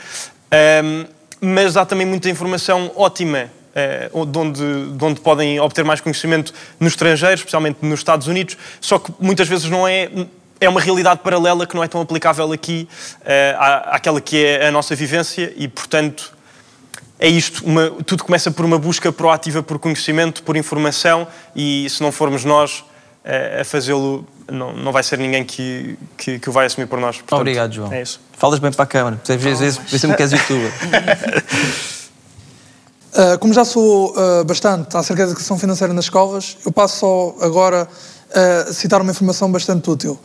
Ahm, 0.52 1.06
mas 1.40 1.76
há 1.76 1.86
também 1.86 2.06
muita 2.06 2.28
informação 2.28 2.90
ótima 2.94 3.50
de, 4.26 4.38
onde, 4.38 4.92
de 4.96 5.04
onde 5.04 5.20
podem 5.20 5.60
obter 5.60 5.84
mais 5.84 6.00
conhecimento 6.00 6.52
no 6.78 6.88
estrangeiro, 6.88 7.34
especialmente 7.34 7.78
nos 7.82 8.00
Estados 8.00 8.26
Unidos, 8.26 8.56
só 8.80 8.98
que 8.98 9.12
muitas 9.20 9.46
vezes 9.48 9.68
não 9.70 9.86
é. 9.86 10.08
É 10.62 10.68
uma 10.68 10.78
realidade 10.80 11.20
paralela 11.20 11.66
que 11.66 11.74
não 11.74 11.82
é 11.82 11.88
tão 11.88 12.02
aplicável 12.02 12.52
aqui 12.52 12.86
eh, 13.24 13.54
à, 13.58 13.96
àquela 13.96 14.20
que 14.20 14.44
é 14.44 14.66
a 14.68 14.70
nossa 14.70 14.94
vivência 14.94 15.50
e, 15.56 15.66
portanto, 15.66 16.34
é 17.18 17.28
isto. 17.28 17.64
uma- 17.64 17.90
tudo 18.04 18.24
começa 18.24 18.50
por 18.50 18.66
uma 18.66 18.78
busca 18.78 19.10
proativa 19.10 19.62
por 19.62 19.78
conhecimento, 19.78 20.42
por 20.42 20.58
informação 20.58 21.26
e 21.56 21.88
se 21.88 22.02
não 22.02 22.12
formos 22.12 22.44
nós 22.44 22.84
eh, 23.24 23.60
a 23.62 23.64
fazê-lo, 23.64 24.26
não, 24.52 24.74
não 24.74 24.92
vai 24.92 25.02
ser 25.02 25.18
ninguém 25.18 25.44
que, 25.44 25.96
que, 26.18 26.38
que 26.38 26.50
o 26.50 26.52
vai 26.52 26.66
assumir 26.66 26.86
por 26.88 27.00
nós. 27.00 27.16
Portanto, 27.16 27.40
Obrigado, 27.40 27.72
João. 27.72 27.90
É 27.90 28.02
isso. 28.02 28.20
Falas 28.36 28.58
bem 28.58 28.70
para 28.70 28.84
a 28.84 28.86
câmara. 28.86 29.18
Às 29.26 29.36
vezes, 29.42 29.78
às 29.78 29.90
vezes 29.90 30.04
me 30.04 30.14
queres 30.14 30.32
youtuber. 30.36 30.72
Uh, 33.12 33.38
como 33.38 33.52
já 33.52 33.64
sou 33.64 34.12
uh, 34.12 34.44
bastante 34.44 34.96
acerca 34.96 35.24
da 35.24 35.30
educação 35.30 35.58
financeira 35.58 35.92
nas 35.92 36.04
escolas, 36.04 36.56
eu 36.64 36.70
passo 36.70 36.98
só 36.98 37.34
agora 37.40 37.88
a 38.68 38.72
citar 38.72 39.00
uma 39.00 39.10
informação 39.10 39.50
bastante 39.50 39.90
útil. 39.90 40.16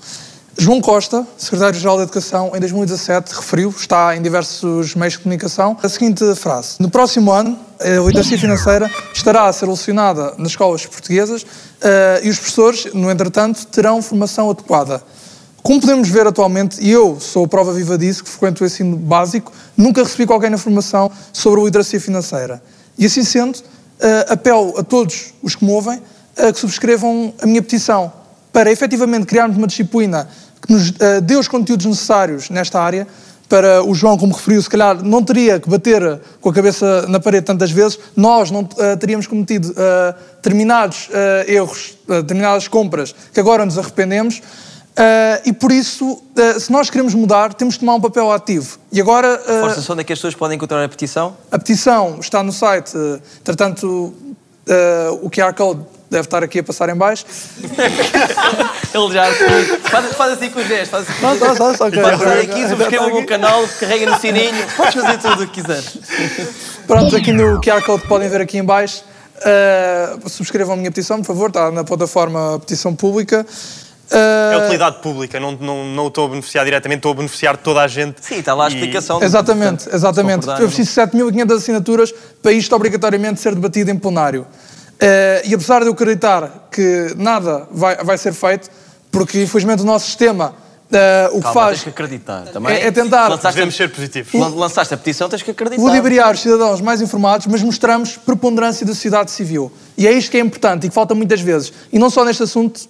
João 0.58 0.80
Costa, 0.80 1.28
secretário-geral 1.38 1.98
da 1.98 2.04
Educação, 2.04 2.52
em 2.56 2.60
2017 2.60 3.34
referiu, 3.34 3.74
está 3.78 4.16
em 4.16 4.22
diversos 4.22 4.96
meios 4.96 5.14
de 5.14 5.20
comunicação, 5.20 5.76
a 5.84 5.90
seguinte 5.90 6.24
frase: 6.36 6.76
No 6.80 6.90
próximo 6.90 7.32
ano, 7.32 7.60
a 7.80 8.06
literacia 8.06 8.38
financeira 8.38 8.90
estará 9.14 9.48
a 9.48 9.54
ser 9.54 9.66
lecionada 9.66 10.34
nas 10.38 10.50
escolas 10.50 10.86
portuguesas 10.86 11.42
uh, 11.42 12.24
e 12.24 12.30
os 12.30 12.38
professores, 12.38 12.94
no 12.94 13.12
entretanto, 13.12 13.66
terão 13.68 14.02
formação 14.02 14.50
adequada. 14.50 15.04
Como 15.66 15.82
podemos 15.82 16.08
ver 16.10 16.28
atualmente, 16.28 16.80
e 16.80 16.92
eu 16.92 17.20
sou 17.20 17.48
prova 17.48 17.74
viva 17.74 17.98
disso, 17.98 18.24
que 18.24 18.30
frequento 18.30 18.64
o 18.64 18.68
ensino 18.68 18.96
básico, 18.96 19.52
nunca 19.76 20.04
recebi 20.04 20.28
qualquer 20.28 20.52
informação 20.52 21.12
sobre 21.34 21.60
a 21.60 21.64
literacia 21.64 22.00
financeira. 22.00 22.62
E 22.96 23.08
assim 23.08 23.24
sendo, 23.24 23.58
eh, 24.00 24.28
apelo 24.30 24.78
a 24.78 24.84
todos 24.84 25.34
os 25.42 25.56
que 25.56 25.66
me 25.66 25.72
ouvem 25.72 26.00
a 26.38 26.54
que 26.54 26.60
subscrevam 26.60 27.34
a 27.42 27.48
minha 27.48 27.64
petição 27.64 28.14
para 28.54 28.72
efetivamente 28.72 29.26
criarmos 29.26 29.58
uma 29.58 29.66
disciplina 29.66 30.30
que 30.62 30.72
nos 30.72 30.94
eh, 31.00 31.20
dê 31.22 31.36
os 31.36 31.48
conteúdos 31.48 31.88
necessários 31.88 32.52
nesta 32.52 32.80
área. 32.80 33.08
Para 33.50 33.84
o 33.84 33.96
João, 33.96 34.20
como 34.20 34.36
referiu, 34.36 34.62
se 34.62 34.70
calhar 34.70 35.04
não 35.04 35.24
teria 35.24 35.60
que 35.60 35.68
bater 35.68 36.22
com 36.42 36.50
a 36.50 36.54
cabeça 36.54 37.08
na 37.08 37.20
parede 37.20 37.48
tantas 37.48 37.72
vezes, 37.72 37.98
nós 38.16 38.52
não 38.52 38.70
eh, 38.78 38.96
teríamos 38.98 39.26
cometido 39.26 39.74
eh, 39.76 40.16
determinados 40.36 41.10
eh, 41.12 41.54
erros, 41.54 41.98
determinadas 42.08 42.68
compras 42.68 43.16
que 43.34 43.40
agora 43.40 43.66
nos 43.66 43.80
arrependemos. 43.80 44.44
Uh, 44.98 45.42
e 45.46 45.52
por 45.52 45.74
isso, 45.74 46.06
uh, 46.14 46.60
se 46.60 46.72
nós 46.72 46.90
queremos 46.90 47.14
mudar, 47.14 47.54
temos 47.54 47.74
de 47.74 47.82
tomar 47.82 47.96
um 47.96 48.02
papel 48.02 48.32
ativo. 48.32 48.80
E 48.92 49.02
agora, 49.02 49.42
uh, 49.44 49.60
Força, 49.60 49.92
onde 49.92 50.02
é 50.02 50.04
que 50.06 50.14
as 50.14 50.20
pessoas 50.20 50.36
podem 50.36 50.56
encontrar 50.56 50.82
a 50.84 50.88
petição? 50.88 51.36
a 51.52 51.60
petição 51.60 52.18
está 52.22 52.42
no 52.42 52.54
site, 52.54 52.96
uh, 52.96 53.22
entretanto, 53.42 53.86
uh, 53.86 55.20
o 55.22 55.30
QR 55.30 55.54
Code 55.54 55.82
deve 56.10 56.22
estar 56.28 56.42
aqui 56.44 56.60
a 56.60 56.64
passar 56.64 56.88
em 56.88 56.96
baixo. 56.96 57.26
Ele 58.94 59.14
já 59.14 59.26
faz, 59.90 60.16
faz 60.16 60.34
assim 60.34 60.50
com 60.50 60.60
os 60.60 60.68
gestos. 60.68 60.90
Faz 60.90 61.10
assim. 61.10 61.22
Não, 61.22 61.36
não, 61.36 61.56
não, 61.56 61.76
só 61.76 61.92
que- 61.92 62.00
Pode 62.00 62.18
fazer 62.18 62.40
aqui, 62.40 62.68
subscreva 62.70 63.08
o 63.08 63.14
meu 63.14 63.26
canal, 63.26 63.68
carrega 63.80 64.10
no 64.10 64.18
sininho. 64.20 64.66
Podes 64.78 64.94
fazer 64.94 65.18
tudo 65.18 65.44
o 65.44 65.48
que 65.48 65.62
quiseres. 65.62 65.98
Pronto, 66.88 67.16
aqui 67.18 67.34
no 67.34 67.60
QR 67.60 67.84
Code 67.84 68.08
podem 68.08 68.30
ver 68.30 68.40
aqui 68.40 68.58
em 68.58 68.64
baixo. 68.64 69.04
Uh, 69.38 70.30
subscrevam 70.30 70.76
a 70.76 70.78
minha 70.78 70.90
petição, 70.90 71.18
por 71.18 71.26
favor, 71.26 71.50
está 71.50 71.70
na 71.70 71.84
plataforma 71.84 72.58
Petição 72.60 72.96
Pública. 72.96 73.46
É 74.12 74.58
Uh, 74.58 74.62
utilidade 74.64 74.98
pública, 75.02 75.40
não, 75.40 75.52
não, 75.54 75.84
não 75.86 76.08
estou 76.08 76.26
a 76.26 76.30
beneficiar 76.30 76.64
diretamente, 76.66 77.00
estou 77.00 77.12
a 77.12 77.16
beneficiar 77.16 77.58
toda 77.58 77.82
a 77.82 77.88
gente. 77.88 78.18
Sim, 78.24 78.40
está 78.40 78.54
lá 78.54 78.66
a 78.66 78.70
E- 78.70 78.74
explicação. 78.74 79.22
Exatamente, 79.22 79.90
exatamente. 79.94 80.42
concordar, 80.42 80.62
Eu 80.62 80.68
preciso 80.68 80.90
de 80.90 80.96
7.500 80.96 81.52
assinaturas 81.58 82.14
para 82.42 82.52
isto 82.52 82.76
obrigatoriamente 82.76 83.40
ser 83.42 83.56
debatido 83.56 83.90
em 83.92 83.98
plenário. 83.98 84.46
Eh, 85.00 85.42
e 85.46 85.54
apesar 85.54 85.80
de 85.82 85.88
eu 85.88 85.94
acreditar 85.94 86.68
que 86.72 87.14
nada 87.18 87.68
vai, 87.72 87.98
vai 88.04 88.18
ser 88.18 88.34
feito, 88.34 88.70
porque 89.12 89.42
infelizmente 89.44 89.82
o 89.82 89.86
nosso 89.86 90.06
sistema 90.06 90.54
eh, 90.92 91.30
o 91.32 91.38
que 91.38 91.42
Calma, 91.42 91.54
faz 91.62 91.70
tens 91.78 91.84
que 91.84 91.90
acreditar 91.90 92.44
também. 92.54 92.74
é, 92.76 92.88
é 92.88 92.92
tentar 92.92 93.28
Lançaste 93.28 93.56
Devemos 93.56 93.76
ser 93.76 93.90
positivos. 93.90 94.34
a, 94.42 94.48
lançaste 94.50 94.94
a 94.94 94.98
petição, 94.98 95.28
tens 95.28 95.42
que 95.42 95.52
acreditar. 95.52 95.82
ludibriar 95.82 96.34
os 96.34 96.40
cidadãos 96.42 96.80
mais 96.82 97.02
informados, 97.02 97.48
mas 97.48 97.62
mostramos 97.64 98.18
preponderância 98.18 98.86
da 98.86 98.94
sociedade 98.94 99.32
civil. 99.32 99.72
E 99.98 100.08
é 100.08 100.12
isto 100.12 100.30
que 100.30 100.38
é 100.38 100.40
importante 100.42 100.86
e 100.86 100.90
que 100.90 100.96
falta 100.96 101.16
muitas 101.16 101.42
vezes. 101.42 101.74
E 101.92 101.98
não 101.98 102.10
só 102.10 102.24
neste 102.26 102.44
assunto, 102.44 102.82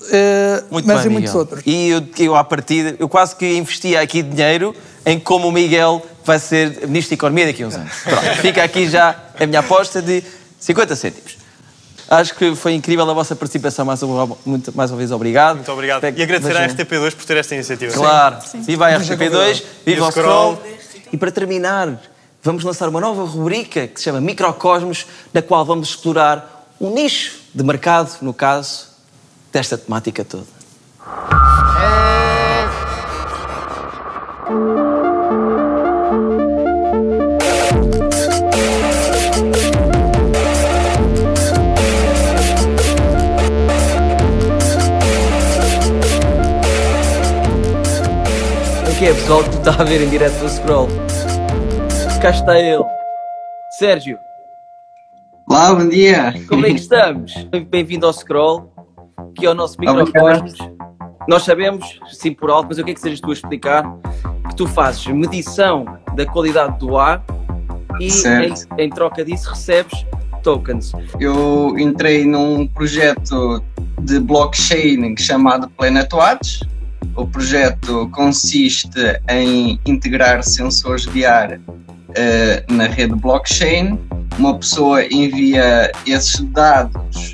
Muito 0.69 0.87
mas 0.87 1.01
bem, 1.01 1.07
em 1.07 1.09
muitos 1.13 1.31
Miguel. 1.31 1.39
outros. 1.39 1.61
E 1.65 1.89
eu, 1.89 2.03
eu, 2.19 2.35
à 2.35 2.43
partida, 2.43 2.95
eu 2.99 3.07
quase 3.07 3.35
que 3.35 3.45
investia 3.55 4.01
aqui 4.01 4.21
dinheiro 4.21 4.75
em 5.05 5.19
como 5.19 5.47
o 5.47 5.51
Miguel 5.51 6.03
vai 6.25 6.39
ser 6.39 6.87
Ministro 6.87 7.11
da 7.11 7.15
Economia 7.19 7.45
daqui 7.45 7.63
a 7.63 7.67
uns 7.67 7.75
anos. 7.75 7.93
Pronto, 8.03 8.25
fica 8.41 8.63
aqui 8.63 8.89
já 8.89 9.15
a 9.39 9.45
minha 9.45 9.59
aposta 9.59 10.01
de 10.01 10.23
50 10.59 10.95
cêntimos. 10.95 11.37
Acho 12.09 12.35
que 12.35 12.55
foi 12.55 12.73
incrível 12.73 13.09
a 13.09 13.13
vossa 13.13 13.35
participação, 13.35 13.83
mais 13.85 14.01
uma, 14.03 14.37
muito- 14.45 14.75
mais 14.75 14.91
uma 14.91 14.97
vez 14.97 15.11
obrigado. 15.11 15.55
Muito 15.57 15.71
obrigado. 15.71 16.03
E 16.03 16.21
agradecer 16.21 16.55
à 16.55 16.59
vejam- 16.67 16.75
RTP2 16.75 17.15
por 17.15 17.25
ter 17.25 17.37
esta 17.37 17.55
iniciativa. 17.55 17.93
Claro. 17.93 18.37
Viva 18.61 18.87
a 18.87 18.91
Vamos 18.91 19.07
RTP2, 19.09 19.63
E 19.85 19.91
viva 19.91 20.05
o 20.05 20.07
o 20.07 20.11
Scroll. 20.11 20.61
E 21.11 21.17
para 21.17 21.31
terminar, 21.31 21.99
vamos 22.43 22.63
lançar 22.63 22.87
uma 22.89 23.01
nova 23.01 23.23
rubrica 23.23 23.87
que 23.87 23.99
se 23.99 24.03
chama 24.05 24.21
Microcosmos, 24.21 25.07
na 25.33 25.41
qual 25.41 25.65
vamos 25.65 25.89
explorar 25.89 26.67
um 26.79 26.91
nicho 26.93 27.39
de 27.53 27.63
mercado, 27.63 28.11
no 28.21 28.33
caso, 28.33 28.87
desta 29.51 29.77
temática 29.77 30.23
toda. 30.23 30.43
O 34.47 34.84
que 49.05 49.09
é, 49.09 49.13
pessoal, 49.13 49.43
que 49.43 49.49
está 49.49 49.69
a 49.69 49.83
ver 49.83 50.01
em 50.01 50.09
direto 50.09 50.33
do 50.39 50.49
Scroll? 50.49 50.87
Cá 52.19 52.31
está 52.31 52.59
ele. 52.59 52.83
Sérgio. 53.77 54.17
Olá, 55.47 55.75
bom 55.75 55.87
dia. 55.87 56.33
Como 56.49 56.65
é 56.65 56.69
que 56.69 56.79
estamos? 56.79 57.31
Bem-vindo 57.69 58.07
ao 58.07 58.13
Scroll, 58.13 58.67
que 59.35 59.45
é 59.45 59.49
o 59.51 59.53
nosso 59.53 59.79
microcosmos. 59.79 60.57
Nós 61.27 61.43
sabemos, 61.43 61.99
sim 62.13 62.33
por 62.33 62.49
alto, 62.49 62.69
mas 62.69 62.79
eu 62.79 62.83
quero 62.83 62.95
que 62.95 63.01
sejas 63.01 63.19
tu 63.19 63.29
a 63.29 63.33
explicar 63.33 63.83
que 64.49 64.55
tu 64.55 64.65
fazes 64.65 65.05
medição 65.05 65.85
da 66.15 66.25
qualidade 66.25 66.79
do 66.79 66.97
ar 66.97 67.23
e 67.99 68.07
em, 68.07 68.85
em 68.85 68.89
troca 68.89 69.23
disso 69.23 69.51
recebes 69.51 70.03
tokens. 70.41 70.93
Eu 71.19 71.77
entrei 71.77 72.25
num 72.25 72.65
projeto 72.65 73.63
de 74.01 74.19
blockchain 74.19 75.15
chamado 75.15 75.69
Planet 75.77 76.11
Watch. 76.11 76.61
O 77.15 77.25
projeto 77.27 78.09
consiste 78.11 79.19
em 79.29 79.79
integrar 79.85 80.43
sensores 80.43 81.05
de 81.05 81.25
ar 81.25 81.59
eh, 82.15 82.63
na 82.69 82.87
rede 82.87 83.15
blockchain. 83.15 83.99
Uma 84.37 84.57
pessoa 84.57 85.05
envia 85.05 85.91
esses 86.05 86.41
dados 86.51 87.33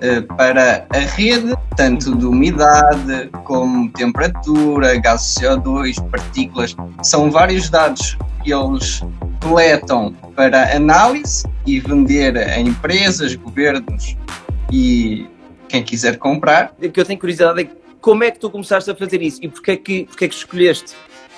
eh, 0.00 0.20
para 0.36 0.86
a 0.90 0.98
rede, 0.98 1.54
tanto 1.76 2.16
de 2.16 2.24
umidade 2.24 3.28
como 3.44 3.90
temperatura, 3.92 4.96
gases 4.98 5.34
CO2, 5.34 6.02
partículas. 6.10 6.76
São 7.02 7.30
vários 7.30 7.68
dados 7.68 8.16
que 8.42 8.52
eles 8.52 9.02
coletam 9.42 10.14
para 10.36 10.76
análise 10.76 11.44
e 11.66 11.80
vender 11.80 12.36
a 12.36 12.60
empresas, 12.60 13.34
governos 13.34 14.16
e 14.70 15.26
quem 15.68 15.82
quiser 15.82 16.16
comprar. 16.16 16.72
O 16.80 16.90
que 16.90 17.00
eu 17.00 17.04
tenho 17.04 17.18
curiosidade 17.18 17.62
é 17.62 17.68
como 18.00 18.24
é 18.24 18.30
que 18.30 18.38
tu 18.38 18.50
começaste 18.50 18.90
a 18.90 18.94
fazer 18.94 19.22
isso? 19.22 19.40
E 19.42 19.48
porque 19.48 19.70
é 19.72 19.76
que, 19.76 20.04
porque 20.04 20.24
é 20.24 20.28
que 20.28 20.34
escolheste 20.34 20.94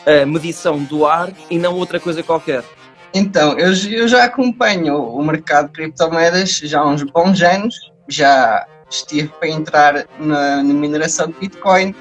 a 0.06 0.24
medição 0.26 0.82
do 0.82 1.06
ar 1.06 1.32
e 1.50 1.58
não 1.58 1.74
outra 1.74 2.00
coisa 2.00 2.22
qualquer? 2.22 2.64
Então, 3.12 3.58
eu, 3.58 3.72
eu 3.90 4.06
já 4.06 4.24
acompanho 4.24 4.96
o 4.96 5.24
mercado 5.24 5.66
de 5.66 5.72
criptomoedas 5.72 6.58
já 6.58 6.80
há 6.80 6.88
uns 6.88 7.02
bons 7.02 7.42
anos, 7.42 7.74
já 8.08 8.66
estive 8.88 9.28
para 9.28 9.48
entrar 9.48 10.06
na, 10.18 10.62
na 10.62 10.74
mineração 10.74 11.28
de 11.28 11.34
Bitcoin, 11.34 11.94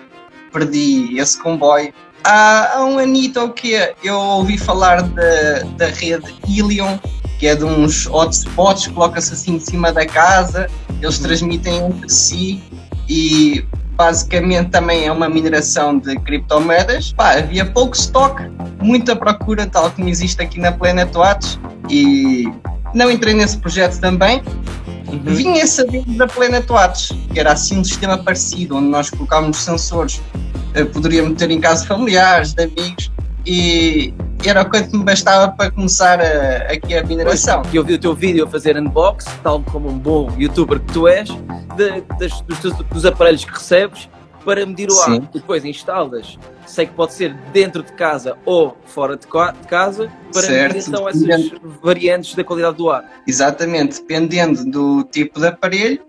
perdi 0.52 1.18
esse 1.20 1.42
comboio. 1.42 1.94
Há, 2.24 2.78
há 2.78 2.86
um 2.86 3.00
anito 3.00 3.40
ou 3.40 3.50
quê, 3.50 3.94
eu 4.04 4.16
ouvi 4.20 4.58
falar 4.58 5.02
da, 5.02 5.64
da 5.78 5.88
rede 5.88 6.36
Helium, 6.48 7.00
que 7.40 7.48
é 7.48 7.56
de 7.56 7.64
uns 7.64 8.06
hotspots, 8.08 8.88
coloca-se 8.88 9.34
assim 9.34 9.56
em 9.56 9.60
cima 9.60 9.92
da 9.92 10.06
casa, 10.06 10.70
eles 11.02 11.18
transmitem 11.20 11.78
entre 11.78 12.10
si 12.10 12.62
e 13.08 13.66
basicamente 14.00 14.70
também 14.70 15.08
é 15.08 15.12
uma 15.12 15.28
mineração 15.28 16.00
de 16.00 16.18
criptomoedas. 16.20 17.12
Pá, 17.12 17.34
havia 17.34 17.66
pouco 17.66 17.98
estoque, 17.98 18.44
muita 18.82 19.14
procura, 19.14 19.68
tal 19.68 19.92
como 19.92 20.08
existe 20.08 20.42
aqui 20.42 20.58
na 20.58 20.72
Planet 20.72 21.14
Watch, 21.14 21.60
e 21.90 22.46
não 22.96 23.12
entrei 23.12 23.34
nesse 23.34 23.58
projeto 23.58 24.00
também. 24.00 24.42
Vinha 25.26 25.68
saber 25.68 26.06
da 26.06 26.28
Planet 26.28 26.70
Watch, 26.70 27.14
que 27.34 27.42
era 27.42 27.52
assim 27.52 27.80
um 27.80 27.84
sistema 27.84 28.18
parecido, 28.18 28.78
onde 28.78 28.88
nós 28.88 29.10
colocávamos 29.10 29.58
sensores, 29.58 30.22
eh, 30.76 30.86
poderíamos 30.86 31.38
ter 31.38 31.52
em 31.52 31.60
casa 31.60 31.86
familiares, 31.86 32.54
de 32.54 32.64
amigos, 32.64 33.12
e 33.46 34.14
era 34.48 34.62
o 34.62 34.70
quanto 34.70 34.96
me 34.98 35.04
bastava 35.04 35.52
para 35.52 35.72
começar 35.72 36.20
a, 36.22 36.72
aqui 36.72 36.96
a 36.96 37.04
mineração. 37.04 37.62
Eu 37.74 37.84
vi 37.84 37.94
o 37.96 38.00
teu 38.00 38.14
vídeo 38.14 38.46
a 38.46 38.48
fazer 38.48 38.78
unbox, 38.78 39.26
tal 39.44 39.62
como 39.64 39.90
um 39.90 39.98
bom 39.98 40.32
youtuber 40.38 40.80
que 40.80 40.94
tu 40.94 41.08
és, 41.08 41.30
de- 41.76 42.02
das- 42.20 42.42
dos, 42.42 42.60
teus- 42.60 42.74
dos 42.86 43.06
aparelhos 43.06 43.44
que 43.44 43.52
recebes 43.52 44.08
para 44.46 44.66
medir 44.66 44.90
o 44.90 45.00
ar. 45.02 45.12
Sim. 45.12 45.28
Depois 45.34 45.66
instalas, 45.66 46.38
sei 46.66 46.86
que 46.86 46.94
pode 46.94 47.14
ser 47.14 47.34
dentro 47.52 47.84
de 47.84 47.92
casa 47.94 48.38
ou 48.46 48.78
fora 48.86 49.18
de, 49.18 49.28
ca- 49.28 49.52
de 49.52 49.68
casa, 49.68 50.10
para 50.32 50.42
Certo. 50.44 50.74
medir 50.76 50.88
então 50.88 51.10
essas 51.10 51.52
variantes 51.84 52.36
da 52.36 52.44
qualidade 52.44 52.78
do 52.78 52.90
ar. 52.90 53.04
Exatamente, 53.28 54.00
dependendo 54.00 54.64
do 54.66 55.04
tipo 55.04 55.40
de 55.40 55.48
aparelho, 55.48 56.00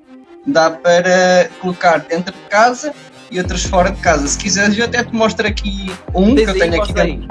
dá 0.46 0.70
para 0.70 1.50
colocar 1.60 1.98
dentro 1.98 2.32
de 2.32 2.40
casa 2.48 2.94
e 3.30 3.38
outras 3.38 3.64
fora 3.64 3.90
de 3.90 4.00
casa. 4.00 4.26
Se 4.28 4.38
quiseres, 4.38 4.78
eu 4.78 4.84
até 4.84 5.02
te 5.04 5.14
mostro 5.14 5.46
aqui 5.46 5.90
um 6.14 6.34
Tens 6.34 6.50
que 6.52 6.56
eu 6.56 6.70
tenho 6.70 6.82
aqui 6.82 6.92
dentro. 6.92 7.28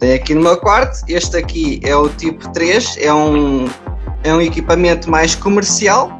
Tenho 0.00 0.14
aqui 0.16 0.34
no 0.34 0.40
meu 0.40 0.56
quarto. 0.56 1.02
Este 1.06 1.36
aqui 1.36 1.80
é 1.84 1.94
o 1.94 2.08
tipo 2.08 2.50
3, 2.52 2.96
é 2.98 3.12
um, 3.12 3.68
é 4.24 4.34
um 4.34 4.40
equipamento 4.40 5.08
mais 5.10 5.34
comercial. 5.34 6.18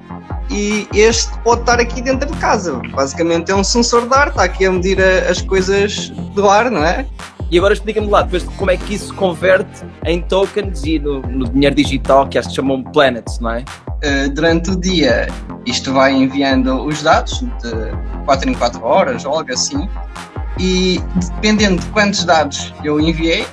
E 0.50 0.86
este 0.92 1.36
pode 1.38 1.62
estar 1.62 1.80
aqui 1.80 2.02
dentro 2.02 2.30
de 2.30 2.36
casa. 2.38 2.80
Basicamente 2.94 3.50
é 3.50 3.54
um 3.54 3.64
sensor 3.64 4.06
de 4.08 4.14
ar, 4.14 4.28
está 4.28 4.44
aqui 4.44 4.66
a 4.66 4.72
medir 4.72 5.00
a- 5.00 5.30
as 5.30 5.40
coisas 5.40 6.10
do 6.34 6.48
ar, 6.48 6.70
não 6.70 6.84
é? 6.84 7.06
E 7.50 7.58
agora 7.58 7.72
explica-me 7.72 8.08
lá, 8.08 8.22
depois 8.22 8.42
como 8.56 8.70
é 8.70 8.76
que 8.76 8.94
isso 8.94 9.12
converte 9.14 9.84
em 10.04 10.20
tokens 10.22 10.84
e 10.84 10.98
no, 10.98 11.20
no 11.22 11.48
dinheiro 11.48 11.74
digital, 11.74 12.28
que 12.28 12.36
acho 12.38 12.48
que 12.48 12.54
chamam 12.56 12.82
planets, 12.82 13.38
não 13.40 13.50
é? 13.50 13.64
Uh, 14.04 14.30
durante 14.30 14.70
o 14.70 14.76
dia 14.76 15.26
isto 15.66 15.92
vai 15.92 16.12
enviando 16.12 16.84
os 16.84 17.02
dados 17.02 17.40
de 17.40 18.24
4 18.24 18.50
em 18.50 18.54
4 18.54 18.82
horas 18.84 19.24
ou 19.24 19.34
algo 19.36 19.52
assim 19.52 19.88
e 20.58 21.00
dependendo 21.34 21.80
de 21.82 21.86
quantos 21.88 22.24
dados 22.24 22.72
eu 22.82 22.98
enviei 22.98 23.44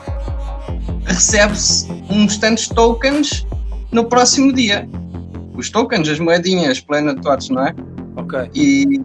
recebe-se 1.06 1.88
uns 2.10 2.38
tantos 2.38 2.68
tokens 2.68 3.46
no 3.92 4.06
próximo 4.06 4.54
dia 4.54 4.88
os 5.56 5.70
tokens, 5.70 6.08
as 6.08 6.20
moedinhas 6.20 6.80
Planet 6.80 7.18
Watch, 7.26 7.52
não 7.52 7.66
é? 7.66 7.76
Ok. 8.16 8.50
E 8.54 9.02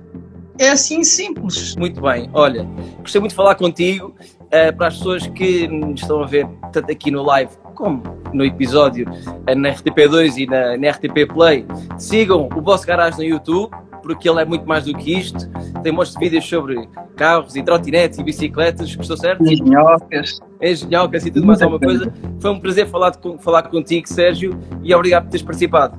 é 0.58 0.68
assim 0.68 1.02
simples. 1.02 1.74
Muito 1.76 2.00
bem, 2.00 2.28
olha, 2.34 2.66
gostei 3.00 3.20
muito 3.20 3.32
de 3.32 3.36
falar 3.36 3.54
contigo. 3.54 4.14
eh, 4.50 4.70
para 4.70 4.88
as 4.88 4.98
pessoas 4.98 5.26
que 5.28 5.66
nos 5.66 6.02
estão 6.02 6.22
a 6.22 6.26
ver, 6.26 6.46
tanto 6.72 6.92
aqui 6.92 7.10
no 7.10 7.22
live 7.22 7.50
como 7.72 8.02
no 8.32 8.44
episódio 8.44 9.06
eh, 9.46 9.54
na 9.54 9.70
RTP2 9.70 10.38
e 10.38 10.46
na, 10.46 10.76
na 10.76 10.90
RTP 10.90 11.32
Play, 11.32 11.66
sigam 11.98 12.48
o 12.54 12.60
Boss 12.60 12.84
Garage 12.84 13.18
no 13.18 13.24
YouTube, 13.24 13.70
porque 14.02 14.28
ele 14.28 14.40
é 14.40 14.44
muito 14.44 14.66
mais 14.66 14.84
do 14.84 14.94
que 14.94 15.16
isto. 15.18 15.48
Tem 15.82 15.94
de 15.94 16.18
vídeos 16.18 16.48
sobre 16.48 16.88
carros 17.16 17.56
e 17.56 17.62
trotinetes 17.62 18.18
e 18.18 18.22
bicicletas, 18.22 18.88
estou 18.88 19.16
certo? 19.16 19.44
Engenhocas. 19.44 20.40
Engenhocas 20.60 21.26
e 21.26 21.30
tudo 21.30 21.46
mais 21.46 21.62
alguma 21.62 21.80
coisa. 21.80 22.12
Foi 22.40 22.50
um 22.50 22.60
prazer 22.60 22.86
falar, 22.88 23.12
falar 23.38 23.62
contigo, 23.64 24.08
Sérgio, 24.08 24.58
e 24.82 24.94
obrigado 24.94 25.24
por 25.24 25.30
teres 25.30 25.44
participado. 25.44 25.96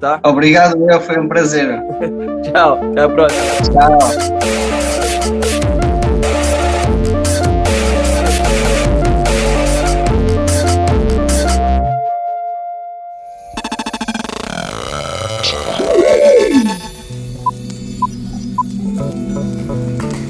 Tá? 0.00 0.20
Obrigado, 0.24 0.90
eu, 0.90 1.00
foi 1.00 1.18
um 1.18 1.28
prazer. 1.28 1.80
Tchau, 2.42 2.80
até 2.90 3.02
a 3.02 3.08
próxima. 3.08 3.72
Tchau. 3.72 4.73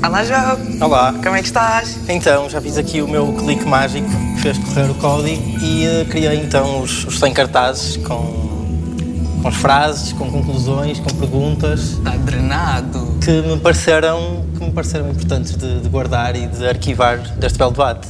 Olá, 0.06 0.22
João. 0.22 0.58
Olá. 0.82 1.14
Como 1.14 1.34
é 1.34 1.40
que 1.40 1.46
estás? 1.46 1.98
Então, 2.10 2.50
já 2.50 2.60
fiz 2.60 2.76
aqui 2.76 3.00
o 3.00 3.08
meu 3.08 3.32
clique 3.32 3.64
mágico, 3.64 4.06
que 4.34 4.42
fez 4.42 4.58
correr 4.58 4.90
o 4.90 4.94
código 4.96 5.42
e 5.62 5.86
eh, 5.86 6.04
criei 6.04 6.36
então 6.40 6.82
os, 6.82 7.06
os 7.06 7.18
100 7.18 7.32
cartazes 7.32 7.96
com, 7.96 9.40
com 9.40 9.48
as 9.48 9.54
frases, 9.54 10.12
com 10.12 10.30
conclusões, 10.30 11.00
com 11.00 11.08
perguntas. 11.08 11.92
Está 11.92 12.10
drenado. 12.18 13.18
Que 13.24 13.30
me 13.30 13.58
pareceram, 13.58 14.44
que 14.58 14.64
me 14.66 14.72
pareceram 14.72 15.08
importantes 15.08 15.56
de, 15.56 15.80
de 15.80 15.88
guardar 15.88 16.36
e 16.36 16.48
de 16.48 16.68
arquivar 16.68 17.16
deste 17.38 17.56
belo 17.56 17.70
debate. 17.70 18.06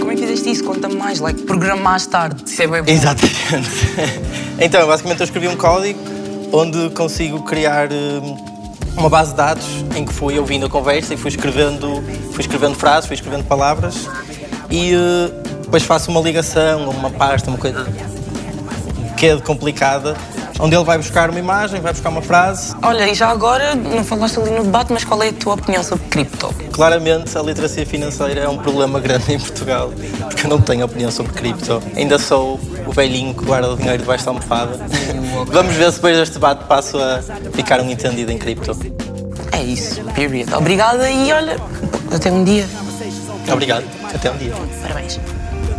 Como 0.00 0.10
é 0.10 0.14
que 0.16 0.22
fizeste 0.22 0.50
isso? 0.50 0.64
Conta-me 0.64 0.96
mais, 0.96 1.20
like, 1.20 1.40
programaste 1.42 2.08
tarde. 2.08 2.42
Isso 2.44 2.60
é 2.60 2.66
bem 2.66 2.82
bom. 2.82 2.90
Exatamente. 2.90 3.70
então, 4.58 4.88
basicamente 4.88 5.20
eu 5.20 5.24
escrevi 5.24 5.46
um 5.46 5.56
código 5.56 6.19
onde 6.52 6.90
consigo 6.90 7.42
criar 7.42 7.90
eh, 7.92 8.20
uma 8.96 9.08
base 9.08 9.30
de 9.30 9.36
dados 9.36 9.66
em 9.94 10.04
que 10.04 10.12
fui 10.12 10.38
ouvindo 10.38 10.66
a 10.66 10.68
conversa 10.68 11.14
e 11.14 11.16
fui 11.16 11.30
escrevendo, 11.30 12.02
fui 12.32 12.40
escrevendo 12.40 12.74
frases, 12.74 13.06
fui 13.06 13.14
escrevendo 13.14 13.44
palavras 13.44 14.08
e 14.70 14.92
eh, 14.94 15.30
depois 15.62 15.82
faço 15.82 16.10
uma 16.10 16.20
ligação, 16.20 16.90
uma 16.90 17.10
pasta, 17.10 17.48
uma 17.48 17.58
coisa 17.58 17.86
que 19.16 19.26
é 19.26 19.36
complicada, 19.38 20.16
onde 20.60 20.76
ele 20.76 20.84
vai 20.84 20.98
buscar 20.98 21.30
uma 21.30 21.38
imagem, 21.38 21.80
vai 21.80 21.92
buscar 21.92 22.10
uma 22.10 22.22
frase. 22.22 22.74
Olha, 22.82 23.08
e 23.08 23.14
já 23.14 23.28
agora, 23.28 23.74
não 23.74 24.04
falaste 24.04 24.38
ali 24.38 24.50
no 24.50 24.64
debate, 24.64 24.92
mas 24.92 25.04
qual 25.04 25.22
é 25.22 25.28
a 25.28 25.32
tua 25.32 25.54
opinião 25.54 25.82
sobre 25.82 26.06
cripto? 26.08 26.54
Claramente 26.72 27.36
a 27.36 27.42
literacia 27.42 27.86
financeira 27.86 28.40
é 28.40 28.48
um 28.48 28.58
problema 28.58 29.00
grande 29.00 29.32
em 29.32 29.38
Portugal, 29.38 29.92
porque 30.28 30.46
eu 30.46 30.50
não 30.50 30.60
tenho 30.60 30.84
opinião 30.84 31.10
sobre 31.10 31.32
cripto. 31.32 31.82
Ainda 31.96 32.18
sou 32.18 32.60
o 32.86 32.92
velhinho 32.92 33.34
que 33.34 33.44
guarda 33.44 33.72
o 33.72 33.76
dinheiro 33.76 33.98
debaixo 33.98 34.24
da 34.24 34.30
almofada. 34.30 34.78
Vamos 35.48 35.74
ver 35.74 35.90
se 35.90 35.96
depois 35.96 36.16
deste 36.16 36.34
debate 36.34 36.64
passo 36.64 36.98
a 36.98 37.20
ficar 37.52 37.80
um 37.80 37.90
entendido 37.90 38.30
em 38.30 38.38
cripto. 38.38 38.76
É 39.52 39.62
isso, 39.62 40.02
period. 40.14 40.52
Obrigada 40.54 41.10
e 41.10 41.32
olha, 41.32 41.56
até 42.14 42.30
um 42.30 42.44
dia. 42.44 42.66
Obrigado, 43.50 43.84
até 44.14 44.30
um 44.30 44.36
dia. 44.36 44.52
Parabéns. 44.82 45.18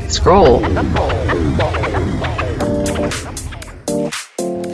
Scroll. 0.09 0.61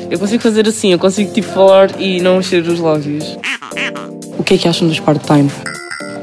Eu 0.09 0.17
consigo 0.19 0.41
fazer 0.41 0.67
assim, 0.67 0.91
eu 0.91 0.99
consigo 0.99 1.33
tipo 1.33 1.47
falar 1.47 1.99
e 1.99 2.21
não 2.21 2.37
mexer 2.37 2.65
os 2.67 2.79
lábios. 2.79 3.37
O 4.37 4.43
que 4.43 4.53
é 4.53 4.57
que 4.57 4.67
acham 4.67 4.87
dos 4.87 4.99
part-time? 4.99 5.51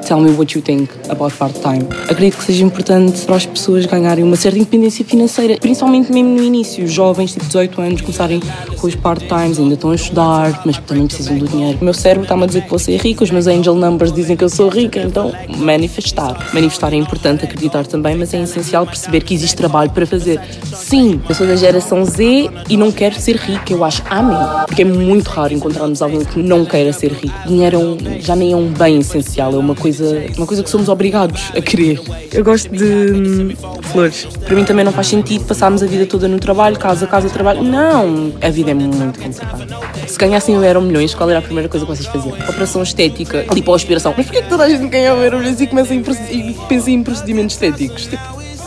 Tell 0.06 0.20
me 0.20 0.32
what 0.32 0.54
you 0.54 0.62
think 0.62 0.90
about 1.08 1.34
part-time. 1.36 1.86
Acredito 2.10 2.36
que 2.36 2.44
seja 2.44 2.62
importante 2.62 3.22
para 3.22 3.36
as 3.36 3.46
pessoas 3.46 3.86
ganharem 3.86 4.22
uma 4.22 4.36
certa 4.36 4.58
independência 4.58 5.02
financeira, 5.02 5.56
principalmente 5.58 6.12
mesmo 6.12 6.28
no 6.36 6.42
início. 6.42 6.86
Jovens, 6.86 7.32
tipo 7.32 7.46
18 7.46 7.80
anos, 7.80 8.00
começarem 8.02 8.40
com 8.76 8.86
os 8.86 8.94
part-times, 8.94 9.58
ainda 9.58 9.74
estão 9.74 9.90
a 9.90 9.94
estudar, 9.94 10.62
mas 10.66 10.76
também 10.78 11.06
precisam 11.06 11.38
do 11.38 11.48
dinheiro. 11.48 11.78
O 11.80 11.84
meu 11.84 11.94
cérebro 11.94 12.24
está-me 12.24 12.44
a 12.44 12.46
dizer 12.46 12.64
que 12.64 12.70
vou 12.70 12.78
ser 12.78 13.00
rica, 13.00 13.24
os 13.24 13.30
meus 13.30 13.46
angel 13.46 13.74
numbers 13.74 14.12
dizem 14.12 14.36
que 14.36 14.44
eu 14.44 14.50
sou 14.50 14.68
rica, 14.68 15.00
então 15.00 15.32
manifestar. 15.56 16.50
Manifestar 16.52 16.92
é 16.92 16.96
importante, 16.96 17.44
acreditar 17.44 17.86
também, 17.86 18.14
mas 18.14 18.34
é 18.34 18.42
essencial 18.42 18.86
perceber 18.86 19.22
que 19.22 19.32
existe 19.32 19.56
trabalho 19.56 19.90
para 19.90 20.06
fazer. 20.06 20.38
Sim, 20.74 21.18
eu 21.26 21.34
sou 21.34 21.46
da 21.46 21.56
geração 21.56 22.04
Z 22.04 22.50
e 22.68 22.76
não 22.76 22.92
quero 22.92 23.18
ser 23.18 23.36
rica, 23.36 23.72
eu 23.72 23.82
acho 23.82 24.02
amém. 24.10 24.36
Porque 24.66 24.82
é 24.82 24.84
muito 24.84 25.28
raro 25.28 25.54
encontrarmos 25.54 26.02
alguém 26.02 26.24
que 26.24 26.38
não 26.42 26.66
queira 26.66 26.92
ser 26.92 27.12
rico. 27.12 27.34
Dinheiro 27.46 27.96
é 28.04 28.20
já 28.20 28.36
nem 28.36 28.52
é 28.52 28.56
um 28.56 28.68
bem 28.68 28.98
essencial, 28.98 29.54
é 29.54 29.58
uma 29.58 29.74
coisa 29.74 29.93
coisa, 29.94 30.26
uma 30.36 30.46
coisa 30.46 30.62
que 30.62 30.70
somos 30.70 30.88
obrigados 30.88 31.52
a 31.56 31.60
querer. 31.60 32.00
Eu 32.32 32.44
gosto 32.44 32.68
de 32.70 32.84
hum, 32.84 33.56
flores. 33.82 34.26
Para 34.44 34.54
mim 34.54 34.64
também 34.64 34.84
não 34.84 34.92
faz 34.92 35.06
sentido 35.06 35.44
passarmos 35.44 35.82
a 35.82 35.86
vida 35.86 36.06
toda 36.06 36.26
no 36.26 36.38
trabalho, 36.38 36.78
casa, 36.78 37.06
casa, 37.06 37.28
trabalho. 37.30 37.62
Não, 37.62 38.32
a 38.42 38.50
vida 38.50 38.72
é 38.72 38.74
muito 38.74 39.20
complicada. 39.20 39.66
Se 40.06 40.18
ganhassem 40.18 40.56
o 40.56 40.64
Euro 40.64 40.82
Milhões, 40.82 41.14
qual 41.14 41.30
era 41.30 41.38
a 41.38 41.42
primeira 41.42 41.68
coisa 41.68 41.86
que 41.86 41.92
vocês 41.92 42.08
faziam? 42.08 42.34
Operação 42.48 42.82
estética, 42.82 43.46
lipoaspiração. 43.52 44.14
Mas 44.16 44.26
porquê 44.26 44.42
que 44.42 44.48
toda 44.48 44.64
a 44.64 44.68
gente 44.68 44.86
ganha 44.88 45.10
Euro 45.10 45.38
Milhões 45.38 45.60
e 45.60 45.66
começa 45.66 45.94
em 45.94 46.02
e 46.30 46.56
pensa 46.68 46.90
em 46.90 47.02
procedimentos 47.02 47.54
estéticos? 47.54 48.06
Tipo, 48.06 48.22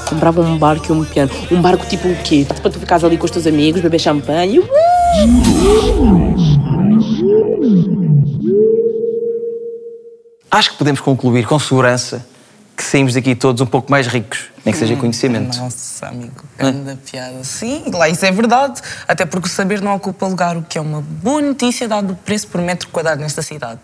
comprava 0.09 0.41
um 0.41 0.57
barco 0.57 0.85
e 0.89 0.91
um 0.95 1.03
piano. 1.03 1.31
Um 1.51 1.61
barco 1.61 1.85
tipo 1.87 2.07
o 2.07 2.15
quê? 2.23 2.45
Para 2.47 2.69
tu 2.69 2.79
ficares 2.79 3.03
ali 3.03 3.17
com 3.17 3.25
os 3.25 3.31
teus 3.31 3.45
amigos, 3.45 3.81
beber 3.81 3.99
champanhe. 3.99 4.61
Acho 10.49 10.71
que 10.71 10.77
podemos 10.77 11.01
concluir 11.01 11.45
com 11.45 11.59
segurança 11.59 12.25
que 12.75 12.83
saímos 12.83 13.15
daqui 13.15 13.35
todos 13.35 13.59
um 13.59 13.65
pouco 13.65 13.89
mais 13.89 14.05
ricos, 14.05 14.45
nem 14.63 14.71
que 14.71 14.79
seja 14.79 14.93
em 14.93 14.97
conhecimento. 14.97 15.57
Nossa, 15.57 16.07
amigo, 16.07 16.43
grande 16.55 16.95
piada. 16.97 17.43
Sim, 17.43 17.85
lá 17.91 18.07
isso 18.07 18.23
é 18.23 18.31
verdade. 18.31 18.81
Até 19.07 19.25
porque 19.25 19.47
o 19.47 19.49
saber 19.49 19.81
não 19.81 19.95
ocupa 19.95 20.27
lugar, 20.27 20.55
o 20.55 20.61
que 20.61 20.77
é 20.77 20.81
uma 20.81 21.01
boa 21.01 21.41
notícia 21.41 21.87
dado 21.87 22.13
o 22.13 22.15
preço 22.15 22.47
por 22.47 22.61
metro 22.61 22.87
quadrado 22.89 23.19
nesta 23.19 23.41
cidade. 23.41 23.81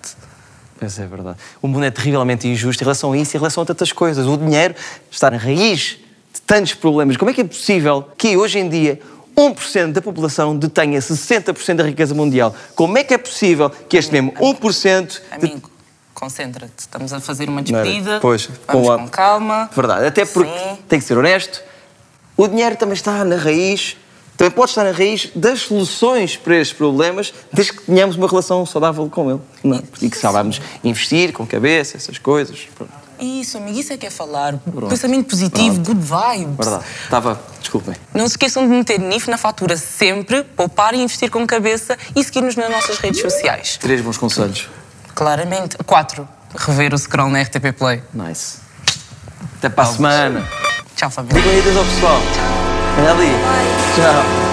Pois 0.79 0.99
é 0.99 1.07
verdade. 1.07 1.37
O 1.59 1.67
mundo 1.67 1.85
é 1.85 1.91
terrivelmente 1.91 2.47
injusto 2.47 2.83
em 2.83 2.85
relação 2.85 3.13
a 3.13 3.17
isso 3.17 3.35
e 3.35 3.37
em 3.37 3.39
relação 3.39 3.63
a 3.63 3.65
tantas 3.65 3.91
coisas. 3.91 4.27
O 4.27 4.37
dinheiro 4.37 4.75
está 5.09 5.31
na 5.31 5.37
raiz 5.37 5.97
de 6.31 6.41
tantos 6.41 6.75
problemas. 6.75 7.17
Como 7.17 7.31
é 7.31 7.33
que 7.33 7.41
é 7.41 7.45
possível 7.45 8.07
que 8.15 8.37
hoje 8.37 8.59
em 8.59 8.69
dia 8.69 8.99
1% 9.35 9.91
da 9.91 10.01
população 10.03 10.55
detenha 10.55 10.99
60% 10.99 11.75
da 11.75 11.83
riqueza 11.83 12.13
mundial? 12.13 12.55
Como 12.75 12.95
é 12.95 13.03
que 13.03 13.13
é 13.13 13.17
possível 13.17 13.71
que 13.89 13.97
este 13.97 14.11
mesmo 14.11 14.33
1% 14.33 15.07
de... 15.07 15.21
Amigo, 15.31 15.72
concentra-te. 16.23 16.73
Estamos 16.79 17.11
a 17.11 17.19
fazer 17.19 17.49
uma 17.49 17.61
despedida. 17.61 18.19
Pois, 18.21 18.49
Vamos 18.67 18.87
com 18.87 18.97
com 18.97 19.07
calma. 19.09 19.69
Verdade, 19.75 20.05
até 20.05 20.25
porque, 20.25 20.51
tem 20.87 20.99
que 20.99 21.05
ser 21.05 21.17
honesto, 21.17 21.61
o 22.37 22.47
dinheiro 22.47 22.75
também 22.77 22.93
está 22.93 23.25
na 23.25 23.35
raiz, 23.35 23.97
também 24.37 24.51
pode 24.51 24.71
estar 24.71 24.83
na 24.85 24.91
raiz 24.91 25.29
das 25.35 25.61
soluções 25.61 26.37
para 26.37 26.55
estes 26.55 26.77
problemas, 26.77 27.33
desde 27.51 27.73
que 27.73 27.83
tenhamos 27.83 28.15
uma 28.15 28.27
relação 28.27 28.65
saudável 28.65 29.09
com 29.09 29.31
ele. 29.31 29.41
Não 29.63 29.77
é? 29.77 29.83
E 30.01 30.09
que 30.09 30.17
saibamos 30.17 30.61
investir 30.83 31.33
com 31.33 31.45
cabeça, 31.45 31.97
essas 31.97 32.17
coisas. 32.17 32.59
Pronto. 32.75 33.03
Isso, 33.19 33.57
amigo, 33.57 33.77
isso 33.77 33.93
é 33.93 33.97
que 33.97 34.05
é 34.05 34.09
falar. 34.09 34.57
Pensamento 34.89 35.29
positivo, 35.29 35.79
good 35.79 35.99
vibes. 36.01 36.57
Verdade. 36.57 36.85
Estava, 37.03 37.41
desculpem. 37.59 37.95
Não 38.13 38.27
se 38.27 38.33
esqueçam 38.33 38.63
de 38.63 38.73
meter 38.73 38.99
NIF 38.99 39.29
na 39.29 39.37
fatura 39.37 39.77
sempre, 39.77 40.43
poupar 40.43 40.93
e 40.93 41.01
investir 41.01 41.29
com 41.29 41.45
cabeça 41.45 41.97
e 42.15 42.23
seguir-nos 42.23 42.55
nas 42.55 42.69
nossas 42.69 42.97
redes 42.97 43.21
sociais. 43.21 43.77
Três 43.77 44.01
bons 44.01 44.17
conselhos. 44.17 44.67
Claramente. 45.15 45.77
Quatro. 45.85 46.27
Rever 46.55 46.93
o 46.93 46.97
scroll 46.97 47.29
na 47.29 47.41
RTP 47.41 47.73
Play. 47.77 48.03
Nice. 48.13 48.59
Até 49.57 49.69
para 49.69 49.83
a 49.83 49.87
semana. 49.87 50.47
Tchau, 50.95 51.09
família. 51.09 51.41
Digam 51.41 51.53
aí 51.53 51.59
adeus 51.59 51.77
ao 51.77 51.85
pessoal. 51.85 52.19
Até 52.97 53.09
ali. 53.09 53.31
Tchau. 53.95 54.43